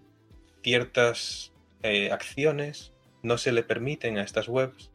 ciertas 0.64 1.54
eh, 1.84 2.12
acciones 2.12 2.94
no 3.24 3.38
se 3.38 3.52
le 3.52 3.64
permiten 3.64 4.18
a 4.18 4.24
estas 4.24 4.48
webs, 4.48 4.92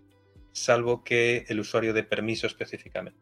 salvo 0.53 1.05
que 1.05 1.45
el 1.49 1.61
usuario 1.61 1.93
dé 1.93 2.03
permiso 2.03 2.47
específicamente. 2.47 3.19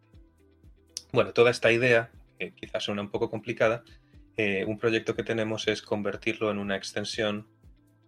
Bueno, 1.12 1.32
toda 1.32 1.50
esta 1.50 1.72
idea, 1.72 2.10
que 2.38 2.52
quizás 2.52 2.84
suena 2.84 3.02
un 3.02 3.10
poco 3.10 3.30
complicada, 3.30 3.82
un 4.66 4.78
proyecto 4.78 5.16
que 5.16 5.24
tenemos 5.24 5.66
es 5.66 5.82
convertirlo 5.82 6.52
en 6.52 6.58
una 6.58 6.76
extensión 6.76 7.48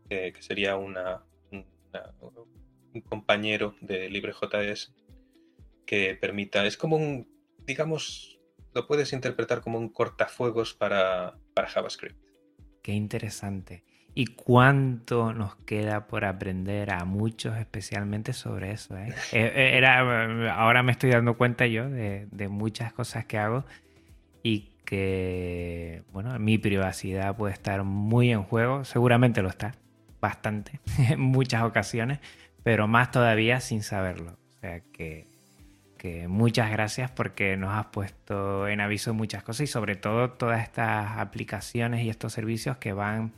que 0.08 0.36
sería 0.38 0.76
una, 0.76 1.24
un 1.50 3.00
compañero 3.00 3.74
de 3.80 4.08
LibreJS 4.08 4.92
que 5.86 6.14
permita, 6.14 6.64
es 6.66 6.76
como 6.76 6.96
un, 6.96 7.28
digamos, 7.66 8.39
lo 8.74 8.86
puedes 8.86 9.12
interpretar 9.12 9.60
como 9.60 9.78
un 9.78 9.88
cortafuegos 9.88 10.74
para, 10.74 11.34
JavaScript. 11.56 12.16
Qué 12.82 12.92
interesante. 12.92 13.84
¿Y 14.14 14.26
cuánto 14.26 15.32
nos 15.32 15.54
queda 15.56 16.08
por 16.08 16.24
aprender 16.24 16.90
a 16.90 17.04
muchos 17.04 17.56
especialmente 17.58 18.32
sobre 18.32 18.72
eso? 18.72 18.96
Eh? 18.96 19.14
Eh, 19.32 19.52
eh, 19.54 19.76
era, 19.76 20.54
ahora 20.54 20.82
me 20.82 20.92
estoy 20.92 21.10
dando 21.10 21.36
cuenta 21.36 21.66
yo 21.66 21.88
de, 21.88 22.48
muchas 22.48 22.92
cosas 22.92 23.24
que 23.26 23.38
hago 23.38 23.64
y 24.42 24.70
que, 24.84 26.02
bueno, 26.12 26.36
mi 26.38 26.58
privacidad 26.58 27.36
puede 27.36 27.52
estar 27.52 27.84
muy 27.84 28.32
en 28.32 28.42
juego. 28.42 28.84
Seguramente 28.84 29.42
lo 29.42 29.48
está, 29.48 29.76
bastante, 30.20 30.80
en 31.08 31.20
muchas 31.20 31.62
ocasiones, 31.62 32.18
pero 32.64 32.88
más 32.88 33.10
todavía 33.12 33.60
sin 33.60 33.82
saberlo. 33.82 34.32
O 34.32 34.60
sea 34.60 34.80
que 34.92 35.29
que 36.00 36.28
muchas 36.28 36.70
gracias 36.70 37.10
porque 37.10 37.58
nos 37.58 37.74
has 37.74 37.84
puesto 37.88 38.66
en 38.66 38.80
aviso 38.80 39.12
muchas 39.12 39.42
cosas 39.42 39.64
y 39.64 39.66
sobre 39.66 39.96
todo 39.96 40.30
todas 40.30 40.62
estas 40.62 41.18
aplicaciones 41.18 42.02
y 42.02 42.08
estos 42.08 42.32
servicios 42.32 42.78
que 42.78 42.94
van 42.94 43.34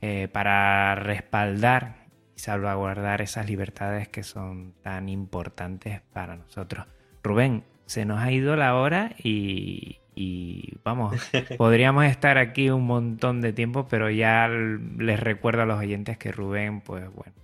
eh, 0.00 0.26
para 0.32 0.96
respaldar 0.96 1.94
y 2.36 2.40
salvaguardar 2.40 3.22
esas 3.22 3.48
libertades 3.48 4.08
que 4.08 4.24
son 4.24 4.74
tan 4.82 5.08
importantes 5.08 6.00
para 6.12 6.34
nosotros. 6.34 6.84
Rubén, 7.22 7.62
se 7.86 8.04
nos 8.04 8.18
ha 8.18 8.32
ido 8.32 8.56
la 8.56 8.74
hora 8.74 9.14
y, 9.22 10.00
vamos, 10.82 11.14
podríamos 11.58 12.06
estar 12.06 12.38
aquí 12.38 12.70
un 12.70 12.86
montón 12.86 13.40
de 13.40 13.52
tiempo, 13.52 13.86
pero 13.86 14.10
ya 14.10 14.48
les 14.48 15.20
recuerdo 15.20 15.62
a 15.62 15.66
los 15.66 15.78
oyentes 15.78 16.18
que 16.18 16.32
Rubén, 16.32 16.80
pues 16.80 17.08
bueno, 17.14 17.34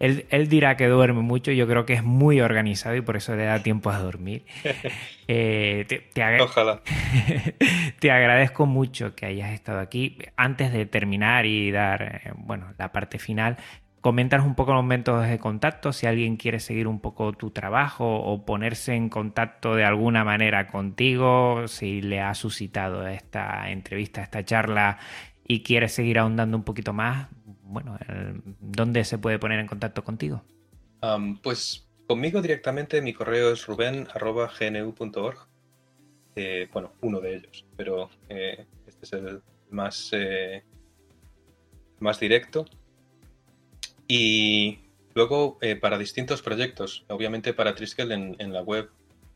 él, 0.00 0.48
dirá 0.48 0.76
que 0.76 0.86
duerme 0.86 1.22
mucho, 1.22 1.52
yo 1.52 1.66
creo 1.66 1.86
que 1.86 1.94
es 1.94 2.02
muy 2.02 2.40
organizado 2.40 2.96
y 2.96 3.00
por 3.00 3.16
eso 3.16 3.34
le 3.36 3.44
da 3.44 3.62
tiempo 3.62 3.90
a 3.90 3.98
dormir. 3.98 4.44
Eh, 5.26 5.86
te, 5.88 6.38
Ojalá. 6.42 6.82
te 7.98 8.10
agradezco 8.10 8.66
mucho 8.66 9.14
que 9.14 9.24
hayas 9.24 9.54
estado 9.54 9.78
aquí. 9.78 10.18
Antes 10.36 10.70
de 10.70 10.84
terminar 10.84 11.46
y 11.46 11.70
dar 11.70 12.20
eh, 12.26 12.32
bueno, 12.36 12.74
la 12.76 12.92
parte 12.92 13.18
final, 13.18 13.56
coméntanos 14.02 14.44
un 14.44 14.54
poco 14.54 14.74
los 14.74 14.84
métodos 14.84 15.26
de 15.26 15.38
contacto, 15.38 15.94
si 15.94 16.06
alguien 16.06 16.36
quiere 16.36 16.60
seguir 16.60 16.88
un 16.88 17.00
poco 17.00 17.32
tu 17.32 17.52
trabajo 17.52 18.04
o 18.04 18.44
ponerse 18.44 18.94
en 18.94 19.08
contacto 19.08 19.74
de 19.74 19.84
alguna 19.84 20.24
manera 20.24 20.66
contigo, 20.66 21.66
si 21.68 22.02
le 22.02 22.20
ha 22.20 22.34
suscitado 22.34 23.06
esta 23.06 23.70
entrevista, 23.70 24.20
esta 24.20 24.44
charla 24.44 24.98
y 25.48 25.62
quiere 25.62 25.88
seguir 25.88 26.18
ahondando 26.18 26.54
un 26.54 26.64
poquito 26.64 26.92
más, 26.92 27.28
bueno, 27.74 27.98
¿dónde 28.60 29.04
se 29.04 29.18
puede 29.18 29.38
poner 29.38 29.58
en 29.58 29.66
contacto 29.66 30.02
contigo? 30.02 30.42
pues 31.42 31.86
conmigo 32.06 32.40
directamente 32.40 33.02
mi 33.02 33.12
correo 33.12 33.52
es 33.52 33.66
ruben.gnu.org. 33.66 35.38
Eh, 36.36 36.68
bueno, 36.72 36.92
uno 37.02 37.20
de 37.20 37.36
ellos, 37.36 37.66
pero 37.76 38.08
eh, 38.28 38.66
este 38.86 39.04
es 39.04 39.12
el 39.12 39.42
más, 39.70 40.10
eh, 40.12 40.64
más 42.00 42.18
directo. 42.18 42.64
Y 44.08 44.78
luego 45.14 45.58
para 45.80 45.98
distintos 45.98 46.42
proyectos, 46.42 47.04
obviamente 47.08 47.54
para 47.54 47.74
Triskel 47.74 48.12
en, 48.12 48.52
la 48.52 48.62
web, 48.62 48.90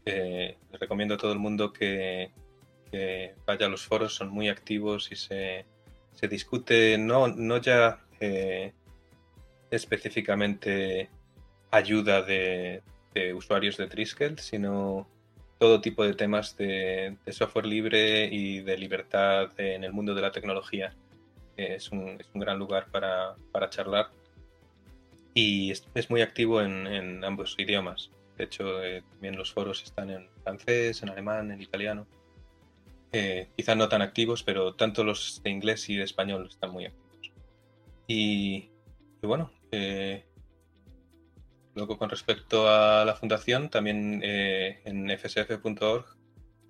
les 0.04 0.56
recomiendo 0.72 1.14
a 1.14 1.18
todo 1.18 1.32
el 1.32 1.38
mundo 1.38 1.72
que, 1.72 2.30
que, 2.90 3.34
vaya 3.46 3.66
a 3.66 3.68
los 3.68 3.86
foros, 3.86 4.14
son 4.14 4.30
muy 4.30 4.48
activos 4.48 5.10
y 5.12 5.16
se, 5.16 5.66
se 6.12 6.28
discute 6.28 6.98
no, 6.98 7.28
no 7.28 7.58
ya 7.58 8.00
eh, 8.20 8.72
específicamente 9.70 11.08
ayuda 11.70 12.22
de, 12.22 12.82
usuarios 13.34 13.76
de 13.76 13.88
Triskel, 13.88 14.38
sino 14.38 15.08
todo 15.58 15.80
tipo 15.80 16.04
de 16.04 16.14
temas 16.14 16.56
de, 16.56 17.16
software 17.30 17.66
libre 17.66 18.26
y 18.26 18.60
de 18.60 18.78
libertad 18.78 19.50
en 19.58 19.82
el 19.82 19.92
mundo 19.92 20.14
de 20.14 20.22
la 20.22 20.30
tecnología. 20.30 20.94
es, 21.56 21.90
un, 21.90 22.18
gran 22.34 22.58
lugar 22.58 22.86
para, 22.92 23.70
charlar 23.70 24.10
y 25.34 25.72
es, 25.72 26.10
muy 26.10 26.22
activo 26.22 26.62
en, 26.62 27.24
ambos 27.24 27.56
idiomas. 27.58 28.10
De 28.36 28.44
hecho, 28.44 28.82
eh, 28.84 29.02
también 29.10 29.36
los 29.36 29.52
foros 29.52 29.82
están 29.82 30.10
en 30.10 30.28
francés, 30.44 31.02
en 31.02 31.08
alemán, 31.08 31.50
en 31.50 31.60
italiano. 31.60 32.06
Eh, 33.10 33.48
quizá 33.56 33.74
no 33.74 33.88
tan 33.88 34.02
activos, 34.02 34.42
pero 34.42 34.74
tanto 34.74 35.02
los 35.02 35.42
de 35.42 35.50
inglés 35.50 35.88
y 35.88 35.96
de 35.96 36.04
español 36.04 36.46
están 36.48 36.70
muy 36.70 36.86
activos. 36.86 37.07
Y, 38.10 38.70
bueno, 39.20 39.52
eh, 39.70 40.24
luego 41.74 41.98
con 41.98 42.08
respecto 42.08 42.66
a 42.66 43.04
la 43.04 43.14
fundación, 43.14 43.68
también 43.68 44.22
eh, 44.24 44.80
en 44.86 45.10
fsf.org 45.10 46.06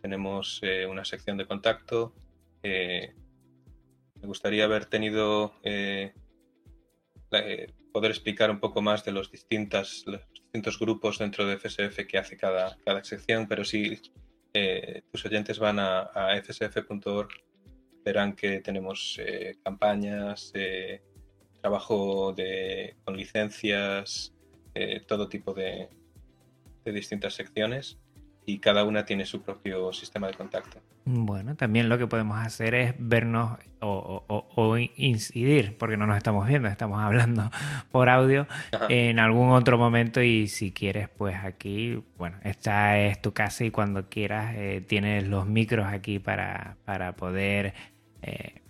tenemos 0.02 0.58
eh, 0.62 0.84
una 0.86 1.04
sección 1.04 1.36
de 1.38 1.46
contacto. 1.46 2.12
me 2.62 3.14
gustaría 4.26 4.64
haber 4.64 4.86
tenido, 4.86 5.54
poder 7.92 8.10
explicar 8.10 8.50
un 8.50 8.58
poco 8.58 8.82
más 8.82 9.04
de 9.04 9.12
los, 9.12 9.30
distintas, 9.30 10.02
los 10.06 10.20
distintos 10.32 10.76
grupos 10.80 11.20
dentro 11.20 11.46
de 11.46 11.56
FSF 11.56 12.04
que 12.08 12.18
hace 12.18 12.36
cada, 12.36 12.76
cada 12.84 13.04
sección, 13.04 13.46
pero 13.46 13.64
si 13.64 14.00
tus 15.12 15.24
oyentes 15.24 15.60
van 15.60 15.78
a, 15.78 16.00
a 16.12 16.36
fsf.org 16.42 17.30
verán 18.04 18.34
que 18.34 18.60
tenemos 18.60 19.20
campañas, 19.62 20.52
trabajo 21.60 22.32
de, 22.32 22.96
con 23.04 23.16
licencias, 23.16 24.32
eh, 24.74 25.00
todo 25.06 25.28
tipo 25.28 25.54
de, 25.54 25.88
distintas 26.84 27.34
secciones 27.34 27.98
y 28.46 28.60
cada 28.60 28.82
una 28.84 29.04
tiene 29.04 29.26
su 29.26 29.42
propio 29.42 29.92
sistema 29.92 30.26
de 30.28 30.32
contacto. 30.32 30.78
Bueno, 31.04 31.54
también 31.54 31.90
lo 31.90 31.98
que 31.98 32.06
podemos 32.06 32.38
hacer 32.38 32.74
es 32.74 32.94
vernos 32.98 33.58
o, 33.80 34.78
incidir, 34.96 35.76
porque 35.76 35.98
no 35.98 36.06
nos 36.06 36.16
estamos 36.16 36.48
viendo, 36.48 36.66
estamos 36.68 37.00
hablando 37.00 37.50
por 37.90 38.08
audio 38.08 38.46
en 38.88 39.18
algún 39.18 39.50
otro 39.50 39.76
momento 39.76 40.22
y 40.22 40.48
si 40.48 40.72
quieres, 40.72 41.10
pues 41.10 41.36
aquí, 41.36 42.02
bueno, 42.16 42.38
esta 42.42 42.98
es 42.98 43.20
tu 43.20 43.34
casa 43.34 43.64
y 43.64 43.70
cuando 43.70 44.08
quieras 44.08 44.54
eh, 44.56 44.82
tienes 44.86 45.28
los 45.28 45.46
micros 45.46 45.86
aquí 45.86 46.18
para, 46.18 46.78
para 46.86 47.16
poder 47.16 47.74
eh, 48.22 48.62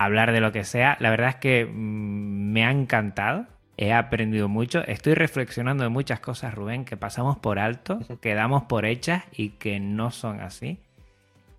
hablar 0.00 0.32
de 0.32 0.40
lo 0.40 0.50
que 0.50 0.64
sea. 0.64 0.96
La 0.98 1.10
verdad 1.10 1.28
es 1.28 1.36
que 1.36 1.66
mm, 1.66 2.52
me 2.52 2.64
ha 2.64 2.70
encantado. 2.70 3.46
He 3.76 3.92
aprendido 3.92 4.48
mucho. 4.48 4.82
Estoy 4.86 5.14
reflexionando 5.14 5.84
de 5.84 5.90
muchas 5.90 6.20
cosas, 6.20 6.54
Rubén, 6.54 6.86
que 6.86 6.96
pasamos 6.96 7.38
por 7.38 7.58
alto, 7.58 8.00
que 8.20 8.34
damos 8.34 8.62
por 8.62 8.86
hechas 8.86 9.24
y 9.30 9.50
que 9.50 9.78
no 9.78 10.10
son 10.10 10.40
así. 10.40 10.78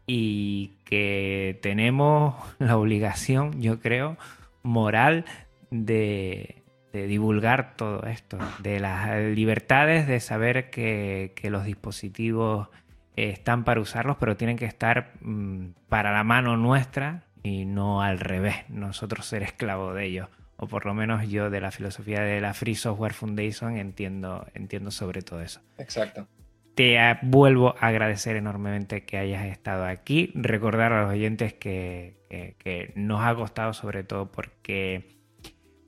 Y 0.07 0.73
que 0.85 1.59
tenemos 1.61 2.35
la 2.59 2.77
obligación, 2.77 3.61
yo 3.61 3.79
creo, 3.79 4.17
moral 4.63 5.25
de, 5.69 6.63
divulgar 6.93 7.75
todo 7.75 8.03
esto, 8.07 8.39
de 8.59 8.79
las 8.79 9.21
libertades, 9.35 10.07
de 10.07 10.19
saber 10.19 10.71
que, 10.71 11.31
los 11.43 11.63
dispositivos 11.63 12.69
están 13.15 13.65
para 13.65 13.81
usarlos, 13.81 14.17
pero 14.19 14.35
tienen 14.35 14.57
que 14.57 14.65
estar 14.65 15.11
mm, 15.21 15.73
para 15.89 16.11
la 16.11 16.23
mano 16.23 16.57
nuestra 16.57 17.23
y 17.43 17.65
no 17.65 18.01
al 18.01 18.19
revés, 18.19 18.55
nosotros 18.69 19.25
ser 19.25 19.43
esclavos 19.43 19.95
de 19.95 20.05
ellos. 20.05 20.29
O 20.57 20.67
por 20.67 20.85
lo 20.85 20.93
menos 20.93 21.27
yo 21.27 21.49
de 21.49 21.59
la 21.59 21.71
filosofía 21.71 22.21
de 22.21 22.39
la 22.39 22.53
Free 22.53 22.75
Software 22.75 23.13
Foundation 23.13 23.77
entiendo, 23.77 24.45
entiendo 24.53 24.91
sobre 24.91 25.23
todo 25.23 25.41
eso. 25.41 25.59
Exacto. 25.79 26.27
Te 26.75 26.97
vuelvo 27.23 27.75
a 27.79 27.87
agradecer 27.87 28.35
enormemente 28.35 29.03
que 29.03 29.17
hayas 29.17 29.45
estado 29.45 29.85
aquí. 29.85 30.31
Recordar 30.35 30.93
a 30.93 31.03
los 31.03 31.11
oyentes 31.11 31.53
que, 31.53 32.15
que, 32.29 32.93
nos 32.95 33.25
ha 33.25 33.35
costado 33.35 33.73
sobre 33.73 34.03
todo 34.03 34.31
porque 34.31 35.17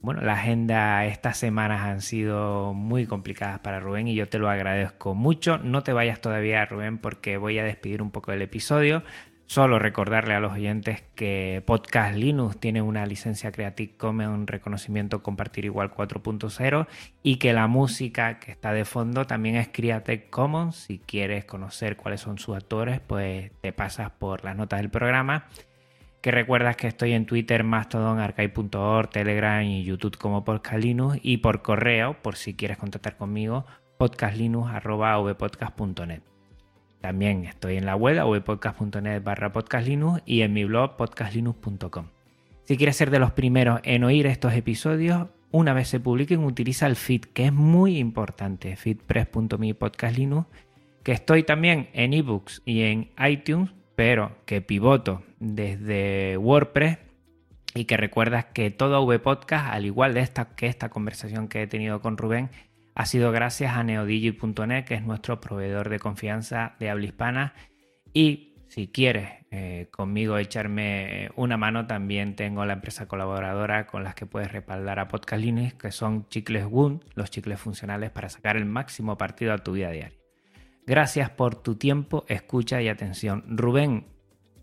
bueno, 0.02 0.22
la 0.22 0.34
agenda 0.34 1.06
estas 1.06 1.38
semanas 1.38 1.84
han 1.84 2.02
sido 2.02 2.74
muy 2.74 3.06
complicadas 3.06 3.60
para 3.60 3.80
Rubén 3.80 4.08
y 4.10 4.16
yo 4.16 4.28
te 4.28 4.40
lo 4.40 4.50
agradezco 4.50 5.14
mucho. 5.14 5.60
No 5.60 5.84
te 5.84 5.94
vayas 5.94 6.20
todavía, 6.20 6.66
Rubén, 6.66 6.98
porque 6.98 7.38
voy 7.38 7.60
a 7.60 7.64
despedir 7.64 8.02
un 8.02 8.12
poco 8.12 8.34
el 8.34 8.42
episodio. 8.42 9.04
Solo 9.54 9.78
recordarle 9.78 10.34
a 10.34 10.40
los 10.40 10.54
oyentes 10.54 11.04
que 11.14 11.62
Podcast 11.64 12.16
Linux 12.16 12.60
tiene 12.60 12.82
una 12.82 13.06
licencia 13.06 13.52
Creative 13.52 13.96
Commons 13.98 14.50
reconocimiento 14.50 15.22
compartir 15.22 15.66
igual 15.66 15.94
4.0 15.94 16.88
y 17.22 17.36
que 17.36 17.54
la 17.54 17.68
música 17.68 18.40
que 18.40 18.50
está 18.50 18.74
de 18.74 18.84
fondo 18.84 19.28
también 19.28 19.58
es 19.58 19.70
Creative 19.72 20.28
Commons. 20.32 20.78
Si 20.78 20.98
quieres 20.98 21.46
conocer 21.46 21.98
cuáles 21.98 22.22
son 22.22 22.40
sus 22.40 22.56
actores, 22.56 23.00
pues 23.00 23.52
te 23.62 23.72
pasas 23.74 24.10
por 24.10 24.44
las 24.44 24.56
notas 24.56 24.80
del 24.80 24.90
programa. 24.90 25.46
Que 26.22 26.32
recuerdas 26.32 26.76
que 26.76 26.88
estoy 26.88 27.12
en 27.12 27.28
Twitter, 27.28 27.64
Mastodon, 27.64 28.18
Arcade.org, 28.18 29.12
Telegram 29.12 29.62
y 29.62 29.84
YouTube 29.84 30.18
como 30.18 30.44
Podcast 30.44 30.84
Linux 30.84 31.20
y 31.22 31.38
por 31.38 31.62
correo, 31.62 32.18
por 32.24 32.38
si 32.38 32.56
quieres 32.56 32.80
contactar 32.80 33.18
conmigo, 33.18 33.68
podcastlinux.vpodcast.net. 34.00 36.33
También 37.04 37.44
estoy 37.44 37.76
en 37.76 37.86
la 37.86 37.98
web 37.98 38.26
webpodcast.net 38.26 39.22
barra 39.22 39.52
podcastlinux 39.52 40.22
y 40.26 40.40
en 40.40 40.54
mi 40.54 40.64
blog 40.64 40.96
podcastlinux.com. 40.96 42.06
Si 42.64 42.78
quieres 42.78 42.96
ser 42.96 43.12
de 43.12 43.20
los 43.20 43.34
primeros 43.34 43.82
en 43.84 44.06
oír 44.06 44.26
estos 44.26 44.54
episodios, 44.54 45.28
una 45.52 45.74
vez 45.74 45.90
se 45.90 46.00
publiquen, 46.00 46.46
utiliza 46.46 46.88
el 46.88 46.96
feed, 46.96 47.26
que 47.34 47.48
es 47.48 47.52
muy 47.52 47.98
importante, 47.98 48.78
feedpress.me 48.78 49.76
podcastlinux, 49.76 50.48
que 51.04 51.12
estoy 51.12 51.44
también 51.44 51.90
en 51.92 52.14
ebooks 52.14 52.62
y 52.64 52.84
en 52.84 53.10
iTunes, 53.22 53.70
pero 53.96 54.38
que 54.46 54.62
pivoto 54.62 55.24
desde 55.42 56.38
WordPress 56.38 57.00
y 57.76 57.84
que 57.84 57.98
recuerdas 57.98 58.46
que 58.54 58.72
todo 58.72 59.06
VPodcast, 59.06 59.74
al 59.74 59.86
igual 59.86 60.14
de 60.14 60.22
esta, 60.22 60.56
que 60.56 60.68
esta 60.68 60.88
conversación 60.88 61.50
que 61.50 61.64
he 61.64 61.68
tenido 61.68 62.00
con 62.00 62.16
Rubén, 62.16 62.50
ha 62.96 63.06
sido 63.06 63.32
gracias 63.32 63.76
a 63.76 63.84
neodigi.net, 63.84 64.86
que 64.86 64.96
es 64.96 65.04
nuestro 65.04 65.42
proveedor 65.42 65.90
de 65.90 66.00
confianza 66.00 66.76
de 66.80 66.90
habla 66.90 67.06
hispana. 67.06 67.54
Y 68.14 68.54
si 68.68 68.88
quieres 68.88 69.30
eh, 69.52 69.88
conmigo 69.92 70.38
echarme 70.38 71.30
una 71.36 71.58
mano, 71.58 71.88
también 71.88 72.36
tengo 72.36 72.66
la 72.66 72.74
empresa 72.74 73.08
colaboradora 73.08 73.88
con 73.88 74.04
las 74.04 74.16
que 74.16 74.26
puedes 74.26 74.52
respaldar 74.52 75.00
a 75.00 75.08
Podcast 75.08 75.44
que 75.80 75.92
son 75.92 76.28
Chicles 76.30 76.66
Wound, 76.70 77.04
los 77.16 77.30
chicles 77.30 77.60
funcionales 77.60 78.12
para 78.12 78.30
sacar 78.30 78.58
el 78.58 78.66
máximo 78.66 79.18
partido 79.18 79.54
a 79.54 79.60
tu 79.60 79.74
vida 79.74 79.92
diaria. 79.92 80.18
Gracias 80.86 81.30
por 81.30 81.56
tu 81.56 81.76
tiempo, 81.76 82.26
escucha 82.28 82.82
y 82.82 82.90
atención. 82.90 83.44
Rubén, 83.48 84.08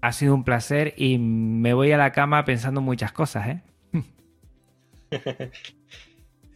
ha 0.02 0.12
sido 0.12 0.34
un 0.34 0.44
placer 0.44 0.94
y 0.96 1.18
me 1.18 1.74
voy 1.74 1.92
a 1.92 1.98
la 1.98 2.12
cama 2.12 2.44
pensando 2.44 2.80
muchas 2.80 3.12
cosas, 3.12 3.48
¿eh? 3.48 3.62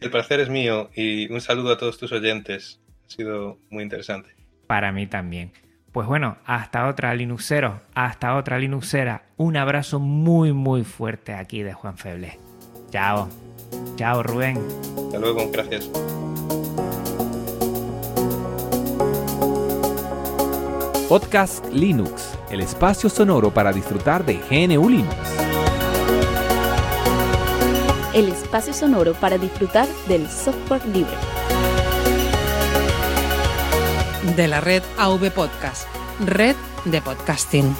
El 0.01 0.11
placer 0.11 0.39
es 0.39 0.49
mío 0.49 0.89
y 0.93 1.31
un 1.31 1.41
saludo 1.41 1.73
a 1.73 1.77
todos 1.77 1.97
tus 1.97 2.11
oyentes. 2.11 2.79
Ha 3.05 3.09
sido 3.09 3.57
muy 3.69 3.83
interesante. 3.83 4.29
Para 4.67 4.91
mí 4.91 5.07
también. 5.07 5.51
Pues 5.91 6.07
bueno, 6.07 6.37
hasta 6.45 6.87
otra 6.87 7.13
Linuxero, 7.13 7.81
hasta 7.93 8.35
otra 8.35 8.59
Linuxera. 8.59 9.23
Un 9.37 9.55
abrazo 9.55 9.99
muy 9.99 10.51
muy 10.51 10.83
fuerte 10.83 11.33
aquí 11.33 11.63
de 11.63 11.73
Juan 11.73 11.97
Feble. 11.97 12.37
Chao. 12.89 13.29
Chao 13.95 14.21
Rubén. 14.21 14.57
Hasta 15.05 15.19
luego, 15.19 15.49
gracias. 15.51 15.89
Podcast 21.07 21.65
Linux, 21.71 22.37
el 22.49 22.61
espacio 22.61 23.09
sonoro 23.09 23.53
para 23.53 23.71
disfrutar 23.71 24.25
de 24.25 24.33
GNU 24.49 24.89
Linux. 24.89 25.44
El 28.15 28.29
espacio 28.29 28.73
sonoro 28.73 29.13
para 29.13 29.37
disfrutar 29.37 29.89
del 30.07 30.29
software 30.29 30.85
libre. 30.85 31.11
De 34.37 34.47
la 34.47 34.61
red 34.61 34.81
AV 34.97 35.29
Podcast, 35.31 35.85
red 36.21 36.55
de 36.85 37.01
podcasting. 37.01 37.75